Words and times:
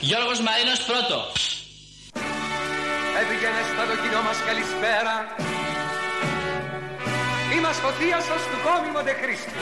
Γιώργος 0.00 0.40
Μαρίνος 0.46 0.80
πρώτο. 0.88 1.18
Έβγαινε 3.20 3.62
στο 3.70 3.82
δοκινό 3.90 4.20
μας 4.26 4.38
καλησπέρα. 4.48 5.14
Είμαστε 7.54 7.86
ο 7.90 7.92
θείασος 7.98 8.42
του 8.50 8.58
κόμι 8.66 8.90
Μοντεχρίστου 8.94 9.60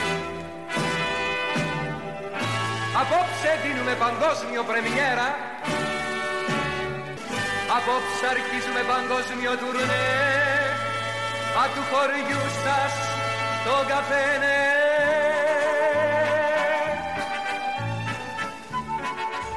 Απόψε 3.01 3.51
δίνουμε 3.63 3.93
παγκόσμιο 4.05 4.61
πρεμιέρα. 4.69 5.27
Απόψε 7.77 8.25
αρχίζουμε 8.35 8.81
παγκόσμιο 8.93 9.51
τουρνέ. 9.61 10.07
Α 11.61 11.63
του 11.73 11.83
χωριού 11.91 12.41
σας 12.63 12.93
το 13.65 13.75
καφένε 13.91 14.76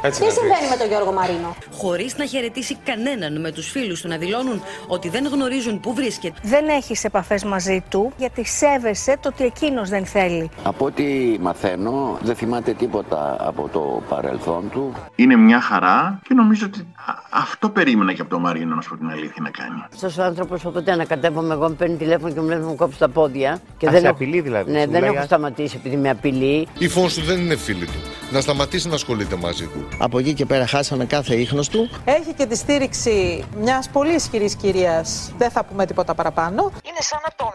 Έτσι 0.03 0.21
Τι 0.21 0.31
συμβαίνει 0.31 0.69
με 0.71 0.77
τον 0.77 0.89
Γιώργο 0.89 1.13
Μαρίνο. 1.13 1.57
Χωρίς 1.73 2.17
να 2.17 2.27
χαιρετήσει 2.27 2.77
κανέναν 2.85 3.41
με 3.41 3.53
τους 3.53 3.71
φίλους 3.71 4.01
του 4.01 4.09
να 4.09 4.17
δηλώνουν 4.17 4.63
ότι 4.87 5.09
δεν 5.09 5.27
γνωρίζουν 5.27 5.81
πού 5.81 5.95
βρίσκεται. 5.95 6.39
Δεν 6.43 6.69
έχεις 6.69 7.05
επαφές 7.05 7.45
μαζί 7.45 7.83
του 7.89 8.13
γιατί 8.17 8.45
σέβεσαι 8.47 9.17
το 9.21 9.29
ότι 9.29 9.45
εκείνος 9.45 9.89
δεν 9.89 10.07
θέλει. 10.07 10.51
Από 10.63 10.85
ό,τι 10.85 11.05
μαθαίνω, 11.41 12.19
δεν 12.23 12.35
θυμάται 12.37 12.73
τίποτα 12.73 13.37
από 13.41 13.69
το 13.73 14.03
παρελθόν 14.09 14.71
του. 14.71 14.93
Είναι 15.15 15.37
μια 15.37 15.61
χαρά 15.61 16.21
και 16.29 16.35
νομίζω 16.35 16.67
ότι 16.67 16.87
αυτό 17.31 17.69
περίμενα 17.69 18.13
και 18.13 18.21
από 18.21 18.31
τον 18.31 18.41
Μαρίνο, 18.41 18.75
να 18.75 18.81
σου 18.81 18.89
πω 18.91 18.97
την 18.97 19.11
αλήθεια, 19.11 19.43
να 19.43 19.51
κάνει. 19.51 19.85
Αυτός 19.93 20.19
ο 20.19 20.23
άνθρωπος, 20.23 20.65
όποτε 20.65 20.93
ανακατεύομαι 20.93 21.55
εγώ, 21.55 21.69
με 21.69 21.75
παίρνει 21.75 21.97
τηλέφωνο 21.97 22.33
και 22.33 22.41
μου 22.41 22.49
λέει 22.49 22.59
να 22.59 22.67
μου 22.67 22.75
κόψεις 22.75 22.99
τα 22.99 23.09
πόδια. 23.09 23.59
Και 23.79 23.89
Α, 23.89 23.91
δεν 23.91 24.05
έχω... 24.05 24.13
απειλεί 24.13 24.41
δηλαδή. 24.41 24.71
Ναι, 24.71 24.87
δεν 24.87 25.05
έχω 25.05 25.23
σταματήσει 25.25 25.77
επειδή 25.77 25.97
με 25.97 26.11
απειλεί. 26.11 26.69
Η 26.79 26.89
φως 26.89 27.15
του 27.15 27.23
δεν 27.23 27.41
είναι 27.41 27.57
φίλη 27.57 27.85
του. 27.85 28.01
Να 28.31 28.41
σταματήσει 28.41 28.89
να 28.89 28.95
ασχολείται 28.95 29.37
μαζί 29.37 29.65
του. 29.65 29.89
Από 29.99 30.19
εκεί 30.19 30.35
και 30.35 30.47
πέρα 30.47 30.67
χάσαμε 30.67 31.05
κάθε 31.05 31.35
ίχνος 31.35 31.69
του. 31.69 31.89
Έχει 32.05 32.33
και 32.35 32.47
τη 32.47 32.57
στήριξη 32.57 33.45
μιας 33.57 33.89
πολύ 33.91 34.15
ισχυρής 34.15 34.55
κυρίας. 34.57 35.33
Δεν 35.39 35.51
θα 35.51 35.65
πούμε 35.65 35.87
τίποτα 35.87 36.15
παραπάνω. 36.15 36.63
Είναι 36.65 37.01
σαν 37.01 37.21
να 37.25 37.35
τον, 37.37 37.53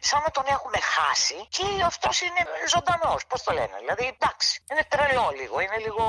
σαν 0.00 0.20
να 0.24 0.30
τον 0.30 0.44
έχουμε 0.46 0.78
χάσει 0.94 1.34
και 1.48 1.82
αυτός 1.86 2.20
είναι 2.20 2.42
ζωντανός. 2.74 3.26
Πώς 3.26 3.42
το 3.42 3.52
λένε; 3.52 3.76
Δηλαδή 3.80 4.04
εντάξει, 4.14 4.62
είναι 4.70 4.82
τρελό 4.88 5.26
λίγο. 5.40 5.60
Είναι 5.60 5.78
λίγο 5.86 6.04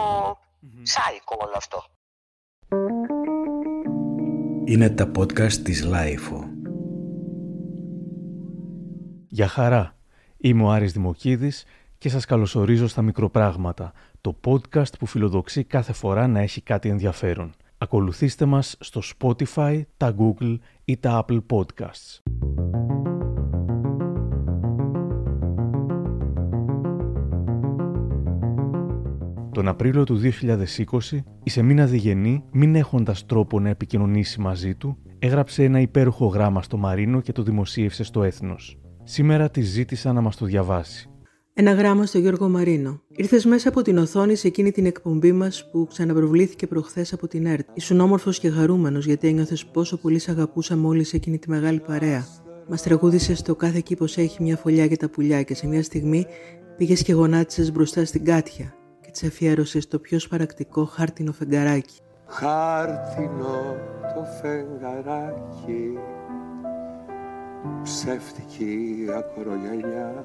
σάικο 0.83 1.35
όλο 1.39 1.53
αυτό. 1.55 1.83
Είναι 4.65 4.89
τα 4.89 5.11
podcast 5.17 5.53
της 5.53 5.83
LiFO. 5.83 6.43
Γεια 9.27 9.47
χαρά. 9.47 9.95
Είμαι 10.37 10.63
ο 10.63 10.69
Άρης 10.69 10.91
Δημοκίδης 10.91 11.65
και 11.97 12.09
σας 12.09 12.25
καλωσορίζω 12.25 12.87
στα 12.87 13.01
μικροπράγματα, 13.01 13.93
το 14.27 14.35
podcast 14.45 14.99
που 14.99 15.05
φιλοδοξεί 15.05 15.63
κάθε 15.63 15.93
φορά 15.93 16.27
να 16.27 16.39
έχει 16.39 16.61
κάτι 16.61 16.89
ενδιαφέρον. 16.89 17.53
Ακολουθήστε 17.77 18.45
μας 18.45 18.75
στο 18.79 19.01
Spotify, 19.19 19.81
τα 19.97 20.15
Google 20.17 20.57
ή 20.85 20.97
τα 20.97 21.25
Apple 21.25 21.39
Podcasts. 21.51 22.21
Τον 29.51 29.67
Απρίλιο 29.67 30.03
του 30.03 30.19
2020, 30.19 31.23
η 31.43 31.49
Σεμίνα 31.49 31.85
Διγενή, 31.85 32.43
μην 32.51 32.75
έχοντας 32.75 33.25
τρόπο 33.25 33.59
να 33.59 33.69
επικοινωνήσει 33.69 34.41
μαζί 34.41 34.75
του, 34.75 34.97
έγραψε 35.19 35.63
ένα 35.63 35.79
υπέροχο 35.79 36.25
γράμμα 36.25 36.61
στο 36.61 36.77
Μαρίνο 36.77 37.21
και 37.21 37.31
το 37.31 37.43
δημοσίευσε 37.43 38.03
στο 38.03 38.23
Έθνος. 38.23 38.77
Σήμερα 39.03 39.49
τη 39.49 39.61
ζήτησα 39.61 40.13
να 40.13 40.21
μας 40.21 40.35
το 40.35 40.45
διαβάσει. 40.45 41.09
Ένα 41.59 41.71
γράμμα 41.71 42.05
στο 42.05 42.17
Γιώργο 42.17 42.49
Μαρίνο. 42.49 43.01
Ήρθες 43.07 43.45
μέσα 43.45 43.69
από 43.69 43.81
την 43.81 43.97
οθόνη 43.97 44.35
σε 44.35 44.47
εκείνη 44.47 44.71
την 44.71 44.85
εκπομπή 44.85 45.31
μας 45.31 45.69
που 45.71 45.87
ξαναπροβλήθηκε 45.89 46.67
προχθές 46.67 47.13
από 47.13 47.27
την 47.27 47.45
ΕΡΤ. 47.45 47.67
Ήσουν 47.73 47.99
όμορφος 47.99 48.39
και 48.39 48.49
χαρούμενος 48.49 49.05
γιατί 49.05 49.27
ένιωθες 49.27 49.65
πόσο 49.65 49.97
πολύ 49.97 50.19
σε 50.19 50.31
αγαπούσαμε 50.31 50.87
όλοι 50.87 51.03
σε 51.03 51.15
εκείνη 51.15 51.37
τη 51.37 51.49
μεγάλη 51.49 51.79
παρέα. 51.79 52.25
Μας 52.67 52.81
τραγούδισες 52.81 53.37
στο 53.37 53.55
κάθε 53.55 53.79
κήπος 53.79 54.17
έχει 54.17 54.43
μια 54.43 54.57
φωλιά 54.57 54.85
για 54.85 54.97
τα 54.97 55.09
πουλιά 55.09 55.43
και 55.43 55.55
σε 55.55 55.67
μια 55.67 55.83
στιγμή 55.83 56.25
πήγες 56.77 57.01
και 57.01 57.13
γονάτισες 57.13 57.71
μπροστά 57.71 58.05
στην 58.05 58.25
κάτια 58.25 58.75
και 59.01 59.11
της 59.11 59.23
αφιέρωσες 59.23 59.87
το 59.87 59.99
πιο 59.99 60.19
σπαρακτικό 60.19 60.85
χάρτινο 60.85 61.31
φεγγαράκι. 61.31 61.99
Χάρτινο 62.27 63.75
το 64.15 64.23
φεγγαράκι 64.41 65.97
ψεύτικη 67.83 69.05
ακρογιαλιά 69.17 70.23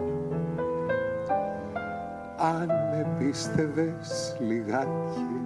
αν 2.43 2.67
με 2.67 3.07
πίστευες 3.19 4.37
λιγάκι 4.39 5.45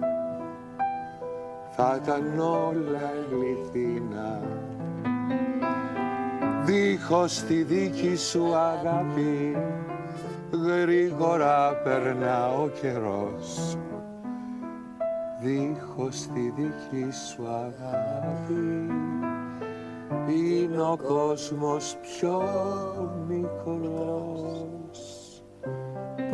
θα 1.75 1.99
ήταν 2.03 2.39
όλα 2.39 3.11
αληθινά. 3.13 4.41
Δίχως 6.65 7.43
τη 7.43 7.63
δίκη 7.63 8.15
σου 8.15 8.55
αγάπη 8.55 9.57
γρήγορα 10.51 11.73
περνά 11.83 12.47
ο 12.47 12.67
καιρός. 12.81 13.77
Δίχως 15.41 16.27
τη 16.33 16.39
δίκη 16.39 17.11
σου 17.11 17.47
αγάπη 17.47 18.87
είναι 20.29 20.81
ο 20.81 20.97
κόσμος 21.07 21.97
πιο 22.01 22.41
μικρός 23.27 24.76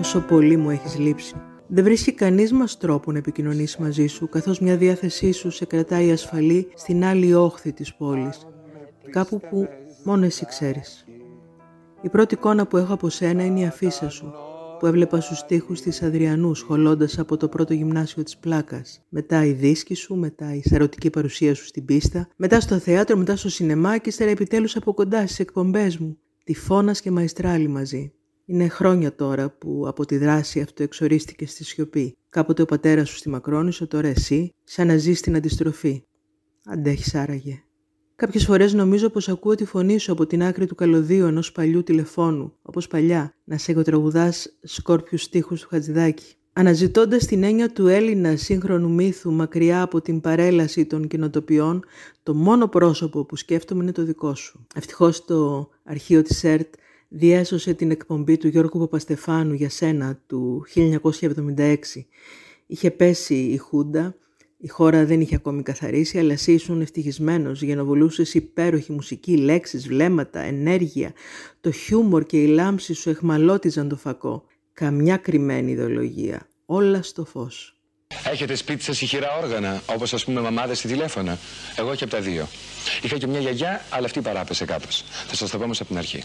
πόσο 0.03 0.19
πολύ 0.19 0.57
μου 0.57 0.69
έχεις 0.69 0.97
λείψει. 0.97 1.35
Δεν 1.67 1.83
βρίσκει 1.83 2.11
κανείς 2.11 2.51
μας 2.51 2.77
τρόπο 2.77 3.11
να 3.11 3.17
επικοινωνήσει 3.17 3.81
μαζί 3.81 4.07
σου, 4.07 4.29
καθώς 4.29 4.59
μια 4.59 4.77
διάθεσή 4.77 5.31
σου 5.31 5.51
σε 5.51 5.65
κρατάει 5.65 6.11
ασφαλή 6.11 6.67
στην 6.75 7.03
άλλη 7.03 7.33
όχθη 7.33 7.73
της 7.73 7.95
πόλης, 7.95 8.47
κάπου 9.09 9.39
που 9.39 9.67
μόνο 10.03 10.25
εσύ 10.25 10.45
ξέρεις. 10.45 11.05
Η 12.01 12.09
πρώτη 12.09 12.33
εικόνα 12.33 12.67
που 12.67 12.77
έχω 12.77 12.93
από 12.93 13.09
σένα 13.09 13.45
είναι 13.45 13.59
η 13.59 13.65
αφίσα 13.65 14.09
σου, 14.09 14.33
που 14.79 14.85
έβλεπα 14.85 15.21
στους 15.21 15.45
τοίχους 15.45 15.81
της 15.81 16.01
Αδριανούς 16.01 16.59
σχολώντας 16.59 17.19
από 17.19 17.37
το 17.37 17.47
πρώτο 17.47 17.73
γυμνάσιο 17.73 18.23
της 18.23 18.37
Πλάκας. 18.37 19.05
Μετά 19.09 19.45
η 19.45 19.51
δίσκη 19.51 19.95
σου, 19.95 20.15
μετά 20.15 20.55
η 20.55 20.61
σαρωτική 20.65 21.09
παρουσία 21.09 21.55
σου 21.55 21.65
στην 21.65 21.85
πίστα, 21.85 22.27
μετά 22.35 22.59
στο 22.59 22.77
θέατρο, 22.77 23.17
μετά 23.17 23.35
στο 23.35 23.49
σινεμά 23.49 23.97
και 23.97 24.09
ύστερα 24.09 24.31
επιτέλους 24.31 24.75
από 24.75 24.93
κοντά 24.93 25.19
στις 25.19 25.39
εκπομπές 25.39 25.97
μου. 25.97 26.17
Τη 26.43 26.55
φώνας 26.55 27.01
και 27.01 27.11
μαϊστράλι 27.11 27.67
μαζί. 27.67 28.13
Είναι 28.45 28.67
χρόνια 28.67 29.15
τώρα 29.15 29.49
που 29.49 29.83
από 29.87 30.05
τη 30.05 30.17
δράση 30.17 30.61
αυτό 30.61 30.83
εξορίστηκε 30.83 31.45
στη 31.45 31.63
σιωπή. 31.63 32.17
Κάποτε 32.29 32.61
ο 32.61 32.65
πατέρας 32.65 33.09
σου 33.09 33.15
στη 33.15 33.29
Μακρόνισο, 33.29 33.87
τώρα 33.87 34.07
εσύ, 34.07 34.53
σαν 34.63 34.87
να 34.87 34.97
ζεις 34.97 35.21
την 35.21 35.35
αντιστροφή. 35.35 36.03
Αντέχεις 36.65 37.15
άραγε. 37.15 37.63
Κάποιες 38.15 38.45
φορές 38.45 38.73
νομίζω 38.73 39.09
πως 39.09 39.29
ακούω 39.29 39.55
τη 39.55 39.65
φωνή 39.65 39.97
σου 39.97 40.11
από 40.11 40.25
την 40.25 40.43
άκρη 40.43 40.65
του 40.65 40.75
καλωδίου 40.75 41.25
ενός 41.25 41.51
παλιού 41.51 41.83
τηλεφώνου, 41.83 42.53
όπως 42.61 42.87
παλιά, 42.87 43.33
να 43.43 43.57
σε 43.57 43.71
εγωτραγουδά 43.71 44.33
σκόρπιους 44.63 45.21
στίχους 45.21 45.61
του 45.61 45.67
Χατζηδάκη. 45.69 46.35
Αναζητώντας 46.53 47.25
την 47.25 47.43
έννοια 47.43 47.71
του 47.71 47.87
Έλληνα 47.87 48.35
σύγχρονου 48.35 48.91
μύθου 48.91 49.31
μακριά 49.31 49.81
από 49.81 50.01
την 50.01 50.21
παρέλαση 50.21 50.85
των 50.85 51.07
κοινοτοπιών, 51.07 51.83
το 52.23 52.33
μόνο 52.33 52.67
πρόσωπο 52.67 53.25
που 53.25 53.35
σκέφτομαι 53.35 53.83
είναι 53.83 53.91
το 53.91 54.03
δικό 54.03 54.35
σου. 54.35 54.65
Ευτυχώς 54.75 55.25
το 55.25 55.69
αρχείο 55.83 56.21
της 56.21 56.43
ΕΡΤ 56.43 56.73
διέσωσε 57.15 57.73
την 57.73 57.91
εκπομπή 57.91 58.37
του 58.37 58.47
Γιώργου 58.47 58.79
Παπαστεφάνου 58.79 59.53
για 59.53 59.69
σένα 59.69 60.19
του 60.27 60.65
1976. 60.75 61.75
Είχε 62.65 62.91
πέσει 62.91 63.35
η 63.35 63.57
Χούντα, 63.57 64.15
η 64.57 64.67
χώρα 64.67 65.05
δεν 65.05 65.21
είχε 65.21 65.35
ακόμη 65.35 65.63
καθαρίσει, 65.63 66.19
αλλά 66.19 66.33
εσύ 66.33 66.53
ήσουν 66.53 66.81
ευτυχισμένος, 66.81 67.61
γενοβολούσες 67.61 68.33
υπέροχη 68.33 68.91
μουσική, 68.91 69.37
λέξεις, 69.37 69.87
βλέμματα, 69.87 70.39
ενέργεια. 70.39 71.13
Το 71.61 71.71
χιούμορ 71.71 72.25
και 72.25 72.41
η 72.41 72.47
λάμψη 72.47 72.93
σου 72.93 73.09
εχμαλώτιζαν 73.09 73.89
το 73.89 73.95
φακό. 73.95 74.43
Καμιά 74.73 75.17
κρυμμένη 75.17 75.71
ιδεολογία. 75.71 76.47
Όλα 76.65 77.01
στο 77.01 77.25
φως. 77.25 77.77
Έχετε 78.31 78.55
σπίτι 78.55 78.83
σας 78.83 79.01
ηχηρά 79.01 79.37
όργανα, 79.43 79.81
όπως 79.85 80.13
ας 80.13 80.25
πούμε 80.25 80.41
μαμάδες 80.41 80.77
στη 80.77 80.87
τηλέφωνα. 80.87 81.37
Εγώ 81.77 81.89
όχι 81.89 82.03
από 82.03 82.11
τα 82.11 82.21
δύο. 82.21 82.47
Είχα 83.01 83.17
και 83.17 83.27
μια 83.27 83.39
γιαγιά, 83.39 83.81
αλλά 83.89 84.05
αυτή 84.05 84.21
παράπεσε 84.21 84.65
κάπως. 84.65 85.03
Θα 85.27 85.35
σας 85.35 85.49
το 85.49 85.57
πω 85.57 85.63
όμως 85.63 85.79
από 85.79 85.89
την 85.89 85.97
αρχή. 85.97 86.23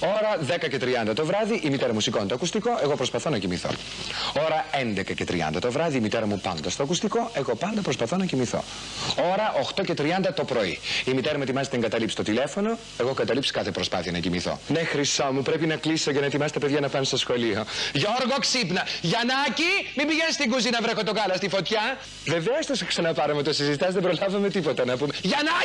Ώρα 0.00 0.38
10 0.64 0.68
και 0.68 0.78
30 1.08 1.14
το 1.14 1.24
βράδυ, 1.24 1.60
η 1.64 1.70
μητέρα 1.70 1.92
μου 1.92 2.00
σηκώνει 2.00 2.26
το 2.26 2.34
ακουστικό, 2.34 2.78
εγώ 2.82 2.96
προσπαθώ 2.96 3.30
να 3.30 3.38
κοιμηθώ. 3.38 3.70
Ώρα 4.44 4.64
11 4.72 5.14
και 5.14 5.24
30 5.24 5.60
το 5.60 5.70
βράδυ, 5.70 5.96
η 5.96 6.00
μητέρα 6.00 6.26
μου 6.26 6.40
πάντα 6.40 6.70
στο 6.70 6.82
ακουστικό, 6.82 7.30
εγώ 7.34 7.54
πάντα 7.54 7.80
προσπαθώ 7.80 8.16
να 8.16 8.26
κοιμηθώ. 8.26 8.64
Ώρα 9.32 9.54
8 9.76 9.84
και 9.84 9.94
30 9.98 10.32
το 10.34 10.44
πρωί. 10.44 10.78
Η 11.04 11.12
μητέρα 11.12 11.36
μου 11.36 11.42
ετοιμάζεται 11.42 11.76
να 11.76 11.82
εγκαταλείψει 11.82 12.16
το 12.16 12.22
τηλέφωνο, 12.22 12.78
εγώ 12.98 13.12
καταλήψει 13.12 13.52
κάθε 13.52 13.70
προσπάθεια 13.70 14.12
να 14.12 14.18
κοιμηθώ. 14.18 14.60
Ναι, 14.68 14.84
χρυσό 14.84 15.28
μου, 15.32 15.42
πρέπει 15.42 15.66
να 15.66 15.76
κλείσω 15.76 16.10
για 16.10 16.20
να 16.20 16.26
ετοιμάσει 16.26 16.52
τα 16.52 16.58
παιδιά 16.58 16.80
να 16.80 16.88
πάνε 16.88 17.04
στο 17.04 17.16
σχολείο. 17.16 17.64
Γιώργο, 17.92 18.36
ξύπνα. 18.40 18.86
Γιαννάκι, 19.00 19.72
μην 19.96 20.06
πηγαίνεις 20.06 20.34
στην 20.34 20.50
κουζίνα, 20.50 20.78
βρέχω 20.82 21.02
το 21.04 21.12
γάλα 21.12 21.34
στη 21.34 21.48
φωτιά. 21.48 21.98
Βεβαίως 22.26 22.66
θα 22.66 22.74
σε 22.74 22.84
ξαναπάρουμε 22.84 23.42
το 23.42 23.52
συζητάς, 23.52 23.92
δεν 23.92 24.02
προλάβαμε 24.02 24.48
τίποτα 24.48 24.84
να 24.84 24.96
πούμε. 24.96 25.12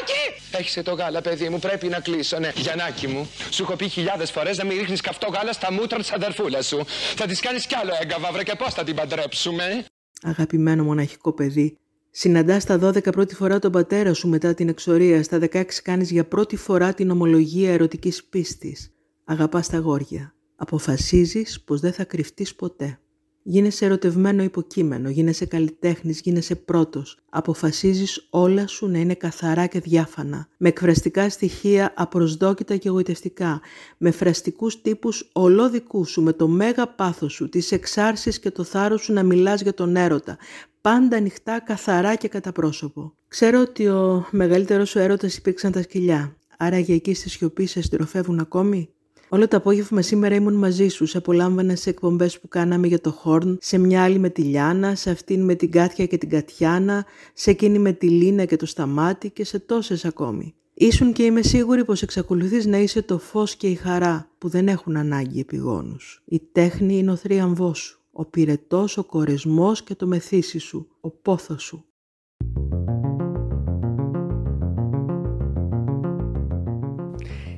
Γιαννάκι! 0.07 0.67
Έχει 0.69 0.81
το 0.81 0.93
γάλα, 0.93 1.21
παιδί 1.21 1.49
μου, 1.49 1.59
πρέπει 1.59 1.87
να 1.87 1.99
κλείσω, 1.99 2.39
ναι. 2.39 2.51
Γιαννάκι 2.55 3.07
μου, 3.07 3.29
σου 3.49 3.63
έχω 3.63 3.75
πει 3.75 3.87
χιλιάδες 3.87 4.31
φορές 4.31 4.57
να 4.57 4.65
μην 4.65 4.77
ρίχνεις 4.77 5.01
καυτό 5.01 5.27
γάλα 5.27 5.53
στα 5.53 5.71
μούτρα 5.71 5.97
της 5.97 6.11
αδερφούλας 6.11 6.67
σου. 6.67 6.85
Θα 7.15 7.25
της 7.25 7.39
κάνεις 7.39 7.67
κι 7.67 7.75
άλλο 7.75 7.91
έγκαβα, 8.01 8.31
βρε 8.31 8.43
και 8.43 8.55
πώς 8.57 8.73
θα 8.73 8.83
την 8.83 8.95
παντρέψουμε; 8.95 9.85
Αγαπημένο 10.23 10.83
μοναχικό 10.83 11.33
παιδί, 11.33 11.77
Συναντάς 12.11 12.61
στα 12.61 12.79
12 12.79 13.11
πρώτη 13.11 13.35
φορά 13.35 13.59
τον 13.59 13.71
πατέρα 13.71 14.13
σου 14.13 14.27
μετά 14.27 14.53
την 14.53 14.69
εξορία. 14.69 15.23
Στα 15.23 15.39
16 15.51 15.63
κάνεις 15.83 16.11
για 16.11 16.25
πρώτη 16.25 16.55
φορά 16.55 16.93
την 16.93 17.09
ομολογία 17.09 17.71
ερωτικής 17.71 18.23
πίστης. 18.23 18.91
Αγαπάς 19.25 19.69
τα 19.69 19.77
γόρια. 19.77 20.33
Αποφασίζεις 20.55 21.61
πως 21.61 21.79
δεν 21.79 21.93
θα 21.93 22.03
κρυφτείς 22.03 22.55
ποτέ. 22.55 22.99
Γίνεσαι 23.49 23.85
ερωτευμένο 23.85 24.43
υποκείμενο, 24.43 25.09
γίνεσαι 25.09 25.45
καλλιτέχνης, 25.45 26.19
γίνεσαι 26.19 26.55
πρώτος. 26.55 27.17
Αποφασίζεις 27.29 28.27
όλα 28.29 28.67
σου 28.67 28.87
να 28.87 28.97
είναι 28.97 29.13
καθαρά 29.13 29.65
και 29.65 29.79
διάφανα, 29.79 30.47
με 30.57 30.69
εκφραστικά 30.69 31.29
στοιχεία 31.29 31.93
απροσδόκητα 31.95 32.75
και 32.75 32.87
εγωιτευτικά, 32.87 33.61
με 33.97 34.11
φραστικούς 34.11 34.81
τύπους 34.81 35.29
ολόδικού 35.33 36.05
σου, 36.05 36.21
με 36.21 36.33
το 36.33 36.47
μέγα 36.47 36.87
πάθος 36.87 37.33
σου, 37.33 37.49
τις 37.49 37.71
εξάρσεις 37.71 38.39
και 38.39 38.51
το 38.51 38.63
θάρρος 38.63 39.01
σου 39.01 39.13
να 39.13 39.23
μιλάς 39.23 39.61
για 39.61 39.73
τον 39.73 39.95
έρωτα, 39.95 40.37
πάντα 40.81 41.17
ανοιχτά, 41.17 41.59
καθαρά 41.59 42.15
και 42.15 42.27
κατά 42.27 42.51
πρόσωπο. 42.51 43.13
Ξέρω 43.27 43.61
ότι 43.61 43.87
ο 43.87 44.27
μεγαλύτερος 44.31 44.89
σου 44.89 44.99
έρωτας 44.99 45.37
υπήρξαν 45.37 45.71
τα 45.71 45.81
σκυλιά, 45.81 46.37
άρα 46.57 46.79
για 46.79 46.95
εκεί 46.95 47.13
στη 47.13 47.29
σιωπή 47.29 47.65
σε 47.65 47.81
στροφεύουν 47.81 48.39
ακόμη; 48.39 48.89
Όλο 49.29 49.47
το 49.47 49.57
απόγευμα 49.57 50.01
σήμερα 50.01 50.35
ήμουν 50.35 50.53
μαζί 50.53 50.87
σου, 50.87 51.05
σε 51.05 51.17
απολάμβανα 51.17 51.75
σε 51.75 51.89
εκπομπές 51.89 52.39
που 52.39 52.47
κάναμε 52.47 52.87
για 52.87 53.01
το 53.01 53.11
Χόρν, 53.11 53.57
σε 53.61 53.77
μια 53.77 54.03
άλλη 54.03 54.19
με 54.19 54.29
τη 54.29 54.41
Λιάνα, 54.41 54.95
σε 54.95 55.09
αυτήν 55.09 55.43
με 55.43 55.55
την 55.55 55.71
Κάτια 55.71 56.05
και 56.05 56.17
την 56.17 56.29
Κατιάνα, 56.29 57.05
σε 57.33 57.49
εκείνη 57.49 57.79
με 57.79 57.91
τη 57.91 58.09
Λίνα 58.09 58.45
και 58.45 58.55
το 58.55 58.65
Σταμάτη 58.65 59.29
και 59.29 59.45
σε 59.45 59.59
τόσες 59.59 60.05
ακόμη. 60.05 60.53
Ήσουν 60.73 61.13
και 61.13 61.23
είμαι 61.23 61.41
σίγουρη 61.41 61.85
πως 61.85 62.01
εξακολουθείς 62.01 62.65
να 62.65 62.77
είσαι 62.77 63.01
το 63.01 63.19
φως 63.19 63.55
και 63.55 63.67
η 63.67 63.75
χαρά 63.75 64.29
που 64.37 64.49
δεν 64.49 64.67
έχουν 64.67 64.97
ανάγκη 64.97 65.39
επιγόνους. 65.39 66.21
Η 66.25 66.41
τέχνη 66.51 66.97
είναι 66.97 67.11
ο 67.11 67.15
θρίαμβός 67.15 67.79
σου, 67.79 67.99
ο 68.11 68.25
πυρετός, 68.25 68.97
ο 68.97 69.03
κορεσμός 69.03 69.83
και 69.83 69.95
το 69.95 70.07
μεθύσι 70.07 70.57
σου, 70.57 70.87
ο 71.01 71.09
πόθος 71.09 71.63
σου. 71.63 71.85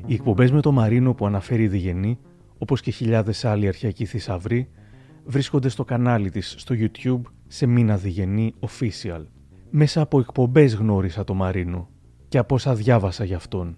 Οι 0.10 0.14
εκπομπές 0.14 0.52
με 0.52 0.62
το 0.62 0.72
Μαρίνο 0.72 1.14
που 1.14 1.26
αναφέρει 1.26 1.64
η 1.64 1.68
Διγενή, 1.68 2.20
όπως 2.58 2.82
και 2.82 2.92
χιλιάδες 2.92 3.46
άλλοι 3.46 3.68
αρχαϊκοί 3.68 4.06
θησαυροί, 4.06 4.70
βρίσκονται 5.26 5.70
στο 5.70 5.84
κανάλι 5.84 6.30
της 6.30 6.56
στο 6.58 6.76
YouTube 6.78 7.22
σε 7.48 7.66
μήνα 7.66 7.98
Διγενή 7.98 8.54
Official. 8.60 9.24
Μέσα 9.70 10.02
από 10.02 10.20
εκπομπές 10.20 10.76
γνώρισα 10.76 11.24
το 11.24 11.34
Μαρίνο 11.34 11.90
και 12.28 12.38
από 12.38 12.56
όσα 12.56 12.76
διάβασα 12.76 13.24
γι' 13.24 13.34
αυτόν. 13.34 13.78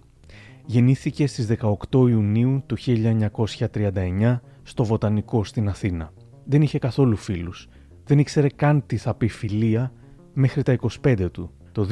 Γεννήθηκε 0.66 1.26
στις 1.26 1.46
18 1.90 2.08
Ιουνίου 2.08 2.62
του 2.66 2.76
1939 2.78 4.40
στο 4.62 4.84
Βοτανικό 4.84 5.44
στην 5.44 5.68
Αθήνα. 5.68 6.12
Δεν 6.44 6.62
είχε 6.62 6.78
καθόλου 6.78 7.16
φίλους. 7.16 7.68
Δεν 8.04 8.18
ήξερε 8.18 8.48
καν 8.56 8.86
τι 8.86 8.96
θα 8.96 9.14
πει 9.14 9.28
φιλία 9.28 9.92
μέχρι 10.32 10.62
τα 10.62 10.76
25 11.04 11.28
του. 11.32 11.50
Το 11.72 11.88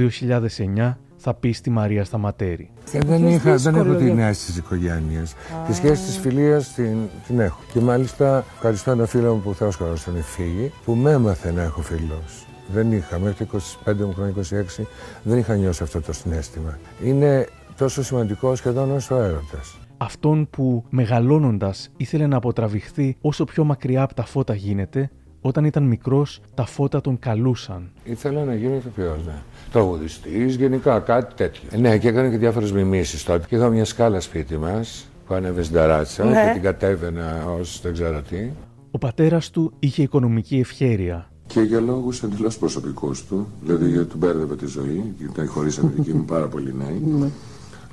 2009 0.77 0.95
θα 1.21 1.35
πει 1.35 1.53
στη 1.53 1.71
Μαρία 1.71 2.05
Σταματέρη. 2.05 2.71
Ε, 2.93 2.99
δεν, 2.99 3.29
είχα, 3.29 3.57
δεν 3.57 3.75
έχω 3.75 3.95
την 3.95 4.19
αίσθηση 4.19 4.53
τη 4.53 4.59
οικογένεια. 4.59 5.27
Τη 5.67 5.75
σχέση 5.75 6.03
της 6.05 6.19
φιλίας 6.19 6.73
την, 6.75 6.97
την 7.27 7.41
έχω. 7.41 7.61
Και 7.73 7.81
μάλιστα 7.81 8.45
ευχαριστώ 8.55 8.91
ένα 8.91 9.07
φίλο 9.07 9.35
μου 9.35 9.41
που 9.41 9.55
Θεό 9.55 9.71
τον 9.79 10.23
φύγει, 10.23 10.73
που 10.85 10.95
με 10.95 11.11
έμαθε 11.11 11.53
να 11.53 11.63
έχω 11.63 11.81
φίλος. 11.81 12.47
Δεν 12.73 12.93
είχα, 12.93 13.19
μέχρι 13.19 13.45
το 13.45 13.61
25 13.85 13.95
μου 13.95 14.13
χρόνια, 14.15 14.35
26, 14.79 14.85
δεν 15.23 15.39
είχα 15.39 15.55
νιώσει 15.55 15.83
αυτό 15.83 16.01
το 16.01 16.13
συνέστημα. 16.13 16.79
Είναι 17.05 17.47
τόσο 17.77 18.03
σημαντικό 18.03 18.55
σχεδόν 18.55 18.91
όσο 18.91 19.17
ο 19.17 19.23
έρωτας. 19.23 19.79
Αυτόν 19.97 20.49
που 20.51 20.85
μεγαλώνοντας 20.91 21.91
ήθελε 21.97 22.27
να 22.27 22.37
αποτραβηχθεί 22.37 23.17
όσο 23.21 23.45
πιο 23.45 23.65
μακριά 23.65 24.03
από 24.03 24.15
τα 24.15 24.25
φώτα 24.25 24.55
γίνεται, 24.55 25.11
όταν 25.41 25.65
ήταν 25.65 25.83
μικρός 25.83 26.41
τα 26.55 26.67
φώτα 26.67 27.01
τον 27.01 27.19
καλούσαν. 27.19 27.91
Ήθελα 28.05 28.45
να 28.45 28.55
γίνω 28.55 28.75
ηθοποιός, 28.75 29.25
ναι 29.27 29.43
τραγουδιστής, 29.71 30.55
γενικά 30.55 30.99
κάτι 30.99 31.35
τέτοιο. 31.35 31.63
Ε, 31.71 31.77
ναι, 31.77 31.99
και 31.99 32.09
έκανε 32.09 32.31
και 32.31 32.37
διάφορες 32.37 32.73
μιμήσεις 32.73 33.25
τότε. 33.25 33.47
Και 33.49 33.57
είχα 33.57 33.69
μια 33.69 33.85
σκάλα 33.85 34.21
σπίτι 34.21 34.57
μας 34.57 35.09
που 35.27 35.35
ανέβε 35.35 35.63
στην 35.63 35.77
ταράτσα 35.77 36.25
ναι. 36.25 36.45
και 36.47 36.53
την 36.53 36.63
κατέβαινα 36.63 37.45
ως 37.59 37.81
δεν 37.83 37.93
ξέρω 37.93 38.23
τι. 38.23 38.51
Ο 38.91 38.99
πατέρας 38.99 39.51
του 39.51 39.73
είχε 39.79 40.03
οικονομική 40.03 40.59
ευχέρεια. 40.59 41.31
Και 41.47 41.61
για 41.61 41.81
λόγους 41.81 42.23
εντελώς 42.23 42.59
προσωπικούς 42.59 43.27
του, 43.27 43.47
δηλαδή 43.63 43.89
γιατί 43.89 44.07
του 44.07 44.17
μπέρδευε 44.17 44.57
τη 44.57 44.67
ζωή, 44.67 45.15
γιατί 45.19 45.47
χωρίσαμε 45.47 45.93
δική 45.97 46.13
μου 46.13 46.25
πάρα 46.25 46.47
πολύ 46.47 46.75
νέοι, 46.75 47.03
ναι. 47.21 47.29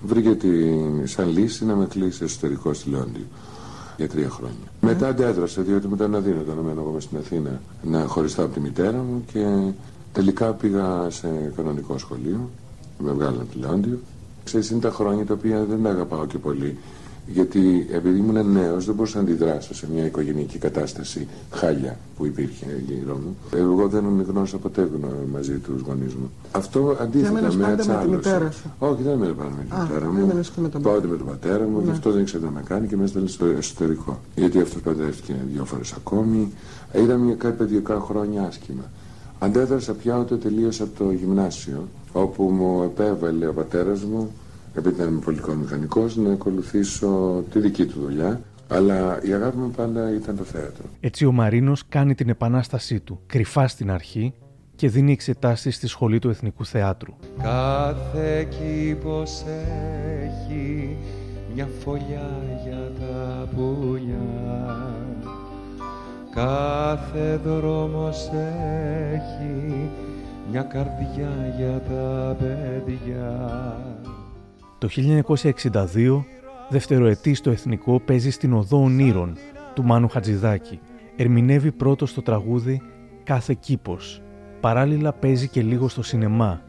βρήκε 0.01 0.35
τη, 0.35 0.49
σαν 1.03 1.29
λύση 1.29 1.65
να 1.65 1.75
με 1.75 1.85
κλείσει 1.85 2.23
εσωτερικό 2.23 2.73
στη 2.73 2.89
Λόντιο 2.89 3.25
για 3.97 4.09
τρία 4.09 4.29
χρόνια. 4.29 4.55
Μετά 4.81 5.07
αντέδρασε, 5.07 5.61
διότι 5.61 5.87
μετά 5.87 6.07
να 6.07 6.19
δίνω 6.19 6.41
το 6.41 6.61
μένω 6.63 6.81
εγώ 6.81 6.99
στην 6.99 7.17
Αθήνα 7.17 7.61
να 7.83 8.05
χωριστώ 8.05 8.43
από 8.43 8.53
τη 8.53 8.59
μητέρα 8.59 8.97
μου 8.97 9.23
και 9.31 9.45
Τελικά 10.17 10.53
πήγα 10.53 11.09
σε 11.09 11.27
κανονικό 11.55 11.97
σχολείο, 11.97 12.49
με 12.99 13.11
βγάλανε 13.11 13.43
τηλεόντιο. 13.51 13.99
Ξέρεις, 14.43 14.69
είναι 14.69 14.79
τα 14.79 14.91
χρόνια 14.91 15.25
τα 15.25 15.33
οποία 15.33 15.63
δεν 15.63 15.83
τα 15.83 15.89
αγαπάω 15.89 16.25
και 16.25 16.37
πολύ. 16.37 16.77
Γιατί 17.27 17.87
επειδή 17.91 18.17
ήμουν 18.17 18.51
νέος, 18.51 18.85
δεν 18.85 18.95
μπορούσα 18.95 19.17
να 19.17 19.23
αντιδράσω 19.23 19.73
σε 19.73 19.87
μια 19.93 20.05
οικογενειακή 20.05 20.57
κατάσταση 20.57 21.27
χάλια 21.51 21.97
που 22.17 22.25
υπήρχε 22.25 22.65
γύρω 22.87 23.15
μου. 23.15 23.37
Εγώ 23.55 23.87
δεν 23.87 24.25
γνώρισα 24.27 24.57
ποτέ 24.57 24.89
μαζί 25.31 25.57
τους 25.57 25.81
γονείς 25.81 26.13
μου. 26.13 26.31
Αυτό 26.51 26.97
αντίθετα 27.01 27.31
με 27.31 27.41
με 27.41 28.51
Όχι, 28.79 29.03
δεν 29.03 29.13
έμενε 29.13 29.33
πάντα 29.33 29.49
με 29.49 29.65
τη 29.69 29.75
μητέρα 29.79 30.05
μου. 30.05 30.41
Πάω 30.81 30.99
με 31.01 31.17
τον 31.17 31.27
πατέρα 31.27 31.63
μου, 31.67 31.81
ναι. 31.85 31.91
αυτό 31.91 32.11
δεν 32.11 32.21
ήξερε 32.21 32.49
να 32.53 32.61
κάνει 32.61 32.87
και 32.87 32.97
με 32.97 33.03
έστελνε 33.03 33.27
στο 33.27 33.45
εσωτερικό. 33.45 34.19
Γιατί 34.35 34.59
αυτός 34.59 34.81
παντρεύτηκε 34.81 35.35
δύο 35.53 35.65
φορές 35.65 35.91
ακόμη. 35.91 36.51
Είδα 36.93 37.15
μια 37.15 37.35
κάτι 37.35 37.57
παιδικά 37.57 37.99
χρόνια 37.99 38.43
άσχημα. 38.43 38.83
Αντέδρασα 39.39 39.93
πια 39.93 40.17
όταν 40.17 40.39
τελείωσα 40.39 40.83
από 40.83 41.03
το 41.03 41.11
γυμνάσιο, 41.11 41.87
όπου 42.13 42.43
μου 42.43 42.83
επέβαλε 42.83 43.47
ο 43.47 43.53
πατέρας 43.53 44.03
μου, 44.03 44.31
επειδή 44.77 44.95
ήταν 44.95 45.19
πολιτικό 45.19 45.53
μηχανικός, 45.53 46.15
να 46.15 46.31
ακολουθήσω 46.31 47.43
τη 47.51 47.59
δική 47.59 47.85
του 47.85 47.99
δουλειά. 47.99 48.41
Αλλά 48.67 49.23
η 49.23 49.33
αγάπη 49.33 49.57
μου 49.57 49.71
πάντα 49.71 50.13
ήταν 50.13 50.37
το 50.37 50.43
θέατρο. 50.43 50.85
Έτσι 50.99 51.25
ο 51.25 51.31
Μαρίνος 51.31 51.87
κάνει 51.89 52.15
την 52.15 52.29
επανάστασή 52.29 52.99
του, 52.99 53.19
κρυφά 53.25 53.67
στην 53.67 53.91
αρχή, 53.91 54.33
και 54.75 54.89
δίνει 54.89 55.11
εξετάσεις 55.11 55.75
στη 55.75 55.87
Σχολή 55.87 56.19
του 56.19 56.29
Εθνικού 56.29 56.65
Θεάτρου. 56.65 57.13
Κάθε 57.43 58.47
κήπος 58.49 59.43
έχει 60.23 60.97
μια 61.53 61.69
φωλιά 61.79 62.41
για 62.63 62.91
τα 62.99 63.47
πουλιά 63.55 64.87
Κάθε 66.37 67.39
δρόμος 67.43 68.29
έχει 69.13 69.89
μια 70.51 70.61
καρδιά 70.61 71.53
για 71.57 71.81
τα 71.89 72.35
παιδιά. 72.39 73.77
Το 74.79 74.89
1962, 75.73 76.23
δευτεροετή 76.69 77.33
στο 77.33 77.49
Εθνικό, 77.49 77.99
παίζει 77.99 78.29
στην 78.29 78.53
Οδό 78.53 78.81
Ονείρων 78.81 79.37
του 79.75 79.83
Μάνου 79.83 80.09
Χατζηδάκη. 80.09 80.79
Ερμηνεύει 81.15 81.71
πρώτος 81.71 82.09
στο 82.09 82.21
τραγούδι 82.21 82.81
«Κάθε 83.23 83.57
κήπος». 83.59 84.21
Παράλληλα 84.61 85.13
παίζει 85.13 85.47
και 85.47 85.61
λίγο 85.61 85.87
στο 85.87 86.03
σινεμά, 86.03 86.61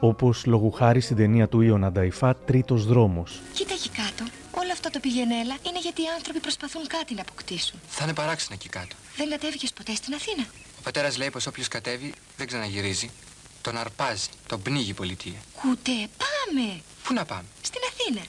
όπως 0.00 0.46
λόγου 0.46 0.70
χάρη 0.70 1.00
στην 1.00 1.16
ταινία 1.16 1.48
του 1.48 1.60
Ιωνα 1.60 1.92
Νταϊφά 1.92 2.36
«Τρίτος 2.36 2.86
δρόμος». 2.86 3.40
Κοίτα 3.52 3.74
εκεί 3.74 3.88
κάτω. 3.88 4.30
Όλο 4.50 4.72
αυτό 4.72 4.90
το 4.90 4.98
πηγενέλα 5.00 5.56
είναι 5.66 5.80
γιατί 5.82 6.02
οι 6.02 6.10
άνθρωποι 6.16 6.40
προσπαθούν 6.40 6.86
κάτι 6.86 7.14
να 7.14 7.20
αποκτήσουν. 7.20 7.78
Θα 7.86 8.04
είναι 8.04 8.14
παράξενο 8.14 8.54
εκεί 8.58 8.68
κάτω. 8.68 8.96
Δεν 9.16 9.30
κατέβηκες 9.30 9.72
ποτέ 9.72 9.94
στην 9.94 10.14
Αθήνα; 10.14 10.44
Ο 10.78 10.82
πατέρας 10.82 11.18
λέει 11.18 11.30
πως 11.30 11.46
όποιος 11.46 11.68
κατέβει 11.68 12.12
δεν 12.36 12.46
ξαναγυρίζει. 12.46 13.10
Τον 13.66 13.76
αρπάζει, 13.76 14.28
τον 14.46 14.62
πνίγει 14.62 14.90
η 14.90 14.94
πολιτεία. 14.94 15.40
Κουτέ, 15.60 16.08
πάμε! 16.22 16.80
Πού 17.04 17.12
να 17.12 17.24
πάμε; 17.24 17.44
Στην 17.62 17.80
Αθήνα. 17.90 18.24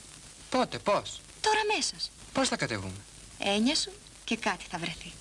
Πότε, 0.50 0.78
πώς; 0.78 1.20
Τώρα 1.40 1.56
αμέσως. 1.70 2.10
Πώς 2.32 2.48
θα 2.48 2.56
κατεβούμε; 2.56 3.00
Έννοια 3.38 3.74
σου 3.74 3.90
και 4.24 4.36
κάτι 4.36 4.64
θα 4.70 4.78
βρεθεί. 4.78 5.12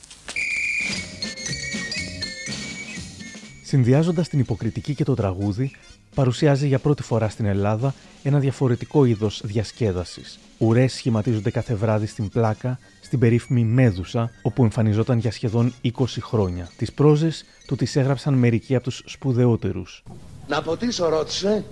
Συνδυάζοντας 3.64 4.30
την 4.30 4.40
υποκριτική 4.40 4.96
και 4.96 5.04
το 5.04 5.14
τραγούδι, 5.14 5.76
παρουσιάζει 6.16 6.68
για 6.68 6.80
πρώτη 6.80 7.04
φορά 7.04 7.30
στην 7.30 7.46
Ελλάδα 7.46 7.94
ένα 8.24 8.40
διαφορετικό 8.40 9.06
είδος 9.06 9.42
διασκέδασης. 9.44 10.40
Ουρές 10.58 10.94
σχηματίζονται 10.94 11.52
κάθε 11.52 11.76
βράδυ 11.76 12.06
στην 12.06 12.30
πλάκα, 12.30 12.80
στην 13.08 13.20
περίφημη 13.20 13.64
Μέδουσα, 13.64 14.32
όπου 14.42 14.64
εμφανιζόταν 14.64 15.18
για 15.18 15.32
σχεδόν 15.32 15.74
20 15.84 15.90
χρόνια. 16.22 16.70
Τις 16.78 16.94
πρόζες 16.94 17.46
του 17.68 17.76
τις 17.76 17.96
έγραψαν 17.96 18.34
μερικοί 18.34 18.76
από 18.76 18.84
τους 18.84 19.04
σπουδαιότερους. 19.06 20.04
Να 20.48 20.62
ποτίσω 20.62 21.10
ρώτησε, 21.10 21.66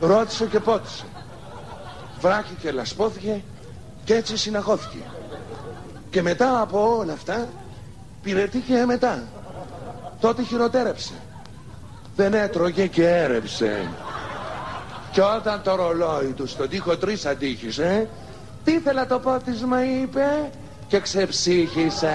ρώτησε 0.00 0.46
και 0.46 0.60
πότισε. 0.60 1.04
Βράχει 2.20 2.54
και 2.60 2.70
λασπόθηκε 2.70 3.42
και 4.04 4.14
έτσι 4.14 4.36
συναχώθηκε. 4.36 4.98
Και 6.10 6.22
μετά 6.22 6.60
από 6.60 6.96
όλα 6.96 7.12
αυτά 7.12 7.48
πυρετήκε 8.22 8.84
μετά. 8.86 9.22
Τότε 10.20 10.42
χειροτέρεψε 10.42 11.14
δεν 12.16 12.34
έτρωγε 12.34 12.86
και 12.86 13.08
έρεψε. 13.08 13.88
Και 15.12 15.20
όταν 15.20 15.62
το 15.62 15.74
ρολόι 15.74 16.32
του 16.36 16.46
στον 16.46 16.68
τοίχο 16.68 16.96
τρεις 16.96 17.26
αντίχησε, 17.26 18.08
τι 18.64 18.72
ήθελα 18.72 19.06
το 19.06 19.18
πότισμα 19.18 19.84
είπε 19.84 20.50
και 20.88 21.00
ξεψύχησε. 21.00 22.12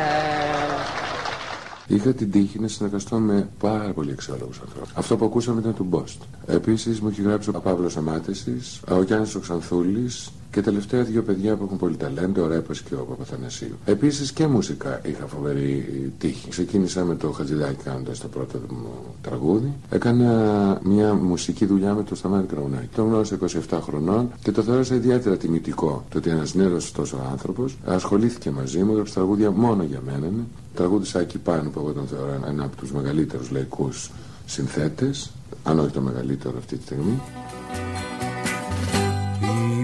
Είχα 1.89 2.13
την 2.13 2.31
τύχη 2.31 2.59
να 2.59 2.67
συνεργαστώ 2.67 3.17
με 3.17 3.49
πάρα 3.59 3.93
πολύ 3.93 4.11
αξιόλογου 4.11 4.51
ανθρώπους. 4.61 4.91
Αυτό 4.93 5.17
που 5.17 5.25
ακούσαμε 5.25 5.59
ήταν 5.59 5.73
του 5.73 5.83
Μπόστ. 5.83 6.21
Επίσης 6.45 6.99
μου 6.99 7.07
έχει 7.09 7.21
γράψει 7.21 7.49
ο 7.49 7.59
Παύλος 7.63 7.97
Αμάτεση, 7.97 8.61
ο 8.89 9.01
Γιάννης 9.01 9.35
Οξανθούλης 9.35 10.31
και 10.51 10.61
τελευταία 10.61 11.03
δύο 11.03 11.23
παιδιά 11.23 11.55
που 11.55 11.63
έχουν 11.63 11.77
πολύ 11.77 11.95
ταλέντο, 11.95 12.43
ο 12.43 12.47
Ρέπα 12.47 12.73
και 12.73 12.95
ο 12.95 13.05
Παπαθανασίου. 13.09 13.75
Επίσης 13.85 14.31
και 14.31 14.47
μουσικά 14.47 15.01
είχα 15.03 15.27
φοβερή 15.27 16.13
τύχη. 16.17 16.49
Ξεκίνησα 16.49 17.03
με 17.03 17.15
το 17.15 17.31
Χατζηδάκι 17.31 17.83
κάνοντας 17.83 18.19
το 18.19 18.27
πρώτο 18.27 18.59
μου 18.69 18.89
τραγούδι. 19.21 19.73
Έκανα 19.89 20.79
μια 20.83 21.13
μουσική 21.13 21.65
δουλειά 21.65 21.93
με 21.93 22.03
το 22.03 22.15
Σταμάτη 22.15 22.47
Κραουνάκη. 22.47 22.87
Τον 22.95 23.07
γνώρισα 23.07 23.37
27 23.69 23.79
χρονών 23.81 24.29
και 24.41 24.51
το 24.51 24.61
θεώρησα 24.61 24.95
ιδιαίτερα 24.95 25.37
τιμητικό 25.37 26.03
το 26.09 26.17
ότι 26.17 26.29
ένας 26.29 26.53
νέος 26.53 26.91
τόσο 26.91 27.17
άνθρωπος 27.31 27.77
ασχολήθηκε 27.85 28.51
μαζί 28.51 28.83
μου, 28.83 28.91
έγραψε 28.91 29.13
τραγούδια 29.13 29.51
μόνο 29.51 29.83
για 29.83 30.01
μένα. 30.05 30.27
Ναι. 30.79 30.85
Τραγούδισα 30.85 31.19
εκεί 31.19 31.37
πάνω 31.37 31.69
που 31.69 31.79
εγώ 31.79 31.91
τον 31.91 32.07
θεωρώ 32.07 32.43
ένα 32.47 32.63
από 32.63 32.75
τους 32.75 32.91
μεγαλύτερους 32.91 33.51
λαϊκούς 33.51 34.11
συνθέτες, 34.45 35.31
αν 35.63 35.79
όχι 35.79 35.91
το 35.91 36.01
μεγαλύτερο 36.01 36.57
αυτή 36.57 36.77
τη 36.77 36.83
στιγμή. 36.83 37.21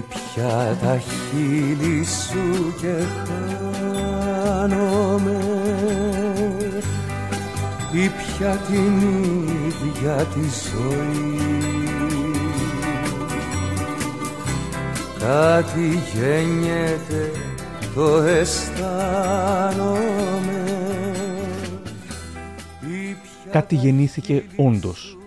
Πια 0.08 0.78
τα 0.82 0.98
χείλη 0.98 2.04
σου 2.04 2.74
και 2.80 2.94
χάνομαι. 4.44 5.40
Ή 7.92 8.08
πια 8.08 8.60
την 8.66 9.00
ίδια 9.66 10.14
τη 10.16 10.40
ζωή. 10.72 11.40
Κάτι 15.18 16.00
γεννιέται 16.14 17.30
το 17.94 18.22
αισθάνομαι 18.22 19.96
Κάτι 23.56 23.74
γεννήθηκε 23.74 24.44
όντως. 24.56 25.18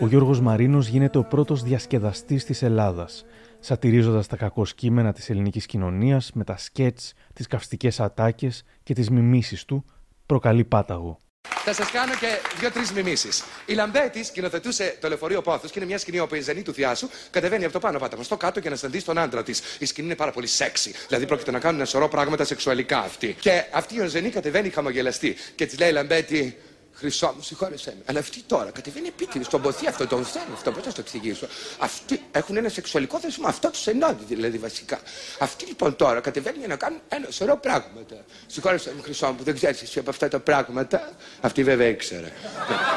Ο 0.00 0.06
Γιώργος 0.06 0.40
Μαρίνος 0.40 0.88
γίνεται 0.88 1.18
ο 1.18 1.24
πρώτος 1.24 1.62
διασκεδαστής 1.62 2.44
της 2.44 2.62
Ελλάδας 2.62 3.24
σατυρίζοντας 3.60 4.26
τα 4.26 4.36
κακό 4.36 4.66
κείμενα 4.74 5.12
της 5.12 5.30
ελληνικής 5.30 5.66
κοινωνίας 5.66 6.30
με 6.34 6.44
τα 6.44 6.56
σκέτς, 6.56 7.12
τις 7.32 7.46
καυστικές 7.46 8.00
ατάκες 8.00 8.64
και 8.82 8.94
τις 8.94 9.10
μιμήσεις 9.10 9.64
του, 9.64 9.84
προκαλεί 10.26 10.64
πάταγο. 10.64 11.18
Θα 11.48 11.72
σας 11.72 11.90
κάνω 11.90 12.12
και 12.14 12.26
δύο-τρεις 12.58 12.92
μιμήσεις. 12.92 13.44
Η 13.66 13.74
Λαμπέτη 13.74 14.24
σκηνοθετούσε 14.24 14.96
το 15.00 15.08
λεωφορείο 15.08 15.42
Πόθο 15.42 15.66
και 15.66 15.72
είναι 15.76 15.86
μια 15.86 15.98
σκηνή 15.98 16.18
όπου 16.18 16.34
η 16.34 16.40
ενζενί 16.40 16.62
του 16.62 16.72
θιάσου 16.72 17.08
κατεβαίνει 17.30 17.64
από 17.64 17.72
το 17.72 17.78
πάνω 17.78 17.98
πάτωμα 17.98 18.22
στο 18.22 18.36
κάτω 18.36 18.60
για 18.60 18.70
να 18.70 18.76
συναντήσει 18.76 19.04
τον 19.04 19.18
άντρα 19.18 19.42
της. 19.42 19.62
Η 19.78 19.84
σκηνή 19.84 20.06
είναι 20.06 20.16
πάρα 20.16 20.30
πολύ 20.30 20.46
σεξι. 20.46 20.92
Δηλαδή 21.08 21.26
πρόκειται 21.26 21.50
να 21.50 21.58
κάνουν 21.58 21.76
ένα 21.76 21.88
σωρό 21.88 22.08
πράγματα 22.08 22.44
σεξουαλικά 22.44 22.98
αυτή. 22.98 23.36
Και 23.40 23.64
αυτή 23.72 24.02
η 24.02 24.06
ενζενί 24.06 24.30
κατεβαίνει 24.30 24.68
χαμογελαστή 24.68 25.36
και 25.54 25.66
της 25.66 25.78
λέει 25.78 25.88
η 25.88 25.92
Λαμπέτη, 25.92 26.56
Χρυσό 26.96 27.32
μου, 27.36 27.42
συγχώρεσέ 27.42 27.94
με. 27.96 28.02
Αλλά 28.06 28.18
αυτή 28.18 28.42
τώρα 28.46 28.70
κατεβαίνει 28.70 29.08
επίτηδες 29.08 29.46
στον 29.46 29.62
ποθεί 29.62 29.86
αυτό, 29.86 30.06
τον 30.06 30.24
θέλει 30.24 30.44
αυτό. 30.52 30.70
Πώς 30.72 30.82
θα 30.82 30.92
το 30.92 31.00
εξηγήσω. 31.00 31.46
Αυτοί 31.78 32.22
έχουν 32.32 32.56
ένα 32.56 32.68
σεξουαλικό 32.68 33.18
δεσμό. 33.18 33.46
Αυτό 33.48 33.70
τους 33.70 33.86
ενώνει 33.86 34.24
δηλαδή 34.28 34.58
βασικά. 34.58 34.98
Αυτοί 35.38 35.64
λοιπόν 35.66 35.96
τώρα 35.96 36.20
κατεβαίνουν 36.20 36.58
για 36.58 36.68
να 36.68 36.76
κάνουν 36.76 37.00
ένα 37.08 37.26
σωρό 37.30 37.56
πράγματα. 37.56 38.14
Συγχώρεσέ 38.46 38.92
με, 38.96 39.02
Χρυσό 39.02 39.26
μου, 39.26 39.34
που 39.34 39.42
δεν 39.42 39.54
ξέρεις 39.54 39.82
εσύ 39.82 39.98
από 39.98 40.10
αυτά 40.10 40.28
τα 40.28 40.40
πράγματα. 40.40 41.12
Αυτή 41.40 41.64
βέβαια 41.64 41.88
ήξερε. 41.88 42.32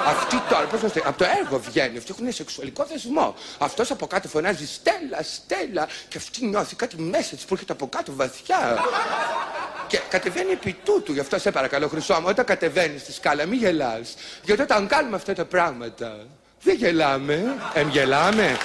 Αυτή 0.06 0.42
τώρα, 0.50 0.66
πώς 0.66 0.80
θα 0.80 1.02
από 1.06 1.18
το 1.18 1.26
έργο 1.44 1.60
βγαίνει. 1.60 1.98
Αυτοί 1.98 2.12
έχουν 2.12 2.24
ένα 2.24 2.34
σεξουαλικό 2.34 2.86
δεσμό. 2.86 3.36
Αυτός 3.58 3.92
από 3.92 4.08
κάτω 4.08 4.28
φωνάζει 4.28 4.68
Στέλλα, 4.68 5.24
Στέλλα. 5.24 5.88
Και 6.08 6.18
αυτή 6.18 6.46
νιώθει 6.46 6.76
κάτι 6.76 7.02
μέσα 7.02 7.36
της 7.36 7.46
που 7.46 7.54
έρχεται 7.54 7.74
από 7.74 7.88
κάτω 7.88 8.14
βαθιά. 8.16 8.84
Και 9.88 10.00
κατεβαίνει 10.10 10.52
επί 10.52 10.76
τούτου. 10.84 11.14
Γι' 11.14 11.20
αυτό 11.20 11.40
σε 11.40 11.52
παρακαλώ, 11.52 11.88
Χρυσό 11.88 12.14
μου, 12.14 12.26
όταν 12.28 12.46
κατεβαίνεις 12.46 13.02
στη 13.02 13.14
σκάλα, 13.14 13.46
μην 13.46 13.60
γελάς. 13.60 13.87
Γιατί 14.44 14.62
όταν 14.62 14.88
κάνουμε 14.88 15.16
αυτά 15.16 15.34
τα 15.34 15.46
πράγματα, 15.46 16.18
δεν 16.64 16.76
γελάμε. 16.76 17.56
Εμ 17.74 17.90
γελάμε. 17.90 18.58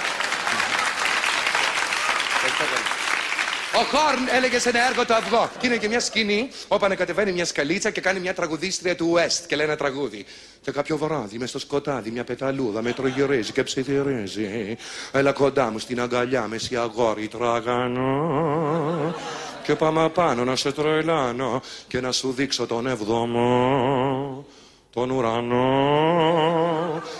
Ο 3.75 3.83
Χόρν 3.83 4.27
έλεγε 4.35 4.59
σε 4.59 4.69
ένα 4.69 4.87
έργο 4.87 5.05
το 5.05 5.13
αυγό. 5.13 5.49
Και 5.59 5.67
είναι 5.67 5.77
και 5.77 5.87
μια 5.87 5.99
σκηνή 5.99 6.49
όπου 6.67 6.85
ανακατεβαίνει 6.85 7.31
μια 7.31 7.45
σκαλίτσα 7.45 7.89
και 7.89 8.01
κάνει 8.01 8.19
μια 8.19 8.33
τραγουδίστρια 8.33 8.95
του 8.95 9.13
West 9.15 9.43
και 9.47 9.55
λέει 9.55 9.65
ένα 9.65 9.75
τραγούδι. 9.75 10.25
Και 10.61 10.71
κάποιο 10.71 10.97
βράδυ 10.97 11.37
μες 11.37 11.49
στο 11.49 11.59
σκοτάδι 11.59 12.11
μια 12.11 12.23
πεταλούδα 12.23 12.81
με 12.81 12.93
τρογυρίζει 12.93 13.51
και 13.51 13.63
ψιθυρίζει. 13.63 14.77
Έλα 15.11 15.31
κοντά 15.31 15.71
μου 15.71 15.79
στην 15.79 16.01
αγκαλιά 16.01 16.47
με 16.47 16.57
σι 16.57 16.75
αγόρι 16.75 17.27
τραγανό. 17.27 19.15
Και 19.63 19.75
πάμε 19.75 20.09
πάνω 20.09 20.43
να 20.43 20.55
σε 20.55 20.71
τρελάνω 20.71 21.61
και 21.87 22.01
να 22.01 22.11
σου 22.11 22.31
δείξω 22.31 22.67
τον 22.67 22.87
εβδομό 22.87 24.45
τον 24.93 25.09
ουρανό. 25.09 25.61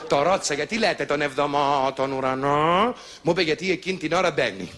Το 0.07 0.21
ρώτησα 0.21 0.53
γιατί 0.53 0.77
λέτε 0.77 1.05
τον 1.05 1.21
εβδομό 1.21 1.91
τον 1.95 2.11
ουρανό; 2.11 2.93
Μου 3.23 3.31
είπε 3.31 3.41
γιατί 3.41 3.71
εκείνη 3.71 3.97
την 3.97 4.13
ώρα 4.13 4.31
μπαίνει. 4.31 4.69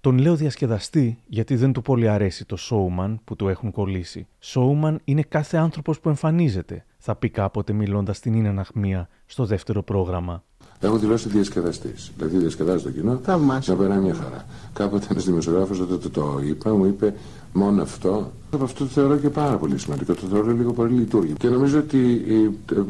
Τον 0.00 0.18
λέω 0.18 0.34
διασκεδαστή 0.34 1.18
γιατί 1.26 1.56
δεν 1.56 1.72
του 1.72 1.82
πολύ 1.82 2.08
αρέσει 2.08 2.44
το 2.44 2.56
showman 2.70 3.14
που 3.24 3.36
του 3.36 3.48
έχουν 3.48 3.70
κολλήσει. 3.70 4.26
Showman 4.44 4.96
είναι 5.04 5.22
κάθε 5.22 5.56
άνθρωπος 5.56 6.00
που 6.00 6.08
εμφανίζεται, 6.08 6.84
θα 6.98 7.16
πει 7.16 7.28
κάποτε 7.28 7.72
μιλώντας 7.72 8.16
στην 8.16 8.34
Ίνα 8.34 8.52
Ναχμία 8.52 9.08
στο 9.26 9.44
δεύτερο 9.44 9.82
πρόγραμμα. 9.82 10.44
Έχω 10.82 10.96
δηλώσει 10.96 11.28
διασκεδαστής. 11.28 12.12
Δηλαδή 12.16 12.38
διασκεδάζει 12.38 12.82
το 12.82 12.90
κοινό 12.90 13.20
να 13.66 13.76
περνάει 13.76 13.98
μια 13.98 14.14
χαρά. 14.14 14.44
Κάποτε 14.72 15.06
ένας 15.10 15.24
δημοσιογράφος 15.24 15.80
όταν 15.80 16.00
το, 16.00 16.10
το 16.10 16.40
είπα 16.46 16.74
μου 16.74 16.84
είπε 16.84 17.14
μόνο 17.52 17.82
αυτό. 17.82 18.32
Αυτό 18.62 18.84
το 18.84 18.90
θεωρώ 18.90 19.16
και 19.16 19.28
πάρα 19.30 19.56
πολύ 19.56 19.78
σημαντικό. 19.78 20.14
Το 20.14 20.26
θεωρώ 20.30 20.52
λίγο 20.52 20.72
πολύ 20.72 20.94
λειτουργικό. 20.94 21.36
Και 21.38 21.48
νομίζω 21.48 21.78
ότι 21.78 22.24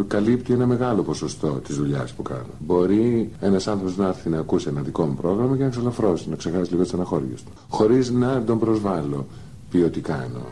καλύπτει 0.07 0.53
ένα 0.53 0.67
μεγάλο 0.67 1.03
ποσοστό 1.03 1.49
της 1.49 1.77
δουλειάς 1.77 2.13
που 2.13 2.23
κάνω. 2.23 2.53
Μπορεί 2.59 3.31
ένας 3.41 3.67
άνθρωπος 3.67 3.97
να 3.97 4.07
έρθει 4.09 4.29
να 4.29 4.39
ακούσει 4.39 4.69
ένα 4.69 4.81
δικό 4.81 5.05
μου 5.05 5.15
πρόγραμμα 5.15 5.57
και 5.57 5.63
να 5.63 5.69
ξελαφρώσει, 5.69 6.29
να 6.29 6.37
ξεχάσει 6.37 6.71
λίγο 6.71 6.83
τι 6.85 6.91
αναχώριε 6.95 7.35
του. 7.35 7.53
Χωρίς 7.69 8.11
να 8.11 8.43
τον 8.43 8.59
προσβάλλω 8.59 9.27
ποιοτικά 9.71 10.25
εννοώ. 10.25 10.43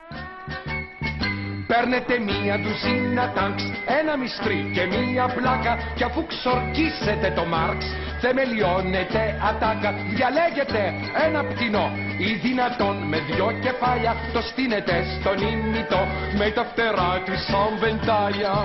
Παίρνετε 1.71 2.19
μία 2.19 2.55
ντουζίνα 2.59 3.33
τάγκς, 3.37 3.65
ένα 4.01 4.17
μυστρί 4.17 4.71
και 4.75 4.85
μία 4.95 5.27
πλάκα 5.37 5.73
και 5.95 6.05
αφού 6.05 6.27
ξορκίσετε 6.27 7.33
το 7.37 7.45
Μάρξ 7.45 7.85
θεμελιώνετε 8.21 9.23
ατάκα. 9.49 9.91
Διαλέγετε 10.17 10.83
ένα 11.27 11.41
πτηνό 11.45 11.87
ή 12.19 12.31
δυνατόν 12.45 12.97
με 13.11 13.19
δυο 13.19 13.49
κεφάλια 13.65 14.13
το 14.33 14.41
στείνετε 14.41 14.95
στον 15.17 15.37
ήμιτο 15.53 16.01
με 16.39 16.51
τα 16.51 16.65
φτερά 16.65 17.13
του 17.25 17.35
σαν 17.49 17.71
βεντάλια. 17.81 18.57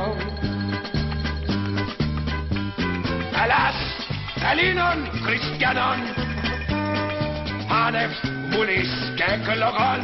Ελλάς 3.43 3.77
Ελλήνων 4.51 4.97
Χριστιανών 5.25 5.99
άνευς 7.85 8.19
βουλής 8.51 8.91
και 9.17 9.25
εκλογών 9.35 9.99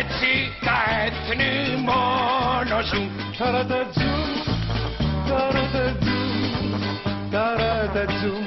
έτσι 0.00 0.30
τα 0.64 0.78
έθνη 1.04 1.82
μόνο 1.82 2.82
ζουν. 2.82 3.10
Ταρατατζουμ, 3.38 4.30
ταρατατζουμ, 5.28 6.70
ταρατατζουμ. 7.30 8.44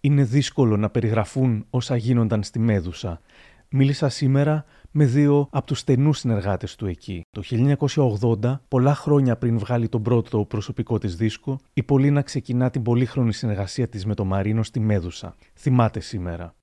Είναι 0.00 0.24
δύσκολο 0.24 0.76
να 0.76 0.90
περιγραφούν 0.90 1.66
όσα 1.70 1.96
γίνονταν 1.96 2.42
στη 2.42 2.58
Μέδουσα. 2.58 3.20
Μίλησα 3.68 4.08
σήμερα 4.08 4.64
με 4.90 5.04
δύο 5.04 5.48
από 5.50 5.66
τους 5.66 5.78
στενούς 5.78 6.18
συνεργάτες 6.18 6.76
του 6.76 6.86
εκεί. 6.86 7.26
Το 7.30 7.42
1980, 7.42 8.60
πολλά 8.68 8.94
χρόνια 8.94 9.36
πριν 9.36 9.58
βγάλει 9.58 9.88
τον 9.88 10.02
πρώτο 10.02 10.44
προσωπικό 10.44 10.98
της 10.98 11.16
δίσκο, 11.16 11.58
η 11.72 11.82
Πολίνα 11.82 12.22
ξεκινά 12.22 12.70
την 12.70 12.82
πολύχρονη 12.82 13.32
συνεργασία 13.32 13.88
της 13.88 14.06
με 14.06 14.14
τον 14.14 14.26
Μαρίνο 14.26 14.62
στη 14.62 14.80
Μέδουσα. 14.80 15.34
Θυμάται 15.54 16.00
σήμερα. 16.00 16.54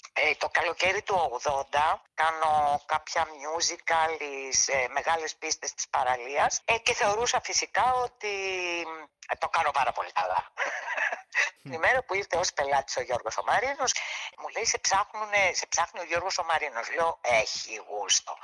Ε, 0.84 0.84
το 0.84 0.90
καλοκαίρι 0.90 1.02
του 1.02 1.40
80 1.72 1.78
κάνω 2.14 2.82
κάποια 2.86 3.26
musical 3.26 4.12
σε 4.50 4.88
μεγάλες 4.92 5.36
πίστες 5.36 5.74
της 5.74 5.88
παραλίας 5.90 6.62
ε, 6.66 6.78
και 6.78 6.94
θεωρούσα 6.94 7.42
φυσικά 7.42 7.94
ότι 7.94 8.34
ε, 9.28 9.36
το 9.40 9.48
κάνω 9.48 9.72
πάρα 9.72 9.92
πολύ 9.92 10.12
καλά. 10.12 10.52
Την 11.64 11.74
ημέρα 11.74 12.04
που 12.04 12.14
ήρθε 12.14 12.38
ως 12.38 12.54
πελάτης 12.54 12.96
ο 12.98 13.02
Γιώργος 13.02 13.38
ο 13.38 13.44
Μαρίνος, 13.44 13.94
μου 14.38 14.48
λέει 14.48 14.66
σε, 14.66 14.78
ψάχνουνε, 14.78 15.52
σε 15.54 15.66
ψάχνει 15.66 16.00
ο 16.00 16.04
Γιώργος 16.04 16.38
ο 16.38 16.44
Μαρίνος. 16.44 16.92
Λέω 16.94 17.20
έχει 17.22 17.82
γούστο. 17.90 18.38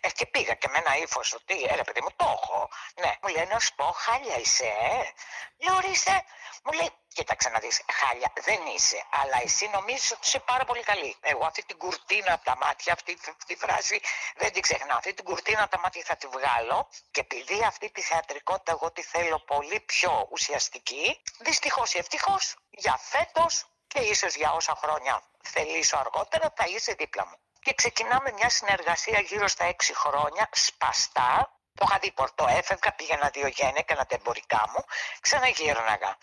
Ε, 0.00 0.10
και 0.10 0.26
πήγα 0.26 0.54
και 0.54 0.68
με 0.68 0.78
ένα 0.78 0.96
ύφος 0.96 1.32
ότι 1.32 1.66
έλα 1.68 1.84
παιδί 1.84 2.00
μου 2.00 2.12
το 2.16 2.38
έχω. 2.42 2.68
Ναι, 2.94 3.12
μου 3.22 3.28
λέει 3.28 3.46
να 3.46 3.58
σου 3.58 3.74
πω 3.74 3.84
χάλια 3.84 4.38
είσαι, 4.38 4.66
ε. 4.66 5.12
Λέω 5.58 5.76
ορίστε. 5.76 6.24
Μου 6.64 6.72
λέει 6.72 6.90
κοίταξε 7.18 7.48
να 7.48 7.58
δεις 7.58 7.82
χάλια 7.92 8.32
δεν 8.46 8.60
είσαι, 8.74 9.04
αλλά 9.10 9.36
εσύ 9.42 9.68
νομίζεις 9.72 10.12
ότι 10.12 10.20
είσαι 10.24 10.38
πάρα 10.38 10.64
πολύ 10.64 10.82
καλή. 10.82 11.16
Εγώ 11.20 11.44
αυτή 11.46 11.62
την 11.64 11.78
κουρτίνα 11.78 12.32
από 12.32 12.44
τα 12.44 12.56
μάτια, 12.56 12.92
αυτή 12.92 13.18
τη 13.46 13.56
φράση 13.56 14.00
δεν 14.36 14.52
την 14.52 14.62
ξεχνάω. 14.62 14.96
Αυτή 14.96 15.14
την 15.14 15.24
κουρτίνα 15.24 15.62
από 15.62 15.70
τα 15.70 15.78
μάτια 15.78 16.02
θα 16.04 16.16
τη 16.16 16.26
βγάλω 16.26 16.88
και 17.10 17.20
επειδή 17.20 17.64
αυτή 17.64 17.90
τη 17.90 18.02
θεατρικότητα 18.02 18.72
εγώ 18.72 18.90
τη 18.90 19.02
θέλω 19.02 19.38
πολύ 19.38 19.80
πιο 19.80 20.28
ουσιαστική, 20.30 21.22
δυστυχώς 21.38 21.94
ή 21.94 21.98
ευτυχώς 22.10 22.56
για 22.70 22.96
φέτος 22.98 23.64
και 23.86 24.00
ίσως 24.00 24.34
για 24.34 24.52
όσα 24.52 24.74
χρόνια 24.82 25.22
θελήσω 25.42 25.96
αργότερα 25.96 26.52
θα 26.56 26.64
είσαι 26.68 26.92
δίπλα 26.98 27.26
μου. 27.26 27.36
και 27.60 27.74
ξεκινάμε 27.74 28.32
μια 28.32 28.50
συνεργασία 28.50 29.20
γύρω 29.20 29.48
στα 29.48 29.64
έξι 29.64 29.94
χρόνια, 29.94 30.48
σπαστά, 30.52 31.52
το 31.74 31.84
είχα 31.88 31.98
δει 31.98 32.12
πορτό, 32.12 32.46
έφευγα, 32.48 32.92
πήγαινα 32.96 33.28
δύο 33.28 33.46
γένεια, 33.46 33.74
έκανα 33.84 34.06
τα 34.06 34.14
εμπορικά 34.14 34.62
μου, 34.72 34.84
ξαναγύρναγα. 35.20 36.16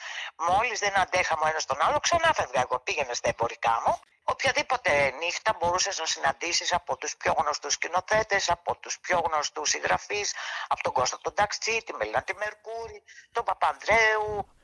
Μόλις 0.48 0.80
δεν 0.80 1.00
αντέχαμε 1.00 1.42
ο 1.46 1.48
ένας 1.48 1.65
τον 1.65 1.82
άλλο, 1.82 2.00
ξανάφευγα 2.00 2.62
εγώ, 2.62 2.80
πήγαινα 2.80 3.13
στα 3.13 3.30
εμπορικά 3.30 3.82
μου. 3.86 4.00
Οποιαδήποτε 4.24 5.12
νύχτα 5.12 5.58
μπορούσες 5.60 6.00
να 6.00 6.06
συναντήσεις 6.06 6.74
από 6.74 6.98
τους 6.98 7.18
πιο 7.18 7.34
γνωστούς 7.38 7.74
σκηνοθέτες, 7.74 8.50
από 8.50 8.77
τους 8.82 9.00
πιο 9.00 9.18
γνωστούς 9.25 9.70
συγγραφείς, 9.70 10.36
από 10.68 10.82
τον 10.84 10.94
Κώστα 10.94 11.18
τον 11.22 11.34
Ταξί, 11.34 11.82
τη 11.86 11.94
Μελίνα 11.94 12.24
τη 12.24 12.34
Μερκούρη, 12.36 13.04
τον 13.32 13.44
Παπανδρέου. 13.44 14.56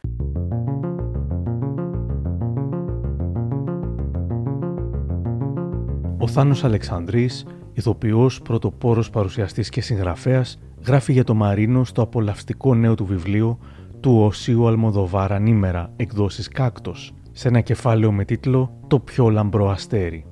Θάνος 6.33 6.63
Αλεξανδρής, 6.63 7.45
ηθοποιός, 7.73 8.41
πρωτοπόρος 8.41 9.09
παρουσιαστής 9.09 9.69
και 9.69 9.81
συγγραφέας, 9.81 10.59
γράφει 10.85 11.11
για 11.11 11.23
το 11.23 11.33
Μαρίνο 11.33 11.83
στο 11.83 12.01
απολαυστικό 12.01 12.75
νέο 12.75 12.95
του 12.95 13.05
βιβλίο 13.05 13.59
του 13.99 14.21
Οσίου 14.21 14.67
Αλμοδοβάρα 14.67 15.39
Νήμερα, 15.39 15.93
εκδόσεις 15.95 16.47
Κάκτος, 16.47 17.13
σε 17.31 17.47
ένα 17.47 17.61
κεφάλαιο 17.61 18.11
με 18.11 18.25
τίτλο 18.25 18.79
«Το 18.87 18.99
πιο 18.99 19.29
λαμπρό 19.29 19.69
αστέρι». 19.69 20.25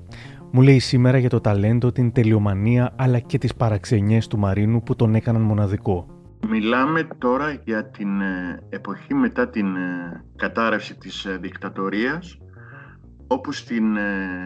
Μου 0.52 0.62
λέει 0.62 0.80
σήμερα 0.80 1.18
για 1.18 1.30
το 1.30 1.42
ταλέντο, 1.42 1.92
την 1.92 2.12
τελειομανία 2.12 2.94
αλλά 2.96 3.20
και 3.20 3.38
τις 3.38 3.56
παραξενιές 3.56 4.28
του 4.28 4.38
Μαρίνου 4.38 4.84
που 4.84 4.96
τον 4.96 5.16
έκαναν 5.16 5.42
μοναδικό. 5.42 6.06
Μιλάμε 6.48 7.08
τώρα 7.18 7.62
για 7.66 7.86
την 7.90 8.22
ε, 8.22 8.60
εποχή 8.70 9.14
μετά 9.14 9.50
την 9.50 9.76
ε, 9.76 10.24
κατάρρευση 10.36 10.98
της 10.98 11.26
ε, 11.26 11.38
δικτατορίας 11.42 12.38
όπου 13.32 13.52
στην 13.52 13.98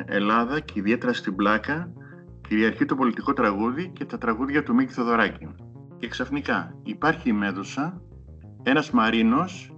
Ελλάδα 0.05 0.59
και 0.59 0.73
ιδιαίτερα 0.75 1.13
στην 1.13 1.35
Πλάκα 1.35 1.93
κυριαρχεί 2.47 2.85
το 2.85 2.95
πολιτικό 2.95 3.33
τραγούδι 3.33 3.91
και 3.93 4.05
τα 4.05 4.17
τραγούδια 4.17 4.63
του 4.63 4.73
Μίκη 4.73 4.93
Θοδωράκη. 4.93 5.47
Και 5.99 6.07
ξαφνικά 6.07 6.75
υπάρχει 6.83 7.29
η 7.29 7.33
Μέδουσα, 7.33 8.01
ένας 8.63 8.91
Μαρίνος, 8.91 9.75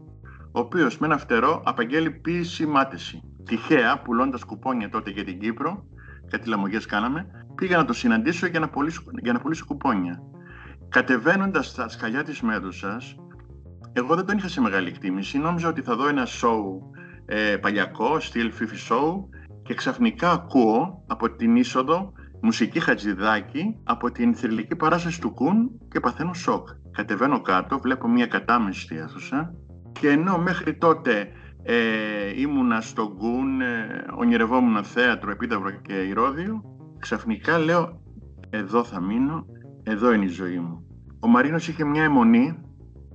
ο 0.52 0.60
οποίος 0.60 0.98
με 0.98 1.08
ένα 1.08 1.18
φτερό 1.18 1.62
απαγγέλει 1.66 2.12
ποίηση 2.12 2.66
μάτεση. 2.66 3.22
Τυχαία, 3.46 4.02
πουλώντας 4.02 4.44
κουπόνια 4.44 4.90
τότε 4.90 5.10
για 5.10 5.24
την 5.24 5.40
Κύπρο, 5.40 5.86
κάτι 6.30 6.50
λαμογές 6.50 6.86
κάναμε, 6.86 7.28
πήγα 7.56 7.78
να 7.78 7.86
το 7.86 7.94
συναντήσω 7.94 8.48
για 8.48 8.60
να 8.60 8.70
πουλήσω, 8.70 9.02
για 9.24 9.34
να 9.34 9.40
πουλήσω 9.40 9.66
κουπόνια. 9.66 10.22
Κατεβαίνοντας 10.90 11.68
στα 11.68 11.90
σκαλιά 11.90 12.24
της 12.24 12.42
Μέδουσας, 12.42 13.16
εγώ 13.94 14.16
δεν 14.16 14.26
τον 14.26 14.38
είχα 14.38 14.48
σε 14.48 14.62
μεγάλη 14.62 14.88
εκτίμηση. 14.88 15.38
Νόμιζα 15.38 15.68
ότι 15.68 15.82
θα 15.82 15.96
δω 15.96 16.08
ένα 16.08 16.26
σοου 16.26 16.92
ε, 17.26 17.58
παλιακό, 17.58 18.20
στυλ 18.20 18.52
Fifi 18.60 18.94
show 18.94 19.14
και 19.64 19.74
ξαφνικά 19.74 20.32
ακούω 20.32 21.04
από 21.08 21.36
την 21.36 21.56
είσοδο 21.56 22.14
μουσική 22.42 22.80
χατζηδάκι 22.80 23.80
από 23.84 24.12
την 24.12 24.36
θρηλυκή 24.36 24.76
παράσταση 24.76 25.22
του 25.22 25.34
Κουν 25.34 25.72
και 25.88 26.00
παθαίνω 26.00 26.34
σοκ. 26.34 26.68
Κατεβαίνω 26.92 27.42
κάτω, 27.42 27.80
βλέπω 27.80 28.08
μια 28.08 28.26
κατάμεστη 28.26 28.96
αίθουσα 28.96 29.54
και 29.92 30.10
ενώ 30.10 30.38
μέχρι 30.38 30.78
τότε 30.78 31.32
ε, 31.64 32.42
ήμουνα 32.42 32.82
στον 32.82 33.18
Κουν, 33.18 33.62
ε, 33.62 34.06
ονειρευόμουν 34.18 34.84
θέατρο, 34.84 35.32
επίδαυρο 35.32 35.72
και 35.72 35.94
ηρώδιο, 35.94 36.62
ξαφνικά 37.00 37.58
λέω 37.58 38.02
εδώ 38.50 38.84
θα 38.84 39.02
μείνω, 39.02 39.46
εδώ 39.84 40.14
είναι 40.14 40.26
η 40.26 40.28
ζωή 40.28 40.60
μου. 40.60 40.88
Ο 41.20 41.28
Μαρίνος 41.28 41.68
είχε 41.68 41.86
μια 41.86 42.04
αιμονή, 42.04 42.60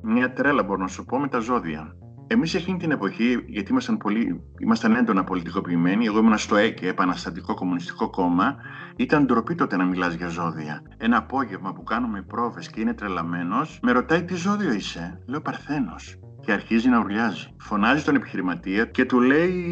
μια 0.02 0.32
τρέλα 0.32 0.62
μπορώ 0.62 0.80
να 0.80 0.88
σου 0.88 1.04
πω, 1.04 1.18
με 1.18 1.28
τα 1.28 1.38
ζώδια. 1.38 1.96
Εμείς 2.32 2.54
εκείνη 2.54 2.78
την 2.78 2.90
εποχή, 2.90 3.44
γιατί 3.46 3.70
ήμασταν, 3.70 3.96
πολύ, 3.96 4.40
ήμασταν 4.58 4.94
έντονα 4.94 5.24
πολιτικοποιημένοι, 5.24 6.06
εγώ 6.06 6.18
ήμουν 6.18 6.38
στο 6.38 6.56
ΕΚΕ, 6.56 6.88
Επαναστατικό 6.88 7.54
Κομμουνιστικό 7.54 8.10
Κόμμα, 8.10 8.56
ήταν 8.96 9.26
ντροπή 9.26 9.54
τότε 9.54 9.76
να 9.76 9.84
μιλάς 9.84 10.14
για 10.14 10.28
ζώδια. 10.28 10.82
Ένα 10.96 11.16
απόγευμα 11.16 11.72
που 11.72 11.82
κάνουμε 11.82 12.22
πρόβες 12.22 12.70
και 12.70 12.80
είναι 12.80 12.94
τρελαμένος, 12.94 13.78
με 13.82 13.92
ρωτάει 13.92 14.24
τι 14.24 14.34
ζώδιο 14.34 14.72
είσαι; 14.72 15.22
Λέω 15.26 15.40
Παρθένος. 15.40 16.18
Και 16.40 16.52
αρχίζει 16.52 16.88
να 16.88 16.98
ουρλιάζει. 16.98 17.54
Φωνάζει 17.58 18.04
τον 18.04 18.14
επιχειρηματία 18.14 18.84
και 18.84 19.04
του 19.04 19.20
λέει 19.20 19.64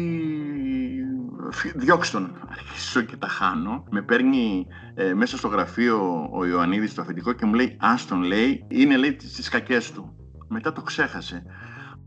διώξτε 1.75 2.17
τον. 2.17 2.31
Αρχίζω 2.49 3.01
και 3.01 3.17
τα 3.17 3.27
χάνω. 3.27 3.83
Με 3.89 4.01
παίρνει 4.01 4.67
ε, 4.95 5.13
μέσα 5.13 5.37
στο 5.37 5.47
γραφείο 5.47 6.29
ο 6.31 6.45
Ιωαννίδης 6.45 6.93
το 6.93 7.01
αφεντικό 7.01 7.33
και 7.33 7.45
μου 7.45 7.53
λέει 7.53 7.77
Άστον 7.79 8.21
λέει, 8.21 8.65
είναι 8.67 8.97
λέει 8.97 9.15
τις 9.15 9.49
κακές 9.49 9.91
του. 9.91 10.13
Μετά 10.47 10.71
το 10.71 10.81
ξέχασε 10.81 11.43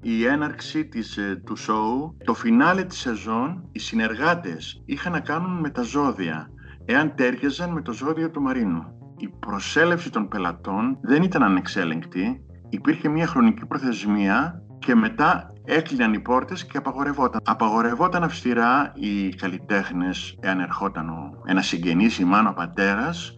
η 0.02 0.26
έναρξη 0.26 0.86
της, 0.86 1.16
ε, 1.16 1.42
του 1.44 1.56
σοου, 1.56 2.16
το 2.24 2.34
φινάλε 2.34 2.84
της 2.84 2.98
σεζόν, 2.98 3.68
οι 3.72 3.78
συνεργάτες 3.78 4.82
είχαν 4.84 5.12
να 5.12 5.20
κάνουν 5.20 5.60
με 5.60 5.70
τα 5.70 5.82
ζώδια, 5.82 6.48
εάν 6.84 7.14
τέριαζαν 7.14 7.70
με 7.70 7.82
το 7.82 7.92
ζώδιο 7.92 8.30
του 8.30 8.42
Μαρίνου. 8.42 8.84
Η 9.16 9.28
προσέλευση 9.28 10.10
των 10.10 10.28
πελατών 10.28 10.98
δεν 11.00 11.22
ήταν 11.22 11.42
ανεξέλεγκτη, 11.42 12.44
υπήρχε 12.68 13.08
μια 13.08 13.26
χρονική 13.26 13.66
προθεσμία 13.66 14.62
και 14.78 14.94
μετά 14.94 15.52
έκλειναν 15.64 16.12
οι 16.12 16.20
πόρτες 16.20 16.66
και 16.66 16.78
απαγορευόταν. 16.78 17.40
Απαγορευόταν 17.44 18.22
αυστηρά 18.22 18.92
οι 18.94 19.28
καλλιτέχνες, 19.28 20.38
εάν 20.40 20.60
ερχόταν 20.60 21.10
ένας 21.44 21.66
συγγενής, 21.66 22.18
η 22.18 22.24
μάνα, 22.24 22.50
ο 22.50 22.52
πατέρας, 22.52 23.34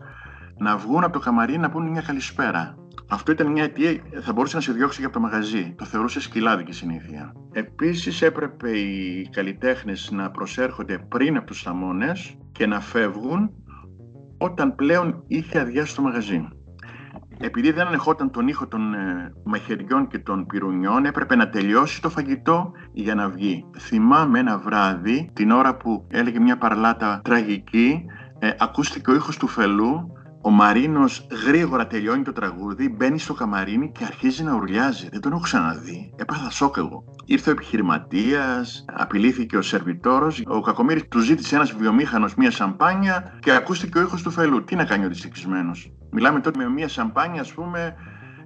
να 0.59 0.77
βγουν 0.77 1.05
από 1.05 1.12
το 1.12 1.18
καμαρί 1.18 1.59
να 1.59 1.70
πούν 1.70 1.90
μια 1.90 2.03
καλησπέρα. 2.03 2.74
Αυτό 3.08 3.32
ήταν 3.32 3.46
μια 3.46 3.62
αιτία, 3.62 4.02
θα 4.20 4.32
μπορούσε 4.32 4.56
να 4.56 4.62
σε 4.62 4.72
διώξει 4.72 4.98
και 4.98 5.04
από 5.04 5.14
το 5.14 5.20
μαγαζί. 5.20 5.74
Το 5.76 5.84
θεωρούσε 5.84 6.20
σκυλάδικη 6.20 6.72
συνήθεια. 6.72 7.32
Επίσης 7.52 8.22
έπρεπε 8.22 8.70
οι 8.70 9.28
καλλιτέχνες 9.32 10.10
να 10.12 10.30
προσέρχονται 10.30 10.98
πριν 11.08 11.36
από 11.36 11.46
τους 11.46 11.62
θαμώνες 11.62 12.38
και 12.52 12.66
να 12.66 12.80
φεύγουν 12.80 13.50
όταν 14.38 14.74
πλέον 14.74 15.24
είχε 15.26 15.60
αδειάσει 15.60 15.94
το 15.94 16.02
μαγαζί. 16.02 16.48
Επειδή 17.38 17.70
δεν 17.70 17.86
ανεχόταν 17.86 18.30
τον 18.30 18.48
ήχο 18.48 18.66
των 18.66 18.94
ε, 18.94 19.32
μαχαιριών 19.44 20.06
και 20.06 20.18
των 20.18 20.46
πυρουνιών, 20.46 21.04
έπρεπε 21.04 21.36
να 21.36 21.48
τελειώσει 21.48 22.02
το 22.02 22.10
φαγητό 22.10 22.72
για 22.92 23.14
να 23.14 23.28
βγει. 23.28 23.64
Θυμάμαι 23.78 24.38
ένα 24.38 24.58
βράδυ, 24.58 25.30
την 25.32 25.50
ώρα 25.50 25.76
που 25.76 26.06
έλεγε 26.10 26.40
μια 26.40 26.58
παρλάτα 26.58 27.20
τραγική, 27.24 28.04
ε, 28.38 28.50
ακούστηκε 28.58 29.10
ο 29.10 29.14
ήχος 29.14 29.36
του 29.36 29.46
φελού 29.46 30.12
ο 30.46 30.50
Μαρίνος 30.50 31.26
γρήγορα 31.46 31.87
τελειώνει 31.87 32.22
το 32.22 32.33
τραγούδι, 32.33 32.88
μπαίνει 32.88 33.18
στο 33.18 33.35
καμαρίνι 33.35 33.92
και 33.92 34.04
αρχίζει 34.04 34.42
να 34.42 34.54
ουρλιάζει. 34.54 35.09
Δεν 35.11 35.20
τον 35.20 35.33
έχω 35.33 35.40
ξαναδεί. 35.40 36.14
Έπαθα 36.16 36.50
σοκ 36.50 36.76
εγώ. 36.76 37.04
Ήρθε 37.24 37.50
ο 37.50 37.52
επιχειρηματίας, 37.52 38.85
απειλήθηκε 38.92 39.57
ο 39.57 39.62
σερβιτόρος. 39.62 40.42
Ο 40.46 40.61
Κακομήρη 40.61 41.04
του 41.04 41.18
ζήτησε 41.18 41.54
ένας 41.54 41.72
βιομήχανος 41.72 42.35
μία 42.35 42.50
σαμπάνια 42.50 43.38
και 43.40 43.52
ακούστηκε 43.52 43.98
ο 43.98 44.00
ήχος 44.00 44.22
του 44.22 44.30
φελού. 44.30 44.64
Τι 44.64 44.74
να 44.76 44.85
κάνει 44.85 45.04
ο 45.04 45.09
δυστυχισμένος. 45.09 45.92
Μιλάμε 46.11 46.40
τότε 46.40 46.59
με 46.59 46.68
μία 46.68 46.88
σαμπάνια, 46.88 47.40
ας 47.40 47.52
πούμε, 47.52 47.94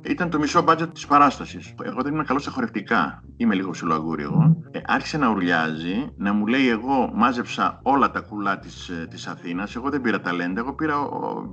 ήταν 0.03 0.31
το 0.31 0.39
μισό 0.39 0.63
μπάτζετ 0.63 0.93
της 0.93 1.07
παράστασης. 1.07 1.75
Εγώ 1.83 2.03
δεν 2.03 2.13
είμαι 2.15 2.25
καλός 2.25 2.43
στα 2.43 2.51
χορευτικά. 2.51 3.23
Είμαι 3.37 3.55
λίγο 3.55 3.71
ψιλοαγούρι 3.71 4.23
εγώ. 4.23 4.57
Ε, 4.71 4.81
άρχισε 4.87 5.19
να 5.19 5.29
ουρλιάζει, 5.31 6.07
να 6.17 6.33
μου 6.33 6.47
λέει: 6.47 6.69
Εγώ 6.69 7.11
μάζεψα 7.15 7.81
όλα 7.83 8.11
τα 8.11 8.21
κουλά 8.21 8.59
της 8.59 8.91
της 9.11 9.27
ε, 9.27 9.31
Αθήνας. 9.31 9.77
Εγώ 9.77 9.91
δεν 9.91 10.01
πήρα 10.01 10.21
ταλέντα, 10.21 10.61
εγώ 10.61 10.75
πήρα, 10.75 10.97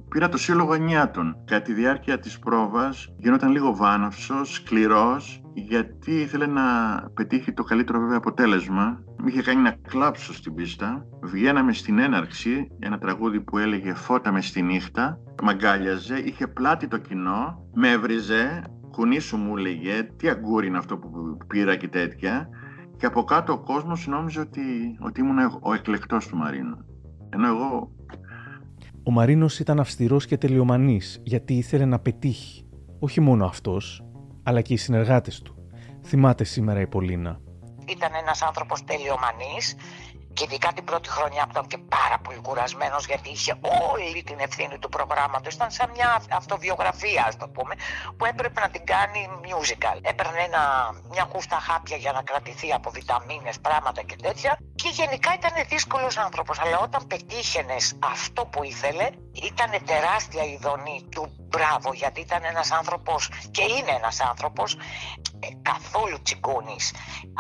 πήρα 0.10 0.30
το 0.30 0.38
σύλλογο 0.38 0.74
ανιάτων. 0.74 1.36
Κατά 1.46 1.62
τη 1.62 1.74
διάρκεια 1.74 2.20
της 2.20 2.40
πρόβας 2.40 3.08
γινόταν 3.18 3.52
λίγο 3.52 3.76
βάναυσος, 3.76 4.54
σκληρός, 4.54 5.45
γιατί 5.58 6.12
ήθελε 6.12 6.46
να 6.46 6.64
πετύχει 7.14 7.54
το 7.54 7.64
καλύτερο 7.64 8.00
βέβαια 8.00 8.18
αποτέλεσμα. 8.18 9.04
Με 9.18 9.30
είχε 9.32 9.42
κάνει 9.42 9.62
να 9.62 9.72
κλάψω 9.72 10.34
στην 10.34 10.54
πίστα. 10.54 11.06
Βγαίναμε 11.22 11.74
στην 11.74 12.00
έναρξη, 12.00 12.68
ένα 12.80 12.98
τραγούδι 12.98 13.42
που 13.42 13.58
έλεγε 13.58 13.94
«Φώτα 13.94 14.32
με 14.32 14.42
στη 14.42 14.62
νύχτα». 14.62 15.20
Μαγκάλιαζε, 15.44 16.18
είχε 16.18 16.48
πλάτη 16.48 16.88
το 16.88 16.98
κοινό, 16.98 17.70
με 17.74 17.92
έβριζε, 17.92 18.62
κουνήσου 18.92 19.38
μου 19.38 19.58
έλεγε 19.58 20.04
«Τι 20.18 20.30
αγκούρι 20.30 20.68
είναι 20.68 20.78
αυτό 20.78 20.98
που 20.98 21.38
πήρα 21.48 21.76
και 21.76 21.88
τέτοια». 21.88 22.50
Και 22.98 23.06
από 23.06 23.24
κάτω 23.24 23.54
ο 23.54 23.60
κόσμος 23.60 24.08
νόμιζε 24.08 24.40
ότι, 24.40 24.62
ότι 25.00 25.22
ήμουν 25.22 25.60
ο 25.62 25.74
εκλεκτός 25.74 26.28
του 26.28 26.38
Μαρίνου. 26.38 26.78
Ενώ 27.30 27.48
εγώ... 27.48 27.92
Ο 29.04 29.12
Μαρίνος 29.12 29.60
ήταν 29.60 29.80
αυστηρός 29.80 30.26
και 30.26 30.38
τελειομανής 30.38 31.22
γιατί 31.24 31.54
ήθελε 31.54 31.86
να 31.86 32.00
πετύχει. 32.00 32.68
Όχι 33.00 33.22
μόνο 33.22 33.46
αυτός, 33.46 34.05
αλλά 34.46 34.62
και 34.62 34.74
οι 34.74 34.78
συνεργάτες 34.78 35.42
του. 35.42 35.56
Θυμάται 36.04 36.44
σήμερα 36.44 36.80
η 36.82 36.88
Πολίνα. 36.88 37.40
Ήταν 37.88 38.12
ένας 38.22 38.42
άνθρωπος 38.42 38.84
τελειομανής 38.84 39.76
και 40.36 40.44
ειδικά 40.44 40.70
την 40.74 40.84
πρώτη 40.84 41.10
χρονιά 41.10 41.44
που 41.44 41.52
ήταν 41.52 41.68
και 41.68 41.78
πάρα 41.78 42.18
πολύ 42.24 42.40
κουρασμένος 42.48 43.06
γιατί 43.06 43.30
είχε 43.30 43.54
όλη 43.92 44.24
την 44.24 44.40
ευθύνη 44.40 44.78
του 44.80 44.90
προγράμματος. 44.90 45.54
Ήταν 45.54 45.72
σαν 45.72 45.90
μια 45.96 46.24
αυτοβιογραφία, 46.32 47.24
ας 47.28 47.36
το 47.38 47.48
πούμε, 47.48 47.74
που 48.18 48.26
έπρεπε 48.26 48.60
να 48.60 48.70
την 48.70 48.86
κάνει 48.86 49.22
musical. 49.50 49.98
Έπαιρνε 50.02 50.40
ένα, 50.50 50.62
μια 51.14 51.24
κούστα 51.24 51.58
χάπια 51.68 51.98
για 51.98 52.12
να 52.12 52.22
κρατηθεί 52.22 52.74
από 52.74 52.90
βιταμίνες, 52.90 53.60
πράγματα 53.60 54.02
και 54.02 54.16
τέτοια. 54.22 54.60
Και 54.76 54.90
γενικά 54.90 55.30
ήταν 55.40 55.54
δύσκολος 55.68 56.18
άνθρωπος. 56.18 56.60
Αλλά 56.60 56.80
όταν 56.80 57.08
πετύχαινες 57.08 57.98
αυτό 58.16 58.46
που 58.46 58.64
ήθελε, 58.64 59.10
ήταν 59.50 59.72
τεράστια 59.86 60.44
η 60.44 60.58
δονή 60.62 61.08
του 61.12 61.24
μπράβο, 61.56 61.94
γιατί 61.94 62.20
ήταν 62.22 62.44
ένας 62.44 62.72
άνθρωπος 62.72 63.30
και 63.52 63.64
είναι 63.64 63.92
ένας 63.92 64.20
άνθρωπος 64.20 64.74
ε, 64.74 65.35
καθόλου 65.62 66.22
τσιγκούνης. 66.22 66.94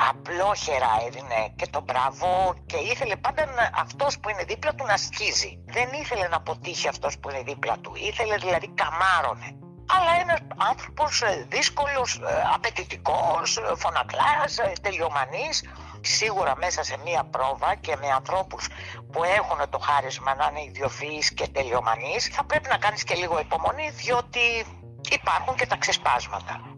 Απλόχερα 0.09 0.91
έδινε 1.07 1.53
και 1.55 1.67
τον 1.67 1.83
μπράβο 1.83 2.53
και 2.65 2.77
ήθελε 2.77 3.15
πάντα 3.15 3.45
να, 3.45 3.69
αυτός 3.75 4.19
που 4.19 4.29
είναι 4.29 4.43
δίπλα 4.43 4.75
του 4.75 4.85
να 4.85 4.97
σκίζει. 4.97 5.59
Δεν 5.65 5.87
ήθελε 6.01 6.27
να 6.27 6.35
αποτύχει 6.35 6.87
αυτός 6.87 7.19
που 7.19 7.29
είναι 7.29 7.41
δίπλα 7.41 7.77
του. 7.77 7.91
Ήθελε 7.95 8.35
δηλαδή 8.35 8.67
καμάρωνε. 8.67 9.49
Αλλά 9.95 10.11
ένας 10.21 10.39
άνθρωπος 10.71 11.21
ε, 11.21 11.45
δύσκολος, 11.49 12.15
ε, 12.15 12.43
απαιτητικός, 12.53 13.57
ε, 13.57 13.61
φωνακλάς, 13.75 14.57
ε, 14.57 14.71
τελειομανής 14.81 15.63
σίγουρα 16.01 16.55
μέσα 16.57 16.83
σε 16.83 16.97
μία 17.03 17.23
πρόβα 17.23 17.75
και 17.75 17.95
με 17.95 18.07
ανθρώπους 18.11 18.67
που 19.11 19.23
έχουν 19.23 19.69
το 19.69 19.79
χάρισμα 19.79 20.35
να 20.35 20.47
είναι 20.51 20.63
ιδιοφυείς 20.63 21.33
και 21.33 21.47
τελειομανείς 21.47 22.27
θα 22.27 22.43
πρέπει 22.43 22.67
να 22.69 22.77
κάνεις 22.77 23.03
και 23.03 23.15
λίγο 23.15 23.39
υπομονή 23.39 23.89
διότι 23.89 24.65
υπάρχουν 25.11 25.55
και 25.55 25.65
τα 25.65 25.77
ξεσπάσματα. 25.77 26.74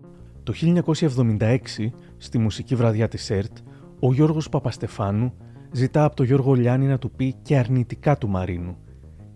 Το 0.48 0.54
1976, 1.40 1.58
στη 2.18 2.38
μουσική 2.38 2.76
βραδιά 2.76 3.08
της 3.08 3.30
ΕΡΤ, 3.30 3.58
ο 4.00 4.14
Γιώργος 4.14 4.50
Παπαστεφάνου 4.50 5.34
ζητά 5.72 6.04
από 6.04 6.16
τον 6.16 6.26
Γιώργο 6.26 6.54
Λιάννη 6.54 6.88
να 6.88 6.98
του 6.98 7.12
πει 7.12 7.36
και 7.42 7.58
αρνητικά 7.58 8.18
του 8.18 8.30
Μαρίνου. 8.30 8.78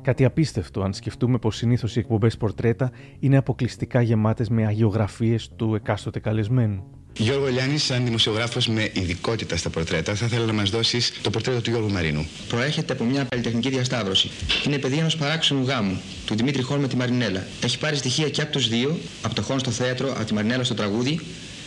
Κάτι 0.02 0.26
απίστευτο 0.26 0.82
αν 0.82 0.94
σκεφτούμε 0.94 1.38
πως 1.38 1.56
συνήθως 1.56 1.96
οι 1.96 2.00
εκπομπές 2.00 2.38
πορτρέτα 2.38 2.92
είναι 3.20 3.38
αποκλειστικά 3.38 4.02
γεμάτες 4.02 4.50
με 4.50 4.66
αγιογραφίες 4.66 5.52
του 5.56 5.76
εκάστοτε 5.76 6.20
καλεσμένου. 6.20 6.84
Γιώργο 7.18 7.48
Λιάννης, 7.48 7.84
σαν 7.84 8.06
δημοσιογράφος 8.06 8.68
με 8.68 8.90
ειδικότητα 8.94 9.58
στα 9.58 9.70
πορτρέτα, 9.70 10.16
θα 10.16 10.26
ήθελα 10.26 10.46
να 10.46 10.54
μας 10.54 10.70
δώσεις 10.70 11.14
το 11.22 11.30
πορτρέτο 11.30 11.62
του 11.62 11.70
Γιώργου 11.70 11.90
Μαρίνου. 11.90 12.28
Προέρχεται 12.48 12.94
από 12.94 13.04
μια 13.04 13.24
καλλιτεχνική 13.30 13.70
διασταύρωση. 13.70 14.30
Είναι 14.66 14.78
παιδί 14.78 14.98
ενός 14.98 15.16
παράξενου 15.16 15.66
γάμου, 15.66 16.02
του 16.26 16.36
Δημήτρη 16.36 16.62
Χόρν 16.62 16.82
με 16.82 16.88
τη 16.88 16.96
Μαρινέλα. 16.96 17.48
Έχει 17.64 17.78
πάρει 17.78 17.96
στοιχεία 17.96 18.30
και 18.30 18.42
από 18.42 18.52
τους 18.52 18.68
δύο, 18.70 19.00
από 19.22 19.36
το 19.36 19.42
Χόρν 19.42 19.60
στο 19.60 19.72
θέατρο, 19.72 20.12
από 20.12 20.26
τη 20.26 20.34
Μαρινέλα 20.34 20.64
στο 20.64 20.74
τραγούδι 20.74 21.20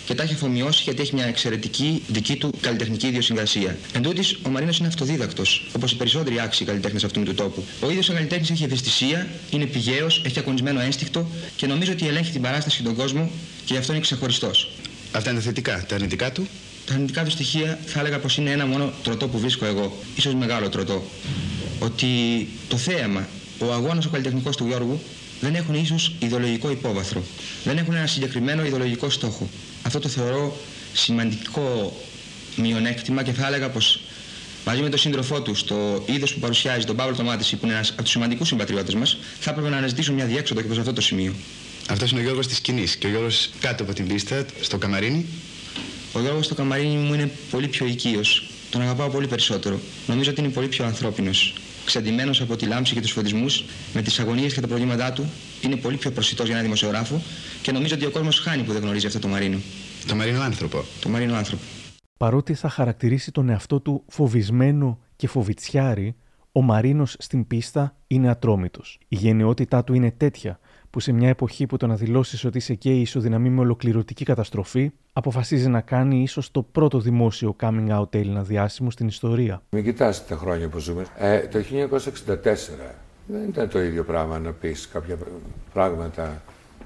και 0.06 0.14
τα 0.14 0.22
έχει 0.22 0.34
αφομοιώσει 0.34 0.82
γιατί 0.82 1.02
έχει 1.02 1.14
μια 1.14 1.26
εξαιρετική 1.26 2.02
δική 2.08 2.36
του 2.36 2.50
καλλιτεχνική 2.60 3.06
ιδιοσυγκρασία. 3.06 3.76
Εν 3.92 4.02
τούτης, 4.02 4.38
ο 4.46 4.48
Μαρίνος 4.48 4.78
είναι 4.78 4.88
αυτοδίδακτος, 4.88 5.66
όπως 5.76 5.92
οι 5.92 5.96
περισσότεροι 5.96 6.40
άξιοι 6.40 6.64
καλλιτέχνες 6.64 7.04
αυτού 7.04 7.22
του 7.22 7.34
τόπου. 7.34 7.64
Ο 7.80 7.90
ίδιος 7.90 8.08
ο 8.08 8.12
καλλιτέχνης 8.12 8.50
έχει 8.50 8.64
ευαισθησία, 8.64 9.28
είναι 9.50 9.66
πηγαίος, 9.66 10.22
έχει 10.24 10.38
ακονισμένο 10.38 10.80
ένστικτο 10.80 11.30
και 11.56 11.66
νομίζω 11.66 11.92
ότι 11.92 12.06
ελέγχει 12.06 12.32
την 12.32 12.42
παράσταση 12.42 12.76
και 12.76 12.82
τον 12.82 12.94
κόσμο 12.94 13.30
και 13.64 13.72
γι' 13.72 13.78
αυτό 13.78 13.92
είναι 13.92 14.00
ξεχωριστός. 14.00 14.70
Αυτά 15.14 15.30
είναι 15.30 15.38
τα 15.38 15.44
θετικά. 15.44 15.84
Τα 15.88 15.94
αρνητικά 15.94 16.32
του; 16.32 16.46
Τα 16.86 16.94
αρνητικά 16.94 17.24
του 17.24 17.30
στοιχεία 17.30 17.78
θα 17.86 18.00
έλεγα 18.00 18.18
πως 18.18 18.36
είναι 18.36 18.50
ένα 18.50 18.66
μόνο 18.66 18.92
τροτό 19.02 19.28
που 19.28 19.38
βρίσκω 19.38 19.64
εγώ, 19.64 19.96
ίσως 20.16 20.34
μεγάλο 20.34 20.68
τροτό. 20.68 21.04
Ότι 21.78 22.06
το 22.68 22.76
θέαμα, 22.76 23.28
ο 23.58 23.72
αγώνας 23.72 24.06
ο 24.06 24.10
καλλιτεχνικός 24.10 24.56
του 24.56 24.66
Γιώργου 24.66 25.00
δεν 25.40 25.54
έχουν 25.54 25.74
ίσως 25.74 26.14
ιδεολογικό 26.18 26.70
υπόβαθρο. 26.70 27.22
Δεν 27.64 27.76
έχουν 27.78 27.94
ένα 27.94 28.06
συγκεκριμένο 28.06 28.64
ιδεολογικό 28.64 29.10
στόχο. 29.10 29.48
Αυτό 29.82 29.98
το 29.98 30.08
θεωρώ 30.08 30.56
σημαντικό 30.92 31.96
μειονέκτημα 32.56 33.22
και 33.22 33.32
θα 33.32 33.46
έλεγα 33.46 33.68
πως 33.70 34.00
μαζί 34.66 34.82
με 34.82 34.88
τον 34.88 34.98
σύντροφό 34.98 35.42
του, 35.42 35.54
το 35.64 36.02
είδος 36.06 36.34
που 36.34 36.40
παρουσιάζει, 36.40 36.84
τον 36.84 36.96
Παύλο 36.96 37.16
Τομάτιση, 37.16 37.56
που 37.56 37.66
είναι 37.66 37.74
ένας 37.74 37.90
από 37.90 38.02
τους 38.02 38.10
σημαντικούς 38.10 38.48
συμπατριώτες 38.48 38.94
μας, 38.94 39.18
θα 39.40 39.50
έπρεπε 39.50 39.68
να 39.68 39.76
αναζητήσουν 39.76 40.14
μια 40.14 40.24
διέξοδο 40.24 40.60
και 40.60 40.66
προς 40.66 40.78
αυτό 40.78 40.92
το 40.92 41.00
σημείο. 41.00 41.34
Αυτός 41.90 42.10
είναι 42.10 42.20
ο 42.20 42.22
Γιώργος 42.22 42.46
της 42.46 42.56
σκηνής 42.56 42.96
και 42.96 43.06
ο 43.06 43.10
Γιώργος 43.10 43.50
κάτω 43.60 43.82
από 43.82 43.92
την 43.92 44.06
πίστα, 44.06 44.44
στο 44.60 44.78
καμαρίνι. 44.78 45.26
Ο 46.12 46.20
Γιώργος 46.20 46.44
στο 46.44 46.54
καμαρίνι 46.54 46.96
μου 46.96 47.14
είναι 47.14 47.30
πολύ 47.50 47.68
πιο 47.68 47.86
οικείος. 47.86 48.48
Τον 48.70 48.80
αγαπάω 48.80 49.08
πολύ 49.08 49.26
περισσότερο. 49.26 49.80
Νομίζω 50.06 50.30
ότι 50.30 50.40
είναι 50.40 50.50
πολύ 50.50 50.68
πιο 50.68 50.84
ανθρώπινος. 50.84 51.54
Ξεντημένο 51.84 52.34
από 52.40 52.56
τη 52.56 52.66
λάμψη 52.66 52.94
και 52.94 53.00
τους 53.00 53.10
φωτισμούς, 53.10 53.64
με 53.94 54.02
τις 54.02 54.18
αγωνίες 54.18 54.54
και 54.54 54.60
τα 54.60 54.66
προβλήματά 54.66 55.12
του, 55.12 55.30
είναι 55.62 55.76
πολύ 55.76 55.96
πιο 55.96 56.10
προσιτός 56.10 56.46
για 56.46 56.54
ένα 56.54 56.64
δημοσιογράφο 56.64 57.22
και 57.62 57.72
νομίζω 57.72 57.94
ότι 57.94 58.06
ο 58.06 58.10
κόσμος 58.10 58.38
χάνει 58.38 58.62
που 58.62 58.72
δεν 58.72 58.82
γνωρίζει 58.82 59.06
αυτό 59.06 59.18
το 59.18 59.28
Μαρίνο. 59.28 59.58
Το 60.06 60.14
Μαρίνο 60.14 60.40
άνθρωπο. 60.42 60.84
Το 61.00 61.08
Μαρίνο 61.08 61.34
άνθρωπο. 61.34 61.62
Παρότι 62.16 62.54
θα 62.54 62.68
χαρακτηρίσει 62.68 63.30
τον 63.30 63.48
εαυτό 63.48 63.80
του 63.80 64.04
φοβισμένο 64.08 64.98
και 65.16 65.26
φοβιτσιάρη, 65.26 66.16
ο 66.52 66.62
Μαρίνος 66.62 67.16
στην 67.18 67.46
πίστα 67.46 67.96
είναι 68.06 68.28
ατρόμητος. 68.28 68.98
Η 69.08 69.16
γενναιότητά 69.16 69.84
του 69.84 69.94
είναι 69.94 70.10
τέτοια 70.10 70.58
που 70.94 71.00
σε 71.00 71.12
μια 71.12 71.28
εποχή 71.28 71.66
που 71.66 71.76
το 71.76 71.86
να 71.86 71.94
δηλώσεις 71.94 72.44
ότι 72.44 72.58
είσαι 72.58 72.72
γκέι 72.72 73.00
ισοδυναμεί 73.00 73.48
με 73.50 73.60
ολοκληρωτική 73.60 74.24
καταστροφή, 74.24 74.92
αποφασίζει 75.12 75.68
να 75.68 75.80
κάνει 75.80 76.22
ίσως 76.22 76.50
το 76.50 76.62
πρώτο 76.62 76.98
δημόσιο 76.98 77.56
coming 77.60 78.00
out 78.00 78.14
Έλληνα 78.14 78.42
διάσημο 78.42 78.90
στην 78.90 79.06
ιστορία. 79.06 79.62
Μην 79.70 79.84
κοιτάς 79.84 80.26
τα 80.26 80.36
χρόνια 80.36 80.68
που 80.68 80.78
ζούμε. 80.78 81.04
Ε, 81.18 81.38
το 81.38 81.58
1964 81.58 81.62
δεν 83.26 83.48
ήταν 83.48 83.68
το 83.68 83.82
ίδιο 83.82 84.04
πράγμα 84.04 84.38
να 84.38 84.52
πεις 84.52 84.88
κάποια 84.88 85.16
πράγματα 85.72 86.42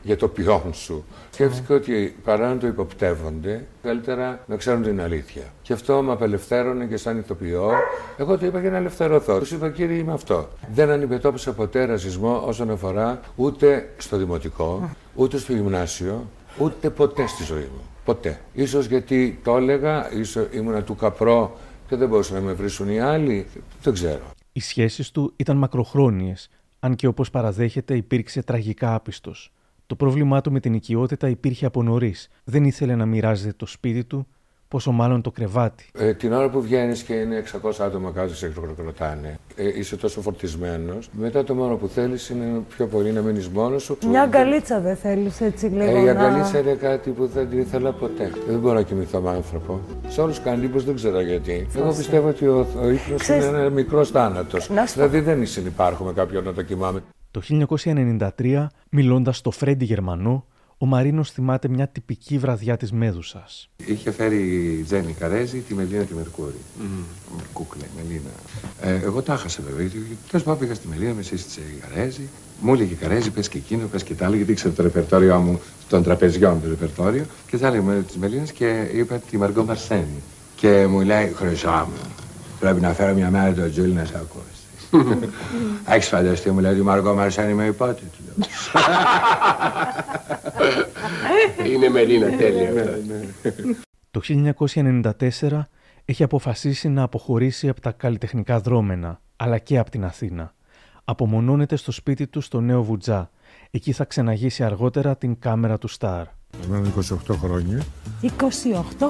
για 0.09 0.16
το 0.16 0.29
ποιόν 0.29 0.75
σου. 0.75 1.05
Σκέφτηκα 1.31 1.75
ότι 1.75 2.16
παρά 2.25 2.49
να 2.49 2.59
το 2.59 2.66
υποπτεύονται, 2.66 3.66
καλύτερα 3.83 4.40
να 4.47 4.57
ξέρουν 4.57 4.83
την 4.83 5.01
αλήθεια. 5.01 5.42
Και 5.62 5.73
αυτό 5.73 6.03
με 6.03 6.12
απελευθέρωνε 6.12 6.87
και 6.87 6.97
σαν 6.97 7.18
ηθοποιό. 7.18 7.71
Εγώ 8.16 8.38
το 8.38 8.47
είπα 8.47 8.61
για 8.61 8.71
να 8.71 8.77
ελευθερωθώ. 8.77 9.38
Τους 9.38 9.51
είπα, 9.51 9.71
κύριε, 9.71 9.97
είμαι 9.97 10.12
αυτό. 10.12 10.49
Δεν 10.75 10.90
αντιμετώπισα 10.90 11.53
ποτέ 11.53 11.85
ραζισμό 11.85 12.42
όσον 12.47 12.71
αφορά 12.71 13.21
ούτε 13.37 13.88
στο 13.99 14.16
δημοτικό, 14.16 14.90
ούτε 15.14 15.38
στο 15.38 15.53
γυμνάσιο, 15.53 16.27
ούτε 16.59 16.90
ποτέ 16.90 17.27
στη 17.27 17.44
ζωή 17.44 17.68
μου. 17.75 17.83
Ποτέ. 18.05 18.40
Ίσως 18.53 18.87
γιατί 18.87 19.38
το 19.44 19.57
έλεγα, 19.57 20.12
ίσως 20.12 20.47
ήμουνα 20.51 20.83
του 20.83 20.97
καπρό 20.97 21.57
και 21.88 21.97
δεν 21.97 22.09
μπορούσαν 22.09 22.37
να 22.37 22.42
με 22.42 22.53
βρίσουν 22.53 22.88
οι 22.88 23.01
άλλοι. 23.01 23.47
Δεν 23.83 23.92
ξέρω. 23.92 24.31
Οι 24.53 24.61
σχέσεις 24.61 25.11
του 25.11 25.33
ήταν 25.37 25.57
μακροχρόνιες, 25.57 26.49
αν 26.81 26.94
και 26.94 27.07
όπως 27.07 27.31
παραδέχεται 27.31 27.97
υπήρξε 27.97 28.42
τραγικά 28.42 28.94
άπιστος. 28.94 29.53
Το 29.88 29.94
πρόβλημά 29.94 30.40
του 30.40 30.53
με 30.53 30.61
την 30.61 30.74
οικειότητα 30.74 31.29
υπήρχε 31.29 31.66
από 31.66 31.83
νωρίς. 31.83 32.29
Δεν 32.44 32.64
ήθελε 32.64 32.94
να 32.94 33.07
μοιράζεται 33.07 33.53
το 33.57 33.66
σπίτι 33.66 34.05
του, 34.05 34.27
πόσο 34.68 34.90
μάλλον 34.92 35.22
το 35.22 35.31
κρεβάτι. 35.31 35.85
Ε, 35.98 36.14
την 36.14 36.33
ώρα 36.33 36.48
που 36.51 36.61
βγαίνεις 36.62 37.03
και 37.03 37.12
είναι 37.14 37.37
600 37.37 37.70
άτομα 37.85 38.11
κάτω 38.11 38.35
σε 38.35 38.53
ρωτάνε, 38.85 39.38
ε, 39.57 39.79
είσαι 39.79 39.96
τόσο 39.96 40.20
φορτισμένος. 40.20 41.09
Μετά 41.12 41.44
το 41.44 41.55
μόνο 41.55 41.77
που 41.77 41.88
θέλεις 41.88 42.29
είναι 42.29 42.62
πιο 42.77 42.87
πολύ 42.87 43.12
να 43.12 43.20
μείνεις 43.20 43.48
μόνος 43.48 43.83
σου. 43.83 43.98
Μια 44.07 44.22
αγκαλίτσα 44.22 44.81
δεν 44.81 44.96
θέλεις 44.96 45.40
έτσι 45.40 45.66
λίγο. 45.66 45.96
Ε, 45.96 46.01
η 46.01 46.05
να- 46.05 46.11
αγκαλίτσα 46.11 46.59
είναι 46.59 46.72
κάτι 46.74 47.11
που 47.11 47.27
δεν 47.27 47.48
την 47.48 47.59
ήθελα 47.59 47.92
ποτέ. 47.92 48.33
Δεν 48.48 48.59
μπορώ 48.59 48.74
να 48.74 48.83
κοιμηθώ 48.83 49.20
με 49.20 49.31
άνθρωπο. 49.31 49.81
Σε 50.09 50.20
όλους 50.20 50.40
κάνει 50.40 50.64
εντύπωση, 50.64 50.85
δεν 50.87 50.94
ξέρω 50.94 51.20
γιατί. 51.20 51.66
Εγώ 51.77 51.88
πιστεύω 51.94 52.29
ότι 52.29 52.46
ο, 52.46 52.66
ο 52.83 52.88
ύπνος 52.90 53.20
Ξέρεις- 53.20 53.46
είναι 53.46 53.59
ένα 53.59 53.70
μικρός 53.70 54.11
θάνατος. 54.11 54.68
Να 54.70 54.87
σου 54.87 54.94
πω- 54.98 55.07
Δηλαδή 55.09 55.20
δεν 55.33 55.46
συνυπάρχω 55.46 56.05
με 56.05 56.12
κάποιον 56.12 56.44
να 56.44 56.53
το 56.53 56.62
κοιμάμαι. 56.62 57.03
Το 57.31 57.43
1993, 58.38 58.67
μιλώντας 58.88 59.37
στο 59.37 59.51
Φρέντι 59.51 59.85
Γερμανό, 59.85 60.47
ο 60.79 60.87
Μαρίνος 60.87 61.31
θυμάται 61.31 61.69
μια 61.69 61.88
τυπική 61.88 62.38
βραδιά 62.38 62.77
της 62.77 62.93
Μέδουσας. 62.93 63.69
Είχε 63.87 64.11
φέρει 64.11 64.37
η 64.37 64.83
Τζέννη 64.83 65.12
Καρέζη 65.12 65.59
τη 65.59 65.75
Μελίνα 65.75 66.03
τη 66.03 66.14
Μερκούρη. 66.14 66.55
Mm. 66.81 67.05
Κούκλε, 67.53 67.85
Μελίνα. 67.97 68.31
Ε, 68.81 69.05
εγώ 69.05 69.23
τα 69.23 69.37
χάσα 69.37 69.62
βέβαια. 69.69 69.87
γιατί 69.87 70.17
Τέλος 70.31 70.45
πάντων 70.45 70.61
πήγα 70.61 70.75
στη 70.75 70.88
Μελίνα, 70.88 71.14
με 71.14 71.23
σύστησε 71.23 71.61
η 71.61 71.81
Καρέζη. 71.81 72.29
Μου 72.61 72.73
έλεγε 72.73 72.93
η 72.93 72.97
Καρέζη, 72.97 73.31
πες 73.31 73.49
και 73.49 73.59
εκείνο, 73.59 73.87
πες 73.87 74.03
και 74.03 74.14
τα 74.14 74.27
άλλα, 74.27 74.37
γιατί 74.37 74.53
ήξερε 74.53 74.75
το 74.75 74.83
ρεπερτόριό 74.83 75.38
μου, 75.38 75.61
των 75.88 76.03
τραπεζιών 76.03 76.61
το 76.62 76.69
ρεπερτόριο. 76.69 77.25
Και 77.47 77.57
θα 77.57 77.67
έλεγε 77.67 78.01
της 78.07 78.17
Μελίνας 78.17 78.53
και 78.53 78.91
είπα 78.93 79.17
τη 79.17 79.38
Μαργκό 79.38 79.64
Μαρσένη. 79.64 80.23
Και 80.57 80.87
μου 80.87 81.01
λέει, 81.01 81.33
Χρυσά 81.35 81.88
μου, 81.91 82.11
πρέπει 82.61 82.81
να 82.81 82.93
φέρω 82.93 83.14
μια 83.14 83.31
μέρα 83.31 83.53
το 83.53 83.71
Τζούλ 83.71 83.91
να 83.91 84.05
σε 84.05 84.17
ακούσει. 84.17 84.58
Έχεις 85.87 86.09
φανταστεί, 86.09 86.51
μου 86.51 86.61
λέει, 86.61 86.70
ότι 86.70 86.81
η 86.81 86.83
Μαργκό 86.83 87.14
Μαρσένη 87.14 87.55
με 87.55 87.64
υπότιτλο. 87.64 88.46
Είναι 91.72 91.88
Μελίνα, 91.88 92.37
τέλεια 92.37 92.70
Ναι, 92.70 92.81
αυτό. 92.81 93.62
Το 94.11 94.20
1994 95.40 95.61
έχει 96.05 96.22
αποφασίσει 96.22 96.88
να 96.88 97.03
αποχωρήσει 97.03 97.68
από 97.68 97.81
τα 97.81 97.92
καλλιτεχνικά 97.92 98.61
δρόμενα, 98.61 99.20
αλλά 99.37 99.59
και 99.59 99.79
από 99.79 99.90
την 99.90 100.05
Αθήνα. 100.05 100.55
Απομονώνεται 101.05 101.77
στο 101.77 101.92
σπίτι 101.92 102.27
του 102.27 102.40
στο 102.40 102.61
Νέο 102.61 102.83
Βουτζά. 102.83 103.31
Εκεί 103.70 103.92
θα 103.92 104.05
ξεναγήσει 104.05 104.64
αργότερα 104.64 105.16
την 105.16 105.38
κάμερα 105.38 105.79
του 105.79 105.88
Σταρ. 105.88 106.27
Ήμουν 106.66 106.92
28 107.28 107.34
χρόνια. 107.42 107.82
28 108.22 108.26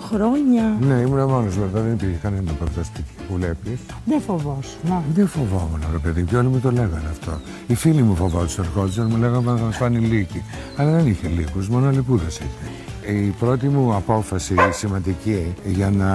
χρόνια. 0.01 0.77
Ναι, 0.81 0.95
ήμουν 0.95 1.29
μόνος 1.29 1.57
μου. 1.57 1.65
Δεν 1.73 1.93
υπήρχε 1.93 2.19
κανένα 2.23 2.51
από 2.51 2.65
αυτά 2.65 2.83
σπίτια 2.83 3.25
που 3.29 3.35
βλέπεις. 3.35 3.79
Δεν 4.05 4.21
φοβόσουν. 4.21 4.79
Δεν 5.15 5.27
φοβόμουν, 5.27 5.81
ρε 5.93 5.99
παιδί, 5.99 6.23
και 6.23 6.37
όλοι 6.37 6.49
μου 6.49 6.61
το 6.61 6.71
λέγανε 6.71 7.09
αυτό. 7.11 7.41
Οι 7.67 7.75
φίλοι 7.75 8.03
μου 8.03 8.15
φοβόντουσαν, 8.15 8.65
ερχόντουσαν, 8.65 9.07
μου 9.11 9.17
λέγανε 9.17 9.43
θα 9.45 9.53
μας 9.53 9.77
φάνει 9.77 9.99
λύκη. 9.99 10.43
Αλλά 10.77 10.91
δεν 10.91 11.07
είχε 11.07 11.29
λύκους, 11.29 11.69
μόνο 11.69 11.91
λιπούδε 11.91 12.27
είχε. 12.27 13.13
Η 13.13 13.35
πρώτη 13.39 13.69
μου 13.69 13.95
απόφαση 13.95 14.55
σημαντική 14.71 15.55
για 15.65 15.91
να 15.91 16.11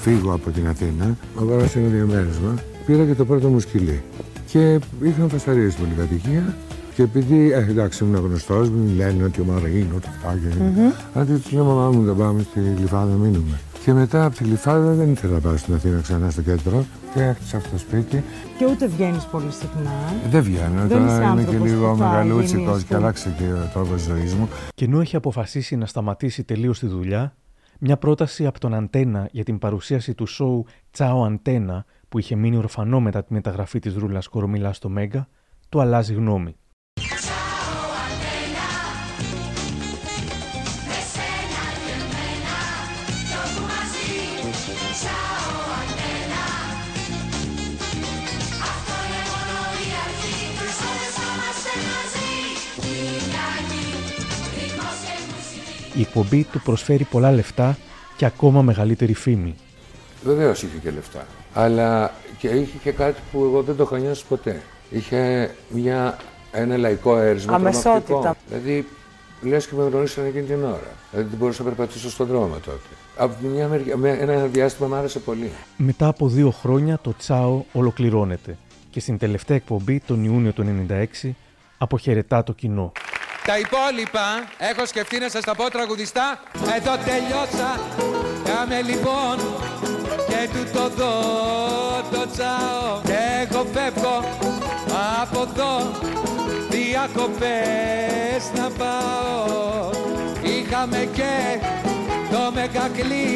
φύγω 0.00 0.32
από 0.32 0.50
την 0.50 0.68
Αθήνα, 0.68 1.16
ο 1.34 1.44
πέρα 1.44 1.70
είναι 1.76 1.88
διαμέρισμα, 1.88 2.54
πήρα 2.86 3.04
και 3.04 3.14
το 3.14 3.24
πρώτο 3.24 3.48
μου 3.48 3.60
σκυλί. 3.60 4.02
Και 4.46 4.78
είχαν 5.02 5.28
φασαρίσει 5.28 5.76
πολύ 5.76 5.92
κατοικία. 5.98 6.54
Και 6.98 7.04
επειδή, 7.04 7.52
ε, 7.52 7.66
εντάξει, 7.70 8.04
ήμουν 8.04 8.24
γνωστός, 8.24 8.68
μου 8.70 8.94
λένε 8.96 9.24
ότι 9.24 9.40
ο 9.40 9.44
Μαρίνο, 9.44 9.94
το 10.00 10.08
αυτά 10.08 10.38
και. 10.38 10.62
Μμμ. 10.62 10.90
Αλλά 11.14 11.24
τους 11.24 11.52
λέω, 11.52 11.64
μαμά 11.64 11.90
μου, 11.90 12.02
δεν 12.04 12.16
πάμε 12.16 12.42
στη 12.42 12.58
Λιφάδα, 12.60 13.12
μείνουμε. 13.12 13.60
Και 13.84 13.92
μετά 13.92 14.24
από 14.24 14.36
τη 14.36 14.44
Λιφάδα 14.44 14.92
δεν 14.92 15.10
ήθελα 15.12 15.32
να 15.32 15.40
πάω 15.40 15.56
στην 15.56 15.74
Αθήνα 15.74 16.00
ξανά 16.00 16.30
στο 16.30 16.42
κέντρο 16.42 16.84
και 17.14 17.22
έκτισα 17.22 17.56
αυτό 17.56 17.70
το 17.70 17.78
σπίτι. 17.78 18.22
Και 18.58 18.64
ούτε 18.70 18.86
βγαίνεις 18.86 19.24
πολύ 19.24 19.50
συχνά. 19.50 19.90
ε. 20.26 20.28
Δεν 20.30 20.42
βγαίνω, 20.42 20.86
Δεν 20.86 21.06
είσαι 21.06 21.16
τώρα 21.16 21.32
είμαι 21.32 21.42
και 21.42 21.48
άνθρωπος 21.48 21.70
λίγο 21.70 21.90
που 21.92 21.98
θα 21.98 22.08
μεγαλούτσικος 22.08 22.64
γεννείς 22.64 22.84
και 22.84 22.92
το- 22.92 22.96
άλλαξε 22.98 23.34
και 23.38 23.44
ο 23.44 23.70
τρόπος 23.72 24.00
ζωής 24.00 24.34
μου. 24.34 24.48
Και 24.74 24.84
ενώ 24.84 25.00
έχει 25.00 25.16
αποφασίσει 25.16 25.76
να 25.76 25.86
σταματήσει 25.86 26.44
τελείως 26.44 26.78
τη 26.78 26.86
δουλειά, 26.86 27.34
Μια 27.80 27.96
πρόταση 27.96 28.46
από 28.46 28.60
τον 28.60 28.74
Αντένα 28.74 29.28
για 29.32 29.44
την 29.44 29.58
παρουσίαση 29.58 30.14
του 30.14 30.26
σοου 30.26 30.64
Τσάο 30.90 31.24
Αντένα, 31.24 31.84
που 32.08 32.18
είχε 32.18 32.34
μείνει 32.36 32.56
ορφανό 32.56 33.00
μετά 33.00 33.24
τη 33.24 33.32
μεταγραφή 33.32 33.78
της 33.78 33.94
Ρούλας 33.94 34.28
Κορομιλάς 34.28 34.76
στο 34.76 34.88
Μέγκα, 34.88 35.28
του 35.68 35.80
αλλάζει 35.80 36.14
γνώμη. 36.14 36.56
Η 55.98 56.00
εκπομπή 56.00 56.44
του 56.44 56.60
προσφέρει 56.60 57.04
πολλά 57.04 57.32
λεφτά 57.32 57.76
και 58.16 58.24
ακόμα 58.24 58.62
μεγαλύτερη 58.62 59.14
φήμη. 59.14 59.54
Βεβαίως 60.24 60.62
είχε 60.62 60.78
και 60.82 60.90
λεφτά. 60.90 61.26
Αλλά 61.54 62.14
και 62.38 62.48
είχε 62.48 62.78
και 62.82 62.90
κάτι 62.90 63.20
που 63.32 63.44
εγώ 63.44 63.62
δεν 63.62 63.76
το 63.76 63.82
είχα 63.82 63.98
νιώσει 63.98 64.24
ποτέ. 64.28 64.62
Είχε 64.90 65.50
μια, 65.68 66.18
ένα 66.52 66.76
λαϊκό 66.76 67.14
αέρισμα. 67.14 67.54
Αμεσότητα. 67.54 68.00
τρομακτικό. 68.00 68.36
Δηλαδή, 68.48 68.86
λες 69.42 69.66
και 69.66 69.74
με 69.76 69.84
γνωρίσαν 69.84 70.24
εκείνη 70.26 70.44
την 70.44 70.64
ώρα. 70.64 70.90
Δηλαδή, 71.10 71.28
δεν 71.28 71.38
μπορούσα 71.38 71.62
να 71.62 71.68
περπατήσω 71.68 72.10
στον 72.10 72.26
δρόμο 72.26 72.54
τότε. 72.54 72.97
Από 73.20 73.34
τη 73.40 73.46
μια 73.46 73.68
μεριά, 73.68 73.96
με 73.96 74.10
ένα 74.10 74.46
διάστημα 74.46 74.88
μου 74.88 74.94
άρεσε 74.94 75.18
πολύ. 75.18 75.50
Μετά 75.76 76.06
από 76.06 76.28
δύο 76.28 76.50
χρόνια 76.50 76.98
το 77.02 77.14
Τσάο 77.18 77.62
ολοκληρώνεται. 77.72 78.56
Και 78.90 79.00
στην 79.00 79.18
τελευταία 79.18 79.56
εκπομπή 79.56 80.00
τον 80.06 80.24
Ιούνιο 80.24 80.52
του 80.52 80.86
1996 81.24 81.30
αποχαιρετά 81.78 82.44
το 82.44 82.52
κοινό. 82.52 82.92
Τα 83.46 83.58
υπόλοιπα 83.58 84.26
έχω 84.58 84.86
σκεφτεί 84.86 85.18
να 85.18 85.28
σας 85.28 85.44
τα 85.44 85.54
πω 85.54 85.70
τραγουδιστά. 85.70 86.42
Εδώ 86.76 86.96
τελειώσα. 86.96 87.80
Κάμε 88.44 88.82
λοιπόν 88.82 89.36
Και 90.28 90.48
του 90.52 90.70
το 90.72 90.88
δω 90.88 91.14
το 92.10 92.30
τσάο. 92.30 93.00
Και 93.04 93.46
εγώ 93.48 93.66
φεύγω 93.72 94.16
από 95.22 95.40
εδώ. 95.40 95.72
Διακοπές 96.70 98.42
να 98.56 98.70
πάω. 98.70 99.90
Είχαμε 100.42 101.08
και 101.12 101.58
το 101.82 101.97
μεγακλή 102.60 103.28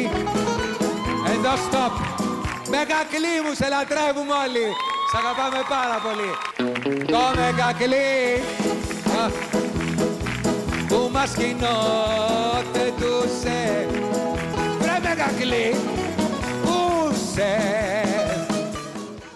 Εδώ 1.33 1.53
stop. 1.65 1.93
Μεγακλή 2.75 3.35
μου 3.43 3.53
σε 3.59 3.67
λατρεύουμε 3.73 4.35
όλοι. 4.45 4.65
Σ' 5.09 5.15
αγαπάμε 5.21 5.61
πάρα 5.75 5.97
πολύ. 6.05 6.31
Το 7.13 7.21
μεγακλή 7.39 8.11
Α, 9.21 9.23
που 10.87 10.99
μας 11.11 11.31
κοινότητουσε 11.39 11.61
Βρε 14.79 14.97
μεγακλή 15.07 15.67
που 16.63 16.77
σε 17.33 17.51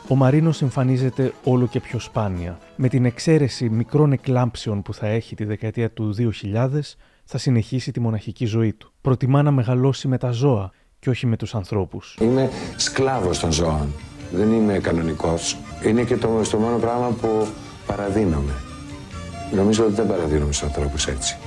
Ο 0.07 0.15
Μαρίνος 0.15 0.61
εμφανίζεται 0.61 1.33
όλο 1.43 1.67
και 1.67 1.79
πιο 1.79 1.99
σπάνια. 1.99 2.57
Με 2.75 2.87
την 2.87 3.05
εξαίρεση 3.05 3.69
μικρών 3.69 4.11
εκλάμψεων 4.11 4.81
που 4.81 4.93
θα 4.93 5.07
έχει 5.07 5.35
τη 5.35 5.43
δεκαετία 5.43 5.91
του 5.91 6.15
2000, 6.53 6.79
θα 7.29 7.37
συνεχίσει 7.37 7.91
τη 7.91 7.99
μοναχική 7.99 8.45
ζωή 8.45 8.73
του. 8.73 8.91
Προτιμά 9.01 9.41
να 9.41 9.51
μεγαλώσει 9.51 10.07
με 10.07 10.17
τα 10.17 10.31
ζώα 10.31 10.71
και 10.99 11.09
όχι 11.09 11.25
με 11.25 11.37
τους 11.37 11.55
ανθρώπους. 11.55 12.17
Είμαι 12.21 12.49
σκλάβος 12.75 13.39
των 13.39 13.51
ζώων. 13.51 13.93
Δεν 14.31 14.51
είμαι 14.51 14.79
κανονικός. 14.79 15.57
Είναι 15.85 16.03
και 16.03 16.17
το, 16.17 16.43
στο 16.43 16.57
μόνο 16.57 16.77
πράγμα 16.77 17.09
που 17.09 17.47
παραδίνομαι. 17.87 18.53
Νομίζω 19.55 19.83
ότι 19.85 19.93
δεν 19.93 20.07
παραδίνομαι 20.07 20.53
στους 20.53 20.67
ανθρώπους 20.67 21.07
έτσι. 21.07 21.37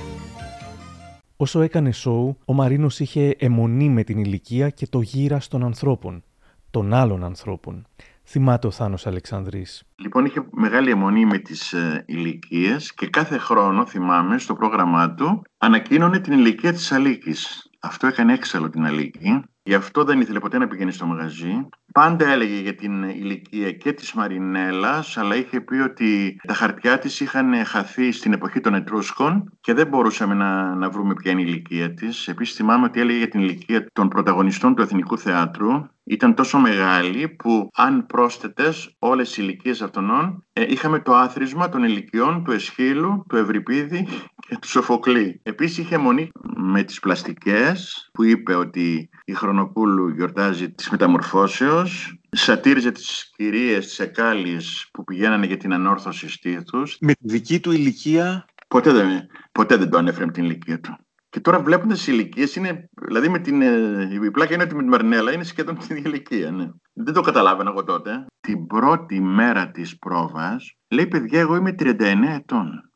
Όσο 1.37 1.61
έκανε 1.61 1.91
σοου, 1.91 2.37
ο 2.45 2.53
Μαρίνος 2.53 2.99
είχε 2.99 3.35
αιμονή 3.37 3.89
με 3.89 4.03
την 4.03 4.17
ηλικία 4.17 4.69
και 4.69 4.87
το 4.87 5.01
γύρας 5.01 5.47
των 5.47 5.63
ανθρώπων, 5.63 6.23
των 6.71 6.93
άλλων 6.93 7.23
ανθρώπων. 7.23 7.85
Θυμάται 8.23 8.67
ο 8.67 8.71
Θάνος 8.71 9.07
Αλεξανδρής. 9.07 9.83
Λοιπόν, 9.95 10.25
είχε 10.25 10.47
μεγάλη 10.51 10.89
αιμονή 10.89 11.25
με 11.25 11.37
τις 11.37 11.73
ε, 11.73 12.03
ηλικίες 12.07 12.93
και 12.93 13.07
κάθε 13.07 13.37
χρόνο, 13.37 13.85
θυμάμαι, 13.85 14.37
στο 14.37 14.53
πρόγραμμά 14.53 15.13
του, 15.13 15.41
ανακοίνωνε 15.57 16.19
την 16.19 16.33
ηλικία 16.33 16.73
της 16.73 16.91
Αλίκης. 16.91 17.69
Αυτό 17.79 18.07
έκανε 18.07 18.33
έξαλλο 18.33 18.69
την 18.69 18.85
Αλίκη. 18.85 19.43
Γι' 19.63 19.73
αυτό 19.73 20.03
δεν 20.03 20.21
ήθελε 20.21 20.39
ποτέ 20.39 20.57
να 20.57 20.67
πηγαίνει 20.67 20.91
στο 20.91 21.05
μαγαζί. 21.05 21.67
Πάντα 21.93 22.27
έλεγε 22.27 22.59
για 22.59 22.75
την 22.75 23.03
ηλικία 23.03 23.71
και 23.71 23.93
της 23.93 24.13
Μαρινέλας, 24.13 25.17
αλλά 25.17 25.35
είχε 25.35 25.61
πει 25.61 25.75
ότι 25.75 26.35
τα 26.47 26.53
χαρτιά 26.53 26.99
της 26.99 27.19
είχαν 27.19 27.65
χαθεί 27.65 28.11
στην 28.11 28.33
εποχή 28.33 28.59
των 28.59 28.73
Ετρούσκων 28.73 29.57
και 29.61 29.73
δεν 29.73 29.87
μπορούσαμε 29.87 30.33
να, 30.33 30.75
να 30.75 30.89
βρούμε 30.89 31.13
ποια 31.13 31.31
είναι 31.31 31.41
η 31.41 31.45
ηλικία 31.47 31.93
της. 31.93 32.27
Επίσης 32.27 32.55
θυμάμαι 32.55 32.85
ότι 32.85 32.99
έλεγε 32.99 33.17
για 33.17 33.27
την 33.27 33.39
ηλικία 33.39 33.85
των 33.93 34.07
πρωταγωνιστών 34.07 34.75
του 34.75 34.81
Εθνικού 34.81 35.17
Θεάτρου. 35.17 35.69
Ήταν 36.03 36.35
τόσο 36.35 36.57
μεγάλη 36.57 37.29
που 37.29 37.69
αν 37.73 38.05
πρόσθετες 38.05 38.95
όλες 38.99 39.37
οι 39.37 39.41
ηλικίες 39.43 39.81
αυτών, 39.81 40.45
ε, 40.53 40.65
είχαμε 40.67 40.99
το 40.99 41.15
άθροισμα 41.15 41.69
των 41.69 41.83
ηλικιών 41.83 42.43
του 42.43 42.51
Εσχύλου, 42.51 43.25
του 43.29 43.37
Ευρυπίδη 43.37 44.07
και 44.47 44.57
του 44.61 44.67
Σοφοκλή. 44.67 45.39
Επίσης 45.43 45.77
είχε 45.77 45.97
μονή 45.97 46.29
με 46.55 46.83
τις 46.83 46.99
πλαστικές 46.99 48.09
που 48.13 48.23
είπε 48.23 48.55
ότι 48.55 49.09
η 49.25 49.33
Χρονοπούλου 49.33 50.09
γιορτάζει 50.09 50.71
τις 50.71 50.89
μεταμορφώσεως 50.89 52.19
σατήριζε 52.29 52.91
τις 52.91 53.31
κυρίες 53.35 53.85
της 53.85 53.99
Εκάλης 53.99 54.89
που 54.93 55.03
πηγαίνανε 55.03 55.45
για 55.45 55.57
την 55.57 55.73
ανόρθωση 55.73 56.29
στήθους. 56.29 56.97
Με 56.99 57.13
τη 57.13 57.27
δική 57.27 57.59
του 57.59 57.71
ηλικία... 57.71 58.45
Ποτέ 58.67 58.91
δεν, 58.91 59.07
ποτέ 59.51 59.75
δεν 59.75 59.89
το 59.89 59.97
ανέφερε 59.97 60.25
με 60.25 60.31
την 60.31 60.43
ηλικία 60.43 60.79
του. 60.79 60.97
Και 61.31 61.39
τώρα 61.39 61.59
βλέποντας 61.61 61.97
τις 61.97 62.07
ηλικίες, 62.07 62.55
είναι. 62.55 62.89
Δηλαδή 63.07 63.29
με 63.29 63.39
την. 63.39 63.61
ε, 63.61 64.09
Η 64.23 64.31
πλάκα 64.31 64.53
είναι 64.53 64.63
ότι 64.63 64.75
με 64.75 64.81
τη 64.83 64.87
Μαρινέλα 64.89 65.31
είναι 65.33 65.43
σχεδόν 65.43 65.77
την 65.77 65.95
ίδια 65.95 66.09
ηλικία. 66.11 66.51
Ναι. 66.51 66.69
Δεν 66.93 67.13
το 67.13 67.21
καταλάβαινα 67.21 67.69
εγώ 67.69 67.83
τότε. 67.83 68.25
Την 68.39 68.67
πρώτη 68.67 69.21
μέρα 69.21 69.71
της 69.71 69.97
πρόβας, 69.97 70.75
λέει 70.89 71.07
παιδιά, 71.07 71.39
εγώ 71.39 71.55
είμαι 71.55 71.75
39 71.79 71.95
ετών. 72.35 72.91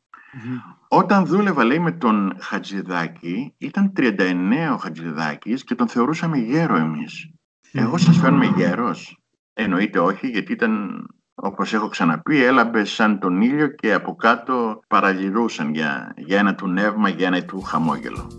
Όταν 0.88 1.26
δούλευα, 1.26 1.64
λέει, 1.64 1.78
με 1.78 1.92
τον 1.92 2.36
Χατζηδάκη, 2.40 3.54
ήταν 3.58 3.92
39 3.96 4.72
ο 4.72 4.76
Χατζηδάκης 4.76 5.64
και 5.64 5.74
τον 5.74 5.88
θεωρούσαμε 5.88 6.38
γέρο 6.38 6.76
εμείς. 6.76 7.30
Εγώ 7.72 7.96
σας 7.96 8.18
φαίνομαι 8.18 8.52
γέρος. 8.56 9.18
Εννοείται 9.52 9.98
όχι, 9.98 10.26
γιατί 10.26 10.52
ήταν, 10.52 11.04
όπως 11.38 11.72
έχω 11.72 11.88
ξαναπεί, 11.88 12.44
έλαμπε 12.44 12.84
σαν 12.84 13.18
τον 13.18 13.40
ήλιο 13.40 13.68
και 13.68 13.92
από 13.92 14.14
κάτω 14.14 14.82
παραλυρούσαν 14.86 15.74
για, 15.74 16.14
για 16.16 16.38
ένα 16.38 16.54
του 16.54 16.68
νεύμα, 16.68 17.08
για 17.08 17.26
ένα 17.26 17.42
του 17.42 17.60
χαμόγελο. 17.60 18.30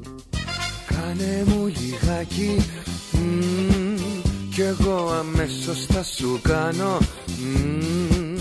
Κάνε 0.88 1.44
μου 1.48 1.66
λιγάκι 1.66 2.56
μμμ, 3.12 3.96
Κι 4.54 4.62
εγώ 4.62 5.10
αμέσως 5.20 5.86
θα 5.86 6.04
σου 6.04 6.40
κάνω 6.42 6.98
μμμ, 7.40 8.36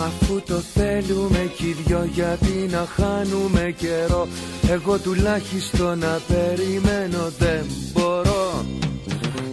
Αφού 0.00 0.42
το 0.46 0.54
θέλουμε 0.54 1.52
κι 1.56 1.66
οι 1.66 1.72
δυο 1.72 2.04
γιατί 2.04 2.68
να 2.70 2.86
χάνουμε 2.86 3.74
καιρό 3.76 4.28
Εγώ 4.70 4.98
τουλάχιστον 4.98 5.98
να 5.98 6.20
περιμένω 6.28 7.30
δεν 7.38 7.64
μπορώ 7.92 8.64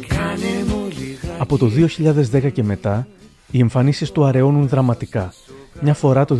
Κάνε 0.08 0.65
μου 0.67 0.88
λιγάκι 0.97 1.38
Από 1.38 1.58
το 1.58 1.71
2010 2.31 2.51
και 2.51 2.63
μετά, 2.63 3.08
οι 3.56 3.60
εμφανίσεις 3.60 4.12
του 4.12 4.26
αραιώνουν 4.26 4.68
δραματικά. 4.68 5.34
Μια 5.82 5.94
φορά 5.94 6.26
το 6.26 6.38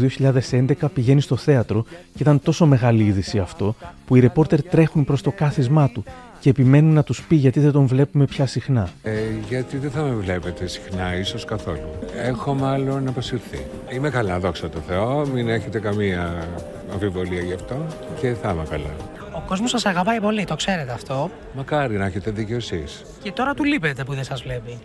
2011 0.51 0.73
πηγαίνει 0.93 1.21
στο 1.21 1.36
θέατρο 1.36 1.86
και 1.89 2.21
ήταν 2.21 2.41
τόσο 2.41 2.65
μεγάλη 2.65 3.04
είδηση 3.04 3.39
αυτό 3.39 3.75
που 4.06 4.15
οι 4.15 4.19
ρεπόρτερ 4.19 4.63
τρέχουν 4.63 5.06
προς 5.06 5.21
το 5.21 5.32
κάθισμά 5.32 5.89
του 5.89 6.04
και 6.39 6.49
επιμένουν 6.49 6.93
να 6.93 7.04
τους 7.04 7.23
πει 7.23 7.36
γιατί 7.36 7.60
δεν 7.60 7.71
τον 7.71 7.86
βλέπουμε 7.86 8.25
πια 8.25 8.45
συχνά. 8.45 8.89
Ε, 9.04 9.12
γιατί 9.47 9.78
δεν 9.78 9.91
θα 9.91 10.01
με 10.01 10.15
βλέπετε 10.15 10.67
συχνά, 10.67 11.17
ίσως 11.17 11.45
καθόλου. 11.45 11.89
Έχω 12.15 12.54
μάλλον 12.54 13.08
αποσυρθεί. 13.08 13.65
Είμαι 13.93 14.10
καλά, 14.10 14.39
δόξα 14.39 14.69
τω 14.69 14.80
Θεώ, 14.88 15.28
μην 15.28 15.49
έχετε 15.49 15.80
καμία 15.80 16.47
αμφιβολία 16.93 17.41
γι' 17.41 17.54
αυτό 17.54 17.86
και 18.21 18.34
θα 18.41 18.51
είμαι 18.51 18.63
καλά. 18.69 18.95
Ο 19.36 19.41
κόσμος 19.47 19.69
σας 19.69 19.86
αγαπάει 19.86 20.19
πολύ, 20.19 20.45
το 20.45 20.56
ξέρετε 20.56 20.91
αυτό. 20.91 21.30
Μακάρι 21.56 21.97
να 21.97 22.06
έχετε 22.06 22.32
δίκιο 22.32 22.56
εσείς. 22.56 23.06
Και 23.23 23.32
τώρα 23.32 23.54
του 23.54 23.63
λείπετε 23.63 24.04
που 24.04 24.13
δεν 24.13 24.23
σας 24.23 24.41
βλέπει. 24.41 24.78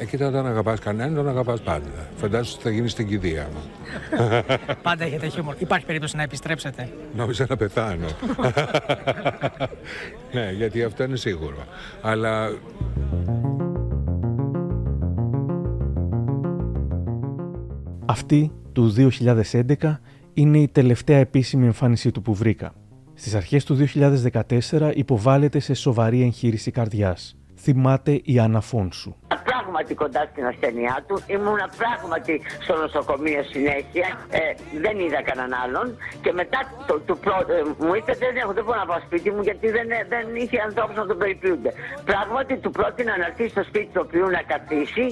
Ε, 0.00 0.04
κοίτα, 0.04 0.26
όταν 0.26 0.46
αγαπάς 0.46 0.80
κανέναν, 0.80 1.14
τον 1.14 1.28
αγαπάς 1.28 1.60
πάντα. 1.60 2.08
Φαντάσου 2.16 2.52
ότι 2.54 2.62
θα 2.62 2.70
γίνεις 2.70 2.92
στην 2.92 3.08
κηδεία 3.08 3.48
μου. 3.52 3.60
Πάντα 4.82 5.04
έχετε 5.04 5.28
χιούμορ. 5.28 5.54
Υπάρχει 5.58 5.86
περίπτωση 5.86 6.16
να 6.16 6.22
επιστρέψετε. 6.22 6.88
Νόμιζα 7.16 7.46
να 7.48 7.56
πεθάνω. 7.56 8.06
ναι, 10.34 10.52
γιατί 10.56 10.82
αυτό 10.82 11.04
είναι 11.04 11.16
σίγουρο. 11.16 11.64
Αλλά 12.00 12.50
Αυτή 18.04 18.52
του 18.72 18.94
2011 18.96 19.96
είναι 20.34 20.58
η 20.58 20.68
τελευταία 20.68 21.18
επίσημη 21.18 21.66
εμφάνισή 21.66 22.10
του 22.10 22.22
που 22.22 22.34
βρήκα. 22.34 22.74
Στις 23.14 23.34
αρχές 23.34 23.64
του 23.64 23.86
2014 24.70 24.92
υποβάλλεται 24.94 25.58
σε 25.58 25.74
σοβαρή 25.74 26.22
εγχείρηση 26.22 26.70
καρδιάς. 26.70 27.39
Θυμάται 27.64 28.12
η 28.24 28.38
Άννα 28.38 28.60
Φόνσου. 28.60 29.12
Πράγματι 29.50 29.94
κοντά 29.94 30.22
στην 30.30 30.44
ασθένειά 30.52 30.96
του, 31.06 31.16
ήμουνα 31.34 31.66
πράγματι 31.80 32.34
στο 32.64 32.74
νοσοκομείο 32.82 33.42
συνέχεια, 33.54 34.08
ε, 34.40 34.40
δεν 34.84 34.94
είδα 35.04 35.20
κανέναν 35.28 35.52
άλλον 35.64 35.86
και 36.24 36.32
μετά 36.40 36.60
το, 36.88 36.94
το 37.08 37.14
πρώτο, 37.24 37.52
ε, 37.52 37.62
μου 37.84 37.94
είπε 37.98 38.12
δεν 38.24 38.32
έχω 38.42 38.52
δεν 38.58 38.64
μπορώ 38.64 38.78
να 38.84 38.88
πάω 38.90 39.00
σπίτι 39.08 39.30
μου 39.34 39.42
γιατί 39.48 39.66
δεν, 39.76 39.86
δεν 40.14 40.24
είχε 40.42 40.58
ανθρώπους 40.68 40.96
να 41.02 41.06
τον 41.10 41.18
περιποιούνται. 41.22 41.70
Πράγματι 42.10 42.54
του 42.62 42.70
πρότεινα 42.78 43.12
να 43.20 43.26
έρθει 43.30 43.46
στο 43.54 43.62
σπίτι 43.68 43.88
του 43.94 44.02
οποίου 44.06 44.26
να 44.36 44.42
καθίσει, 44.52 45.06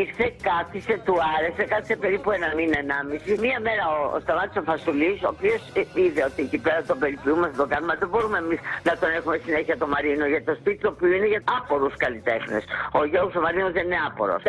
ήρθε, 0.00 0.26
κάθισε, 0.48 0.94
του 1.06 1.14
άρεσε, 1.34 1.62
κάθισε 1.72 1.96
περίπου 2.04 2.28
ένα 2.38 2.48
μήνα, 2.58 2.78
ενάμιση. 2.84 3.30
Μία 3.44 3.58
μέρα 3.66 3.84
ο, 3.94 3.98
ο 4.16 4.18
Σταμάτης 4.24 4.56
ο 4.60 4.62
Φασουλής, 4.70 5.18
ο 5.26 5.28
οποίος 5.34 5.60
ε, 5.80 5.82
είδε 6.02 6.22
ότι 6.30 6.40
εκεί 6.46 6.58
πέρα 6.66 6.80
τον 6.90 6.98
περιποιούμε, 7.02 7.44
θα 7.52 7.56
το 7.62 7.66
κάνουμε, 7.72 7.94
δεν 8.02 8.08
μπορούμε 8.12 8.38
εμείς 8.44 8.60
να 8.88 8.92
τον 9.00 9.10
έχουμε 9.18 9.36
συνέχεια 9.46 9.74
το 9.82 9.86
Μαρίνο 9.92 10.24
γιατί 10.32 10.44
το 10.50 10.56
σπίτι 10.60 10.78
του 10.82 10.90
οποίου 10.94 11.12
είναι 11.16 11.28
για 11.34 11.42
άπορους 11.86 11.96
καλλιτέχνες. 12.04 12.64
Ο 12.98 13.04
Γιώργος 13.04 13.34
ο 13.34 13.40
Μαρίνος 13.40 13.72
δεν 13.72 13.84
είναι 13.84 14.00
άπορος. 14.08 14.42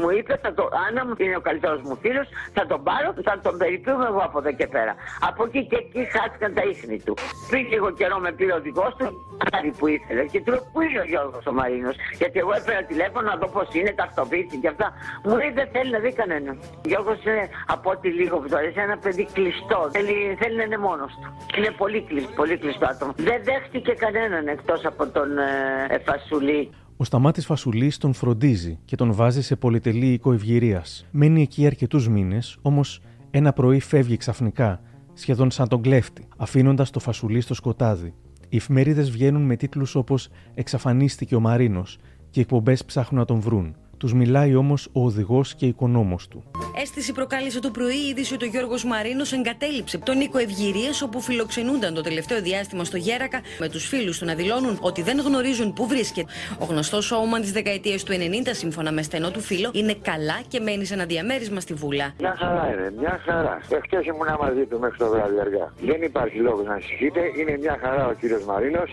Μου 0.00 0.10
είπε, 0.16 0.32
θα 0.42 0.50
το, 0.54 0.62
Άννα 0.86 1.02
μου 1.06 1.14
είναι 1.16 1.36
ο 1.36 1.40
καλύτερος 1.48 1.80
μου 1.86 1.96
φίλος, 2.02 2.26
θα 2.56 2.66
τον 2.66 2.82
πάρω, 2.82 3.08
θα 3.28 3.34
τον 3.44 3.54
περιποιούμε 3.60 4.06
εγώ 4.12 4.22
από 4.28 4.38
εδώ 4.38 4.52
και 4.52 4.66
πέρα. 4.66 4.92
Από 5.28 5.40
εκεί 5.44 5.60
και 5.70 5.76
εκεί 5.84 6.02
χάθηκαν 6.14 6.54
τα 6.54 6.62
ίχνη 6.72 6.98
του. 7.06 7.14
Πριν 7.50 7.62
λίγο 7.72 7.88
καιρό 7.98 8.18
με 8.18 8.30
πήρε 8.32 8.52
ο 8.58 8.60
δικός 8.60 8.92
του, 8.98 9.06
χάρη 9.50 9.70
που 9.78 9.86
ήθελε. 9.86 10.22
Και 10.32 10.40
του 10.40 10.50
λέω, 10.50 10.62
Πού 10.72 10.80
είναι 10.80 11.00
ο 11.04 11.06
Γιώργος 11.12 11.44
ο 11.46 11.52
Μαρίνο. 11.52 11.92
Γιατί 12.20 12.38
εγώ 12.38 12.52
έφερα 12.58 12.82
τηλέφωνο 12.92 13.24
να 13.30 13.36
δω 13.40 13.48
πώς 13.56 13.68
είναι, 13.72 13.90
ταυτοποίηση 14.00 14.56
και 14.62 14.68
αυτά. 14.68 14.86
Μου 15.24 15.36
λέει 15.36 15.50
δεν 15.60 15.68
θέλει 15.74 15.90
να 15.90 15.98
δει 16.04 16.12
κανένα. 16.12 16.50
Ο 16.84 16.86
Γιώργος 16.90 17.18
είναι 17.24 17.44
από 17.66 17.90
ό,τι 17.90 18.08
λίγο 18.20 18.36
που 18.40 18.48
το 18.48 18.56
αρέσει, 18.56 18.80
ένα 18.88 18.96
παιδί 19.04 19.24
κλειστό. 19.32 19.78
Θέλει, 19.92 20.36
θέλει 20.40 20.56
να 20.56 20.62
είναι 20.62 20.78
μόνος 20.78 21.12
του. 21.20 21.28
Είναι 21.56 21.70
πολύ 21.82 22.00
κλειστό, 22.08 22.32
πολύ 22.40 22.56
κλειστό 22.62 22.86
άτομο. 22.92 23.12
Δεν 23.16 23.38
δέχτηκε 23.48 23.92
κανέναν 24.04 24.48
εκτός 24.48 24.84
από 24.84 25.06
τον 25.06 25.28
ε, 25.38 25.98
Φασουλή. 26.06 26.61
Ο 27.02 27.04
Σταμάτης 27.04 27.46
Φασουλής 27.46 27.98
τον 27.98 28.12
φροντίζει 28.12 28.78
και 28.84 28.96
τον 28.96 29.12
βάζει 29.12 29.42
σε 29.42 29.56
πολυτελή 29.56 30.12
οικοευγυρία. 30.12 30.84
Μένει 31.10 31.42
εκεί 31.42 31.66
αρκετούς 31.66 32.08
μήνες, 32.08 32.58
όμως 32.62 33.00
ένα 33.30 33.52
πρωί 33.52 33.80
φεύγει 33.80 34.16
ξαφνικά, 34.16 34.80
σχεδόν 35.12 35.50
σαν 35.50 35.68
τον 35.68 35.82
κλέφτη, 35.82 36.28
αφήνοντας 36.36 36.90
το 36.90 37.00
Φασουλή 37.00 37.40
στο 37.40 37.54
σκοτάδι. 37.54 38.14
Οι 38.48 38.56
εφημερίδες 38.56 39.10
βγαίνουν 39.10 39.42
με 39.42 39.56
τίτλους 39.56 39.94
όπως 39.94 40.28
Εξαφανίστηκε 40.54 41.34
ο 41.34 41.40
Μαρίνος 41.40 41.98
και 42.30 42.38
οι 42.38 42.42
εκπομπές 42.42 42.84
ψάχνουν 42.84 43.20
να 43.20 43.26
τον 43.26 43.40
βρουν. 43.40 43.74
Τους 44.02 44.14
μιλάει 44.14 44.54
όμως 44.54 44.88
ο 44.92 45.04
οδηγός 45.04 45.54
και 45.54 45.66
οικονόμος 45.66 46.28
του. 46.28 46.44
Αίσθηση 46.80 47.12
προκάλεσε 47.12 47.60
το 47.60 47.70
πρωί 47.70 47.94
η 47.94 48.08
είδηση 48.10 48.34
ότι 48.34 48.44
ο 48.44 48.48
Γιώργος 48.48 48.84
Μαρίνος 48.84 49.32
εγκατέλειψε 49.32 49.98
τον 49.98 50.20
οίκο 50.20 50.38
Ευγυρίε 50.38 50.90
όπου 51.04 51.20
φιλοξενούνταν 51.20 51.94
το 51.94 52.00
τελευταίο 52.00 52.42
διάστημα 52.42 52.84
στο 52.84 52.96
Γέρακα 52.96 53.40
με 53.60 53.68
τους 53.68 53.86
φίλους 53.86 54.18
του 54.18 54.24
να 54.24 54.34
δηλώνουν 54.34 54.78
ότι 54.80 55.02
δεν 55.02 55.20
γνωρίζουν 55.20 55.72
πού 55.72 55.86
βρίσκεται. 55.86 56.32
Ο 56.58 56.64
γνωστός 56.64 57.04
σόουμαν 57.04 57.40
της 57.40 57.52
δεκαετίας 57.52 58.02
του 58.02 58.12
90, 58.12 58.16
σύμφωνα 58.50 58.92
με 58.92 59.02
στενό 59.02 59.30
του 59.30 59.40
φίλο, 59.40 59.70
είναι 59.72 59.94
καλά 59.94 60.40
και 60.48 60.60
μένει 60.60 60.84
σε 60.84 60.94
ένα 60.94 61.04
διαμέρισμα 61.04 61.60
στη 61.60 61.74
Βούλα. 61.74 62.14
Μια 62.18 62.36
χαρά 62.38 62.72
είναι, 62.72 62.92
μια 62.98 63.20
χαρά. 63.24 63.60
Εχθέ 63.68 64.10
ήμουν 64.10 64.28
μαζί 64.40 64.64
του 64.64 64.78
μέχρι 64.78 64.98
το 64.98 65.08
βράδυ 65.08 65.38
αργά. 65.40 65.72
Δεν 65.80 66.02
υπάρχει 66.02 66.38
λόγος 66.38 66.64
να 66.66 66.72
ανησυχείτε, 66.72 67.20
είναι 67.38 67.58
μια 67.60 67.78
χαρά 67.82 68.06
ο 68.06 68.12
κύριος 68.12 68.44
Μαρίνος. 68.44 68.90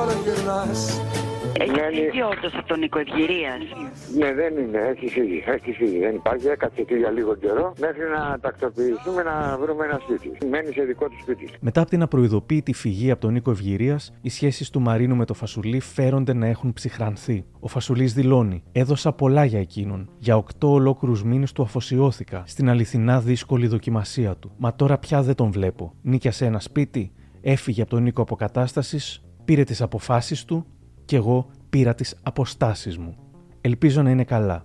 Όλο 0.00 0.12
γυρνάς 0.24 1.00
έχεις 1.62 1.98
φύγει 2.10 2.22
όντω 2.22 2.48
από 2.58 2.68
τον 2.68 2.78
Νίκο 2.78 2.98
Ευγυρίας; 2.98 3.62
Ναι, 4.18 4.34
δεν 4.34 4.56
είναι. 4.58 4.78
Έχει 4.78 5.08
φύγει. 5.08 5.42
Έχει 5.46 5.72
φύγει. 5.72 5.98
Δεν 5.98 6.14
υπάρχει. 6.14 6.46
Έκατσε 6.46 6.80
εκεί 6.80 6.94
για 6.94 7.10
λίγο 7.10 7.34
καιρό 7.34 7.72
μέχρι 7.80 8.02
να 8.16 8.38
τακτοποιηθούμε 8.40 9.22
να 9.22 9.58
βρούμε 9.60 9.84
ένα 9.84 10.00
σπίτι. 10.02 10.46
Μένει 10.46 10.72
σε 10.72 10.82
δικό 10.82 11.08
του 11.08 11.18
σπίτι. 11.20 11.48
Μετά 11.60 11.80
από 11.80 11.90
την 11.90 12.02
απροειδοποίητη 12.02 12.72
φυγή 12.72 13.10
από 13.10 13.20
τον 13.20 13.32
Νίκο 13.32 13.50
Ευγυρίας, 13.50 14.12
οι 14.20 14.28
σχέσεις 14.28 14.70
του 14.70 14.80
Μαρίνου 14.80 15.16
με 15.16 15.24
το 15.24 15.34
Φασουλί 15.34 15.80
φέρονται 15.80 16.34
να 16.34 16.46
έχουν 16.46 16.72
ψυχρανθεί. 16.72 17.44
Ο 17.60 17.68
Φασουλής 17.68 18.14
δηλώνει: 18.14 18.62
Έδωσα 18.72 19.12
πολλά 19.12 19.44
για 19.44 19.60
εκείνον. 19.60 20.10
Για 20.18 20.36
οκτώ 20.36 20.72
ολόκληρους 20.72 21.24
μήνες 21.24 21.52
του 21.52 21.62
αφοσιώθηκα 21.62 22.42
στην 22.46 22.68
αληθινά 22.68 23.20
δύσκολη 23.20 23.66
δοκιμασία 23.66 24.36
του. 24.36 24.52
Μα 24.56 24.74
τώρα 24.74 24.98
πια 24.98 25.22
δεν 25.22 25.34
τον 25.34 25.50
βλέπω. 25.50 25.94
Νίκιασε 26.02 26.44
ένα 26.44 26.60
σπίτι, 26.60 27.12
έφυγε 27.40 27.82
από 27.82 27.90
τον 27.90 28.02
Νίκο 28.02 28.22
Αποκατάστασης, 28.22 29.22
πήρε 29.44 29.64
τις 29.64 29.82
αποφάσεις 29.82 30.44
του 30.44 30.66
και 31.04 31.16
εγώ 31.16 31.46
πήρα 31.70 31.94
τις 31.94 32.14
αποστάσεις 32.22 32.98
μου. 32.98 33.16
Ελπίζω 33.60 34.02
να 34.02 34.10
είναι 34.10 34.24
καλά. 34.24 34.64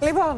Λοιπόν, 0.00 0.36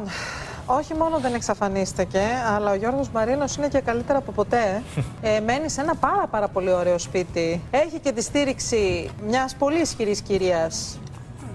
όχι 0.65 0.93
μόνο 0.93 1.19
δεν 1.19 1.33
εξαφανίστηκε, 1.33 2.21
αλλά 2.55 2.71
ο 2.71 2.75
Γιώργος 2.75 3.09
Μαρίνος 3.09 3.55
είναι 3.55 3.67
και 3.67 3.79
καλύτερα 3.79 4.17
από 4.17 4.31
ποτέ. 4.31 4.81
Ε, 5.21 5.39
μένει 5.39 5.69
σε 5.69 5.81
ένα 5.81 5.95
πάρα 5.95 6.27
πάρα 6.27 6.47
πολύ 6.47 6.71
ωραίο 6.71 6.97
σπίτι. 6.97 7.61
Έχει 7.71 7.99
και 7.99 8.11
τη 8.11 8.21
στήριξη 8.21 9.09
μιας 9.27 9.55
πολύ 9.55 9.79
ισχυρής 9.81 10.21
κυρίας 10.21 10.99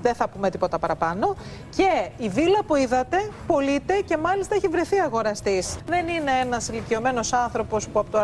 δεν 0.03 0.15
θα 0.15 0.29
πούμε 0.29 0.51
τίποτα 0.51 0.79
παραπάνω. 0.79 1.37
Και 1.77 2.11
η 2.17 2.29
βίλα 2.29 2.63
που 2.67 2.77
είδατε 2.77 3.17
πωλείται 3.47 4.01
και 4.07 4.17
μάλιστα 4.17 4.55
έχει 4.55 4.69
βρεθεί 4.69 4.97
αγοραστής. 4.99 5.77
Δεν 5.87 6.09
είναι 6.09 6.31
ένας 6.43 6.69
ηλικιωμένος 6.69 7.33
άνθρωπος 7.33 7.89
που 7.89 7.99
από 7.99 8.11
το 8.11 8.19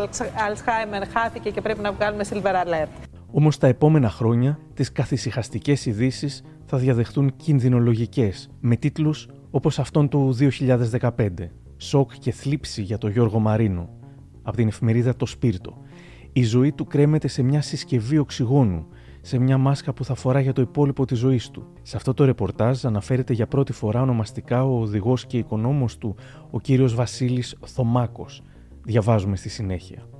Αλτσχάιμερ 0.46 1.08
χάθηκε 1.08 1.50
και 1.50 1.60
πρέπει 1.60 1.80
να 1.80 1.92
βγάλουμε 1.92 2.24
silver 2.30 2.54
alert. 2.64 3.05
Όμως 3.38 3.58
τα 3.58 3.66
επόμενα 3.66 4.10
χρόνια 4.10 4.58
τις 4.74 4.92
καθησυχαστικές 4.92 5.86
ειδήσεις 5.86 6.42
θα 6.64 6.78
διαδεχτούν 6.78 7.36
κινδυνολογικές, 7.36 8.50
με 8.60 8.76
τίτλους 8.76 9.28
όπως 9.50 9.78
αυτόν 9.78 10.08
του 10.08 10.32
2015. 10.32 11.50
Σοκ 11.76 12.12
και 12.18 12.32
θλίψη 12.32 12.82
για 12.82 12.98
τον 12.98 13.10
Γιώργο 13.10 13.38
Μαρίνο, 13.38 13.88
από 14.42 14.56
την 14.56 14.68
εφημερίδα 14.68 15.16
Το 15.16 15.26
Σπίρτο. 15.26 15.76
Η 16.32 16.42
ζωή 16.42 16.72
του 16.72 16.84
κρέμεται 16.84 17.28
σε 17.28 17.42
μια 17.42 17.60
συσκευή 17.62 18.18
οξυγόνου, 18.18 18.86
σε 19.20 19.38
μια 19.38 19.58
μάσκα 19.58 19.92
που 19.92 20.04
θα 20.04 20.14
φορά 20.14 20.40
για 20.40 20.52
το 20.52 20.62
υπόλοιπο 20.62 21.04
της 21.04 21.18
ζωής 21.18 21.50
του. 21.50 21.72
Σε 21.82 21.96
αυτό 21.96 22.14
το 22.14 22.24
ρεπορτάζ 22.24 22.84
αναφέρεται 22.84 23.32
για 23.32 23.46
πρώτη 23.46 23.72
φορά 23.72 24.02
ονομαστικά 24.02 24.64
ο 24.64 24.80
οδηγός 24.80 25.26
και 25.26 25.38
οικονόμος 25.38 25.98
του, 25.98 26.16
ο 26.50 26.60
κύριος 26.60 26.94
Βασίλης 26.94 27.56
Θωμάκος. 27.64 28.42
Διαβάζουμε 28.84 29.36
στη 29.36 29.48
συνέχεια. 29.48 30.15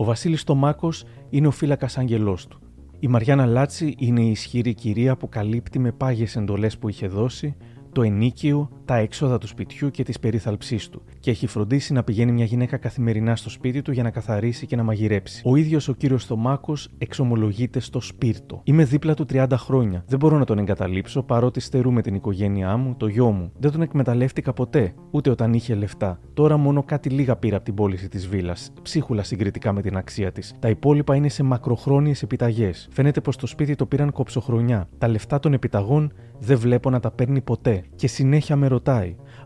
Ο 0.00 0.04
Βασίλης 0.04 0.44
Τομάκος 0.44 1.04
είναι 1.30 1.46
ο 1.46 1.50
φύλακας 1.50 1.98
άγγελός 1.98 2.46
του. 2.46 2.60
Η 2.98 3.08
Μαριάννα 3.08 3.46
Λάτσι 3.46 3.94
είναι 3.98 4.20
η 4.20 4.30
ισχυρή 4.30 4.74
κυρία 4.74 5.16
που 5.16 5.28
καλύπτει 5.28 5.78
με 5.78 5.92
πάγιες 5.92 6.36
εντολές 6.36 6.78
που 6.78 6.88
είχε 6.88 7.06
δώσει 7.06 7.56
το 7.92 8.02
ενίκιο, 8.02 8.70
τα 8.90 8.96
έξοδα 8.96 9.38
του 9.38 9.46
σπιτιού 9.46 9.90
και 9.90 10.02
της 10.02 10.18
περίθαλψής 10.18 10.88
του 10.88 11.02
και 11.20 11.30
έχει 11.30 11.46
φροντίσει 11.46 11.92
να 11.92 12.04
πηγαίνει 12.04 12.32
μια 12.32 12.44
γυναίκα 12.44 12.76
καθημερινά 12.76 13.36
στο 13.36 13.50
σπίτι 13.50 13.82
του 13.82 13.92
για 13.92 14.02
να 14.02 14.10
καθαρίσει 14.10 14.66
και 14.66 14.76
να 14.76 14.82
μαγειρέψει. 14.82 15.42
Ο 15.44 15.56
ίδιος 15.56 15.88
ο 15.88 15.92
κύριος 15.92 16.24
Θωμάκος 16.24 16.88
εξομολογείται 16.98 17.80
στο 17.80 18.00
σπίρτο. 18.00 18.60
Είμαι 18.64 18.84
δίπλα 18.84 19.14
του 19.14 19.26
30 19.32 19.46
χρόνια. 19.52 20.04
Δεν 20.06 20.18
μπορώ 20.18 20.38
να 20.38 20.44
τον 20.44 20.58
εγκαταλείψω 20.58 21.22
παρότι 21.22 21.60
στερούμε 21.60 22.02
την 22.02 22.14
οικογένειά 22.14 22.76
μου, 22.76 22.94
το 22.96 23.06
γιο 23.06 23.30
μου. 23.30 23.52
Δεν 23.58 23.70
τον 23.70 23.82
εκμεταλλεύτηκα 23.82 24.52
ποτέ, 24.52 24.94
ούτε 25.10 25.30
όταν 25.30 25.52
είχε 25.52 25.74
λεφτά. 25.74 26.20
Τώρα 26.34 26.56
μόνο 26.56 26.82
κάτι 26.82 27.08
λίγα 27.08 27.36
πήρα 27.36 27.56
από 27.56 27.64
την 27.64 27.74
πώληση 27.74 28.08
της 28.08 28.28
βίλας, 28.28 28.72
ψίχουλα 28.82 29.22
συγκριτικά 29.22 29.72
με 29.72 29.82
την 29.82 29.96
αξία 29.96 30.32
της. 30.32 30.54
Τα 30.58 30.68
υπόλοιπα 30.68 31.14
είναι 31.14 31.28
σε 31.28 31.42
μακροχρόνιες 31.42 32.22
επιταγές. 32.22 32.88
Φαίνεται 32.92 33.20
πως 33.20 33.36
το 33.36 33.46
σπίτι 33.46 33.74
το 33.74 33.86
πήραν 33.86 34.12
κοψοχρονιά. 34.12 34.88
Τα 34.98 35.08
λεφτά 35.08 35.38
των 35.38 35.52
επιταγών 35.52 36.12
δεν 36.38 36.58
βλέπω 36.58 36.90
να 36.90 37.00
τα 37.00 37.10
παίρνει 37.10 37.40
ποτέ 37.40 37.84
και 37.96 38.06
συνέχεια 38.06 38.56
με 38.56 38.66
ρωτάει. 38.66 38.79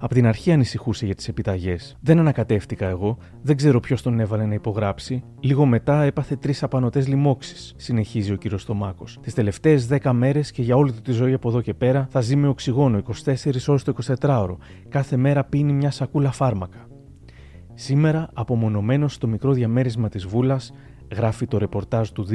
Από 0.00 0.14
την 0.14 0.26
αρχή 0.26 0.52
ανησυχούσε 0.52 1.06
για 1.06 1.14
τις 1.14 1.28
επιταγές. 1.28 1.96
Δεν 2.00 2.18
ανακατεύτηκα 2.18 2.88
εγώ, 2.88 3.18
δεν 3.42 3.56
ξέρω 3.56 3.80
ποιος 3.80 4.02
τον 4.02 4.20
έβαλε 4.20 4.46
να 4.46 4.54
υπογράψει. 4.54 5.22
Λίγο 5.40 5.66
μετά 5.66 6.02
έπαθε 6.02 6.36
τρεις 6.36 6.62
απανοτές 6.62 7.08
λοιμώξεις, 7.08 7.74
συνεχίζει 7.76 8.32
ο 8.32 8.36
κύριος 8.36 8.62
Στομάκος. 8.62 9.18
Τις 9.22 9.34
τελευταίες 9.34 9.86
δέκα 9.86 10.12
μέρες 10.12 10.50
και 10.50 10.62
για 10.62 10.76
όλη 10.76 10.92
του 10.92 11.00
τη 11.00 11.12
ζωή 11.12 11.32
από 11.32 11.48
εδώ 11.48 11.60
και 11.60 11.74
πέρα 11.74 12.06
θα 12.10 12.20
ζει 12.20 12.36
με 12.36 12.48
οξυγόνο 12.48 12.98
24 12.98 13.68
ώρες 13.68 13.82
το 13.82 13.92
24ωρο. 14.20 14.56
Κάθε 14.88 15.16
μέρα 15.16 15.44
πίνει 15.44 15.72
μια 15.72 15.90
σακούλα 15.90 16.30
φάρμακα. 16.30 16.86
Σήμερα, 17.74 18.30
απομονωμένος 18.32 19.14
στο 19.14 19.26
μικρό 19.26 19.52
διαμέρισμα 19.52 20.08
της 20.08 20.26
Βούλας, 20.26 20.72
γράφει 21.14 21.46
το 21.46 21.58
ρεπορτάζ 21.58 22.08
του 22.08 22.26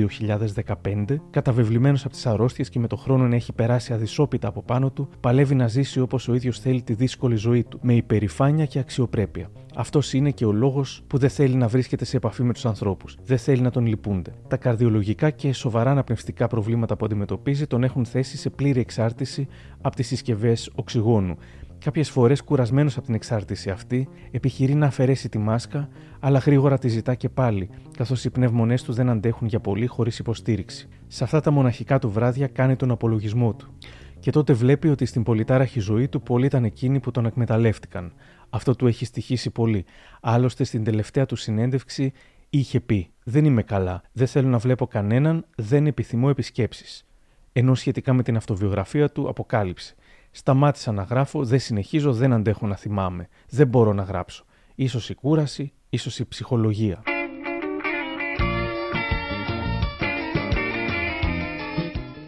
2015, 0.85 1.15
καταβεβλημένος 1.29 2.05
από 2.05 2.13
τις 2.13 2.25
αρρώστιες 2.25 2.69
και 2.69 2.79
με 2.79 2.87
το 2.87 2.95
χρόνο 2.95 3.27
να 3.27 3.35
έχει 3.35 3.53
περάσει 3.53 3.93
αδυσόπιτα 3.93 4.47
από 4.47 4.61
πάνω 4.61 4.89
του, 4.91 5.09
παλεύει 5.19 5.55
να 5.55 5.67
ζήσει 5.67 5.99
όπως 5.99 6.27
ο 6.27 6.33
ίδιος 6.33 6.59
θέλει 6.59 6.81
τη 6.81 6.93
δύσκολη 6.93 7.35
ζωή 7.35 7.63
του, 7.63 7.79
με 7.81 7.93
υπερηφάνεια 7.93 8.65
και 8.65 8.79
αξιοπρέπεια. 8.79 9.49
Αυτός 9.75 10.13
είναι 10.13 10.31
και 10.31 10.45
ο 10.45 10.51
λόγος 10.51 11.03
που 11.07 11.17
δεν 11.17 11.29
θέλει 11.29 11.55
να 11.55 11.67
βρίσκεται 11.67 12.05
σε 12.05 12.17
επαφή 12.17 12.43
με 12.43 12.53
τους 12.53 12.65
ανθρώπους. 12.65 13.17
Δεν 13.23 13.37
θέλει 13.37 13.61
να 13.61 13.71
τον 13.71 13.85
λυπούνται. 13.85 14.33
Τα 14.47 14.57
καρδιολογικά 14.57 15.29
και 15.29 15.53
σοβαρά 15.53 15.91
αναπνευστικά 15.91 16.47
προβλήματα 16.47 16.95
που 16.95 17.05
αντιμετωπίζει 17.05 17.67
τον 17.67 17.83
έχουν 17.83 18.05
θέσει 18.05 18.37
σε 18.37 18.49
πλήρη 18.49 18.79
εξάρτηση 18.79 19.47
από 19.81 19.95
τις 19.95 20.07
συσκευές 20.07 20.71
οξυγόνου, 20.75 21.37
Κάποιες 21.79 22.09
φορές, 22.09 22.41
κουρασμένος 22.41 22.97
από 22.97 23.05
την 23.05 23.15
εξάρτηση 23.15 23.69
αυτή, 23.69 24.09
επιχειρεί 24.31 24.73
να 24.73 24.85
αφαιρέσει 24.85 25.29
τη 25.29 25.37
μάσκα, 25.37 25.89
αλλά 26.19 26.39
γρήγορα 26.39 26.77
τη 26.77 26.87
ζητά 26.87 27.15
και 27.15 27.29
πάλι, 27.29 27.69
καθώς 27.97 28.25
οι 28.25 28.29
πνεύμονέ 28.29 28.75
του 28.75 28.93
δεν 28.93 29.09
αντέχουν 29.09 29.47
για 29.47 29.59
πολύ 29.59 29.85
χωρίς 29.85 30.19
υποστήριξη. 30.19 30.87
Σε 31.07 31.23
αυτά 31.23 31.41
τα 31.41 31.51
μοναχικά 31.51 31.99
του 31.99 32.11
βράδια 32.11 32.47
κάνει 32.47 32.75
τον 32.75 32.91
απολογισμό 32.91 33.53
του. 33.53 33.73
Και 34.19 34.31
τότε 34.31 34.53
βλέπει 34.53 34.87
ότι 34.87 35.05
στην 35.05 35.23
πολυτάραχη 35.23 35.79
ζωή 35.79 36.07
του 36.07 36.21
πολλοί 36.21 36.45
ήταν 36.45 36.63
εκείνοι 36.63 36.99
που 36.99 37.11
τον 37.11 37.25
εκμεταλλεύτηκαν. 37.25 38.13
Αυτό 38.49 38.75
του 38.75 38.87
έχει 38.87 39.05
στοιχήσει 39.05 39.49
πολύ. 39.49 39.85
Άλλωστε, 40.21 40.63
στην 40.63 40.83
τελευταία 40.83 41.25
του 41.25 41.35
συνέντευξη 41.35 42.11
είχε 42.49 42.79
πει: 42.79 43.11
Δεν 43.23 43.45
είμαι 43.45 43.63
καλά. 43.63 44.01
Δεν 44.11 44.27
θέλω 44.27 44.47
να 44.47 44.57
βλέπω 44.57 44.87
κανέναν. 44.87 45.45
Δεν 45.55 45.87
επιθυμώ 45.87 46.27
επισκέψεις. 46.29 47.05
Ενώ 47.53 47.75
σχετικά 47.75 48.13
με 48.13 48.23
την 48.23 48.35
αυτοβιογραφία 48.35 49.09
του, 49.09 49.29
αποκάλυψε. 49.29 49.95
Σταμάτησα 50.31 50.91
να 50.91 51.03
γράφω, 51.03 51.43
δεν 51.43 51.59
συνεχίζω, 51.59 52.13
δεν 52.13 52.33
αντέχω 52.33 52.67
να 52.67 52.75
θυμάμαι. 52.75 53.27
Δεν 53.49 53.67
μπορώ 53.67 53.93
να 53.93 54.03
γράψω. 54.03 54.45
Ίσως 54.75 55.09
η 55.09 55.13
κούραση, 55.13 55.73
ίσως 55.89 56.19
η 56.19 56.27
ψυχολογία. 56.27 57.03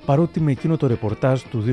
Παρότι 0.06 0.40
με 0.40 0.52
εκείνο 0.52 0.78
το 0.78 0.88
ρεπορτάζ 0.88 1.42
του 1.42 1.64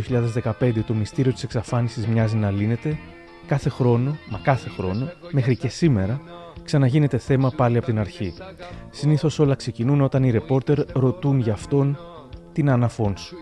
2015 0.61 0.85
το 0.87 0.95
μυστήριο 0.95 1.33
της 1.33 1.43
εξαφάνισης 1.43 2.07
μοιάζει 2.07 2.37
να 2.37 2.51
λύνεται, 2.51 2.99
κάθε 3.47 3.69
χρόνο, 3.69 4.17
μα 4.31 4.39
κάθε 4.39 4.69
χρόνο, 4.69 5.11
μέχρι 5.31 5.57
και 5.57 5.69
σήμερα, 5.69 6.21
ξαναγίνεται 6.65 7.19
θέμα 7.19 7.51
πάλι 7.57 7.77
από 7.77 7.87
την 7.87 7.99
αρχή. 7.99 8.35
Συνήθως 8.91 9.39
όλα 9.39 9.55
ξεκινούν 9.55 10.01
όταν 10.01 10.23
οι 10.23 10.31
ρεπόρτερ 10.31 10.79
ρωτούν 10.93 11.39
για 11.39 11.53
αυτόν 11.53 11.99
την 12.53 12.71
αναφόνσου. 12.71 13.37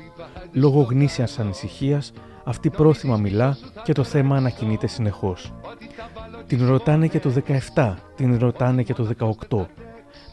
Λόγω 0.53 0.81
γνήσιας 0.81 1.39
ανησυχίας, 1.39 2.13
αυτή 2.47 2.71
πρόθυμα 2.71 3.17
μιλά 3.17 3.59
και 3.83 3.93
το 3.93 4.05
θέμα 4.05 4.37
ανακοινείται 4.37 4.87
συνεχώς. 4.87 5.53
Την 6.47 6.67
ρωτάνε 6.67 7.07
και 7.07 7.21
το 7.21 7.33
17, 7.75 7.95
την 8.17 8.39
ρωτάνε 8.39 8.83
και 8.83 8.95
το 8.95 9.09
18. 9.49 9.67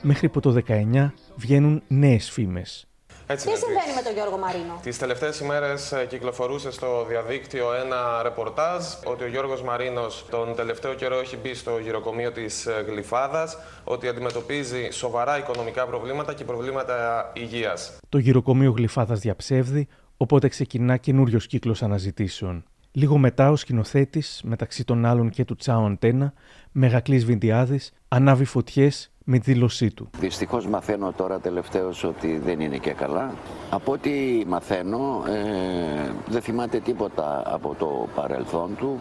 Μέχρι 0.01 0.29
που 0.29 0.39
το 0.39 0.61
19 0.67 1.11
βγαίνουν 1.35 1.83
νέες 1.87 2.29
φήμες. 2.29 2.87
Έτσι 3.27 3.47
Τι 3.47 3.57
συμβαίνει 3.57 3.93
με 3.95 4.01
τον 4.01 4.13
Γιώργο 4.13 4.37
Μαρίνο; 4.37 4.79
Τις 4.81 4.97
τελευταίες 4.97 5.39
ημέρες 5.39 5.93
κυκλοφορούσε 6.09 6.71
στο 6.71 7.05
διαδίκτυο 7.09 7.73
ένα 7.73 8.23
ρεπορτάζ 8.23 8.83
ότι 9.05 9.23
ο 9.23 9.27
Γιώργος 9.27 9.63
Μαρίνος 9.63 10.25
τον 10.29 10.55
τελευταίο 10.55 10.93
καιρό 10.93 11.19
έχει 11.19 11.37
μπει 11.37 11.53
στο 11.53 11.77
γυροκομείο 11.77 12.31
της 12.31 12.67
Γλυφάδας, 12.87 13.57
ότι 13.83 14.07
αντιμετωπίζει 14.07 14.89
σοβαρά 14.91 15.37
οικονομικά 15.37 15.85
προβλήματα 15.85 16.33
και 16.33 16.43
προβλήματα 16.43 17.31
υγείας. 17.33 17.97
Το 18.09 18.17
γυροκομείο 18.17 18.71
Γλυφάδας 18.71 19.19
διαψεύδει, 19.19 19.87
οπότε 20.17 20.47
ξεκινά 20.47 20.97
καινούριος 20.97 21.47
κύκλος 21.47 21.83
αναζητήσεων. 21.83 22.63
Λίγο 22.91 23.17
μετά 23.17 23.51
ο 23.51 23.55
σκηνοθέτης, 23.55 24.41
μεταξύ 24.43 24.83
των 24.83 25.05
άλλων 25.05 25.29
και 25.29 25.45
του 25.45 25.55
Τσάου 25.55 25.85
Αντένα, 25.85 26.33
Μεγακλή 26.71 27.17
Βιντιάδης, 27.17 27.91
ανάβει 28.07 28.45
φωτιές 28.45 29.11
με 29.23 29.37
τη 29.37 29.51
δήλωσή 29.51 29.93
του. 29.93 30.09
Δυστυχώς 30.19 30.67
μαθαίνω 30.67 31.11
τώρα 31.11 31.39
τελευταίως 31.39 32.03
ότι 32.03 32.37
δεν 32.37 32.59
είναι 32.59 32.77
και 32.77 32.91
καλά. 32.91 33.33
Από 33.69 33.91
ό,τι 33.91 34.11
μαθαίνω, 34.47 35.23
ε, 35.27 36.11
δεν 36.29 36.41
θυμάται 36.41 36.79
τίποτα 36.79 37.43
από 37.45 37.75
το 37.79 38.07
παρελθόν 38.15 38.75
του 38.77 38.99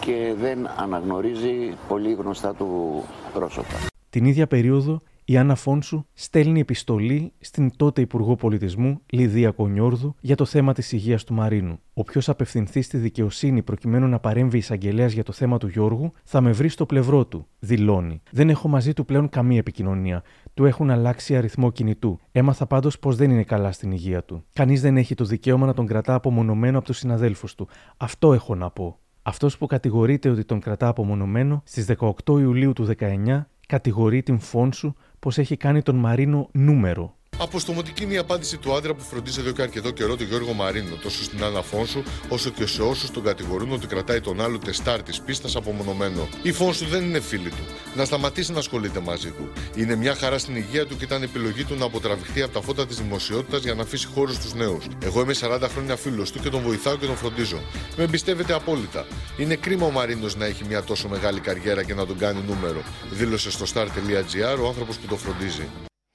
και 0.00 0.34
δεν 0.40 0.68
αναγνωρίζει 0.76 1.76
πολύ 1.88 2.12
γνωστά 2.12 2.54
του 2.54 3.02
πρόσωπα. 3.32 3.76
Την 4.10 4.24
ίδια 4.24 4.46
περίοδο 4.46 5.00
η 5.28 5.36
Άννα 5.36 5.54
Φόνσου 5.54 6.04
στέλνει 6.12 6.60
επιστολή 6.60 7.32
στην 7.40 7.70
τότε 7.76 8.00
Υπουργό 8.00 8.36
Πολιτισμού 8.36 9.00
Λιδία 9.06 9.50
Κονιόρδου 9.50 10.14
για 10.20 10.36
το 10.36 10.44
θέμα 10.44 10.72
της 10.72 10.92
υγείας 10.92 11.24
του 11.24 11.34
Μαρίνου. 11.34 11.78
Όποιος 11.94 12.28
απευθυνθεί 12.28 12.82
στη 12.82 12.96
δικαιοσύνη 12.96 13.62
προκειμένου 13.62 14.08
να 14.08 14.18
παρέμβει 14.18 14.58
εισαγγελέας 14.58 15.12
για 15.12 15.22
το 15.22 15.32
θέμα 15.32 15.58
του 15.58 15.66
Γιώργου, 15.68 16.12
θα 16.24 16.40
με 16.40 16.52
βρει 16.52 16.68
στο 16.68 16.86
πλευρό 16.86 17.26
του, 17.26 17.46
δηλώνει. 17.58 18.22
Δεν 18.30 18.50
έχω 18.50 18.68
μαζί 18.68 18.92
του 18.92 19.04
πλέον 19.04 19.28
καμία 19.28 19.58
επικοινωνία. 19.58 20.22
Του 20.54 20.64
έχουν 20.64 20.90
αλλάξει 20.90 21.36
αριθμό 21.36 21.70
κινητού. 21.70 22.18
Έμαθα 22.32 22.66
πάντως 22.66 22.98
πως 22.98 23.16
δεν 23.16 23.30
είναι 23.30 23.44
καλά 23.44 23.72
στην 23.72 23.90
υγεία 23.90 24.24
του. 24.24 24.44
Κανείς 24.52 24.80
δεν 24.80 24.96
έχει 24.96 25.14
το 25.14 25.24
δικαίωμα 25.24 25.66
να 25.66 25.74
τον 25.74 25.86
κρατά 25.86 26.14
απομονωμένο 26.14 26.78
από 26.78 26.86
τους 26.86 26.98
συναδέλφους 26.98 27.54
του. 27.54 27.68
Αυτό 27.96 28.32
έχω 28.32 28.54
να 28.54 28.70
πω. 28.70 28.98
Αυτός 29.22 29.58
που 29.58 29.66
κατηγορείται 29.66 30.28
ότι 30.28 30.44
τον 30.44 30.60
κρατά 30.60 30.88
απομονωμένο 30.88 31.62
στις 31.64 31.86
18 31.98 32.10
Ιουλίου 32.26 32.72
του 32.72 32.88
19 32.98 33.46
κατηγορεί 33.66 34.22
την 34.22 34.38
Φόνσου 34.38 34.94
πως 35.26 35.38
έχει 35.38 35.56
κάνει 35.56 35.82
τον 35.82 35.96
Μαρίνο 35.96 36.48
νούμερο. 36.52 37.14
Αποστομωτική 37.38 38.02
είναι 38.02 38.14
η 38.14 38.16
απάντηση 38.16 38.56
του 38.56 38.74
άντρα 38.74 38.94
που 38.94 39.02
φροντίζει 39.02 39.40
εδώ 39.40 39.50
και 39.50 39.62
αρκετό 39.62 39.90
καιρό 39.90 40.16
τον 40.16 40.26
Γιώργο 40.26 40.52
Μαρίνο, 40.52 40.96
τόσο 41.02 41.22
στην 41.22 41.44
Άννα 41.44 41.62
Φόνσου, 41.62 42.02
όσο 42.28 42.50
και 42.50 42.66
σε 42.66 42.82
όσους 42.82 43.10
τον 43.10 43.22
κατηγορούν 43.22 43.72
ότι 43.72 43.86
κρατάει 43.86 44.20
τον 44.20 44.40
άλλο 44.40 44.58
τεστάρ 44.58 45.02
της 45.02 45.20
πίστας 45.20 45.56
απομονωμένο. 45.56 46.28
Η 46.42 46.52
Φόνσου 46.52 46.86
δεν 46.86 47.04
είναι 47.04 47.20
φίλη 47.20 47.48
του. 47.48 47.64
Να 47.94 48.04
σταματήσει 48.04 48.52
να 48.52 48.58
ασχολείται 48.58 49.00
μαζί 49.00 49.30
του. 49.30 49.52
Είναι 49.74 49.94
μια 49.96 50.14
χαρά 50.14 50.38
στην 50.38 50.56
υγεία 50.56 50.86
του 50.86 50.96
και 50.96 51.04
ήταν 51.04 51.22
επιλογή 51.22 51.64
του 51.64 51.74
να 51.74 51.84
αποτραβηχτεί 51.84 52.42
από 52.42 52.52
τα 52.52 52.60
φώτα 52.60 52.86
της 52.86 52.96
δημοσιότητας 52.96 53.62
για 53.62 53.74
να 53.74 53.82
αφήσει 53.82 54.06
χώρος 54.06 54.34
στους 54.34 54.54
νέους. 54.54 54.86
Εγώ 55.02 55.20
είμαι 55.20 55.34
40 55.40 55.68
χρόνια 55.68 55.96
φίλος 55.96 56.32
του 56.32 56.40
και 56.40 56.48
τον 56.48 56.62
βοηθάω 56.62 56.96
και 56.96 57.06
τον 57.06 57.16
φροντίζω. 57.16 57.60
Με 57.96 58.04
εμπιστεύεται 58.04 58.52
απόλυτα. 58.52 59.06
Είναι 59.38 59.54
κρίμα 59.54 59.86
ο 59.86 59.90
Μαρίνος 59.90 60.36
να 60.36 60.44
έχει 60.46 60.64
μια 60.64 60.82
τόσο 60.82 61.08
μεγάλη 61.08 61.40
καριέρα 61.40 61.82
και 61.82 61.94
να 61.94 62.06
τον 62.06 62.18
κάνει 62.18 62.40
νούμερο. 62.46 62.82
Δήλωσε 63.10 63.50
στο 63.50 63.64
star.gr 63.74 64.58
ο 64.62 64.66
άνθρωπος 64.66 64.96
που 64.96 65.06
το 65.06 65.16
φροντίζει. 65.16 65.68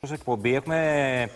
Ω 0.10 0.14
εκπομπή 0.14 0.56
έχουμε, 0.56 0.78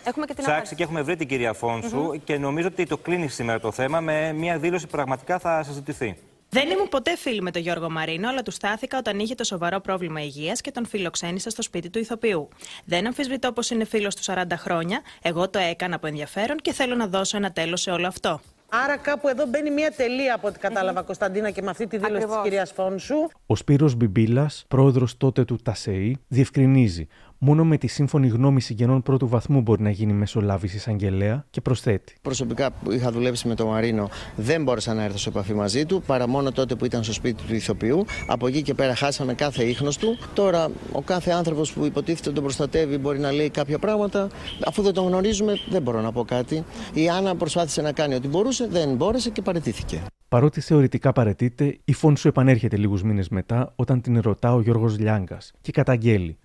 έχουμε 0.04 0.26
και 0.26 0.34
ψάξει 0.36 0.74
και 0.74 0.82
έχουμε 0.82 1.02
βρει 1.02 1.16
την 1.16 1.28
κυρία 1.28 1.52
Φόνσου 1.52 2.20
και 2.24 2.38
νομίζω 2.38 2.66
ότι 2.66 2.86
το 2.86 2.96
κλείνει 2.96 3.28
σήμερα 3.28 3.60
το 3.60 3.72
θέμα 3.72 4.00
με 4.00 4.32
μια 4.32 4.58
δήλωση 4.58 4.84
που 4.84 4.90
πραγματικά 4.90 5.38
θα 5.38 5.62
συζητηθεί. 5.62 6.16
Δεν 6.48 6.70
ήμουν 6.70 6.88
ποτέ 6.88 7.16
φίλη 7.16 7.42
με 7.42 7.50
τον 7.50 7.62
Γιώργο 7.62 7.90
Μαρίνο, 7.90 8.28
αλλά 8.28 8.42
του 8.42 8.50
στάθηκα 8.50 8.98
όταν 8.98 9.18
είχε 9.18 9.34
το 9.34 9.44
σοβαρό 9.44 9.80
πρόβλημα 9.80 10.22
υγείας 10.22 10.60
και 10.60 10.70
τον 10.70 10.86
φιλοξένησα 10.86 11.50
στο 11.50 11.62
σπίτι 11.62 11.90
του 11.90 11.98
ηθοποιού. 11.98 12.48
Δεν 12.84 13.06
αμφισβητώ 13.06 13.52
πως 13.52 13.70
είναι 13.70 13.84
φίλος 13.84 14.14
του 14.14 14.22
40 14.32 14.44
χρόνια. 14.56 15.00
Εγώ 15.22 15.50
το 15.50 15.58
έκανα 15.58 15.96
από 15.96 16.06
ενδιαφέρον 16.06 16.56
και 16.56 16.72
θέλω 16.72 16.94
να 16.94 17.06
δώσω 17.06 17.36
ένα 17.36 17.52
τέλος 17.52 17.80
σε 17.80 17.90
όλο 17.90 18.06
αυτό. 18.06 18.40
Άρα 18.68 18.96
κάπου 18.96 19.28
εδώ 19.28 19.46
μπαίνει 19.46 19.70
μια 19.70 19.92
τελεία 19.96 20.34
από 20.34 20.48
ό,τι 20.48 20.58
κατάλαβα, 20.58 21.02
Κωνσταντίνα, 21.02 21.50
και 21.50 21.62
με 21.62 21.70
αυτή 21.70 21.86
τη 21.86 21.98
δήλωση 21.98 22.26
της 22.26 22.36
κυρίας 22.42 22.72
Φόνσου. 22.72 23.14
Ο 23.46 23.56
Σπύρος 23.56 23.94
Μπιμπίλας, 23.94 24.64
πρόεδρος 24.68 25.16
τότε 25.16 25.44
του 25.44 25.56
ΤΑΣΕΗ, 25.56 26.16
διευκρινίζει 26.28 27.06
Μόνο 27.38 27.64
με 27.64 27.76
τη 27.76 27.86
σύμφωνη 27.86 28.28
γνώμη 28.28 28.60
συγγενών 28.60 29.02
πρώτου 29.02 29.28
βαθμού 29.28 29.60
μπορεί 29.60 29.82
να 29.82 29.90
γίνει 29.90 30.12
μεσολάβηση 30.12 30.76
εισαγγελέα 30.76 31.46
και 31.50 31.60
προσθέτει. 31.60 32.14
Προσωπικά 32.22 32.70
που 32.70 32.92
είχα 32.92 33.10
δουλέψει 33.12 33.48
με 33.48 33.54
τον 33.54 33.66
Μαρίνο 33.66 34.08
δεν 34.36 34.62
μπόρεσα 34.62 34.94
να 34.94 35.02
έρθω 35.02 35.18
σε 35.18 35.28
επαφή 35.28 35.54
μαζί 35.54 35.86
του 35.86 36.02
παρά 36.06 36.28
μόνο 36.28 36.52
τότε 36.52 36.74
που 36.74 36.84
ήταν 36.84 37.02
στο 37.04 37.12
σπίτι 37.12 37.42
του 37.42 37.54
ηθοποιού. 37.54 38.04
Από 38.26 38.46
εκεί 38.46 38.62
και 38.62 38.74
πέρα 38.74 38.94
χάσαμε 38.94 39.34
κάθε 39.34 39.64
ίχνος 39.64 39.96
του. 39.96 40.18
Τώρα 40.34 40.68
ο 40.92 41.02
κάθε 41.02 41.30
άνθρωπος 41.30 41.72
που 41.72 41.84
υποτίθεται 41.84 42.30
τον 42.30 42.42
προστατεύει 42.42 42.98
μπορεί 42.98 43.18
να 43.18 43.32
λέει 43.32 43.50
κάποια 43.50 43.78
πράγματα. 43.78 44.28
Αφού 44.66 44.82
δεν 44.82 44.92
τον 44.92 45.06
γνωρίζουμε, 45.06 45.52
δεν 45.70 45.82
μπορώ 45.82 46.00
να 46.00 46.12
πω 46.12 46.24
κάτι. 46.24 46.64
Η 46.92 47.08
Άννα 47.08 47.36
προσπάθησε 47.36 47.82
να 47.82 47.92
κάνει 47.92 48.14
ό,τι 48.14 48.28
μπορούσε, 48.28 48.68
δεν 48.70 48.94
μπόρεσε 48.94 49.30
και 49.30 49.42
παρετήθηκε. 49.42 50.02
Παρότι 50.28 50.60
θεωρητικά 50.60 51.12
παρετείται, 51.12 51.78
η 51.84 51.92
Φόνσου 51.92 52.28
επανέρχεται 52.28 52.76
λίγους 52.76 53.02
μήνες 53.02 53.28
μετά 53.28 53.72
όταν 53.76 54.00
την 54.00 54.20
ρωτά 54.20 54.54
ο 54.54 54.60
Γιώργος 54.60 54.98
Λιάγκας 54.98 55.52
και 55.60 55.72
καταγγέλει. 55.72 56.38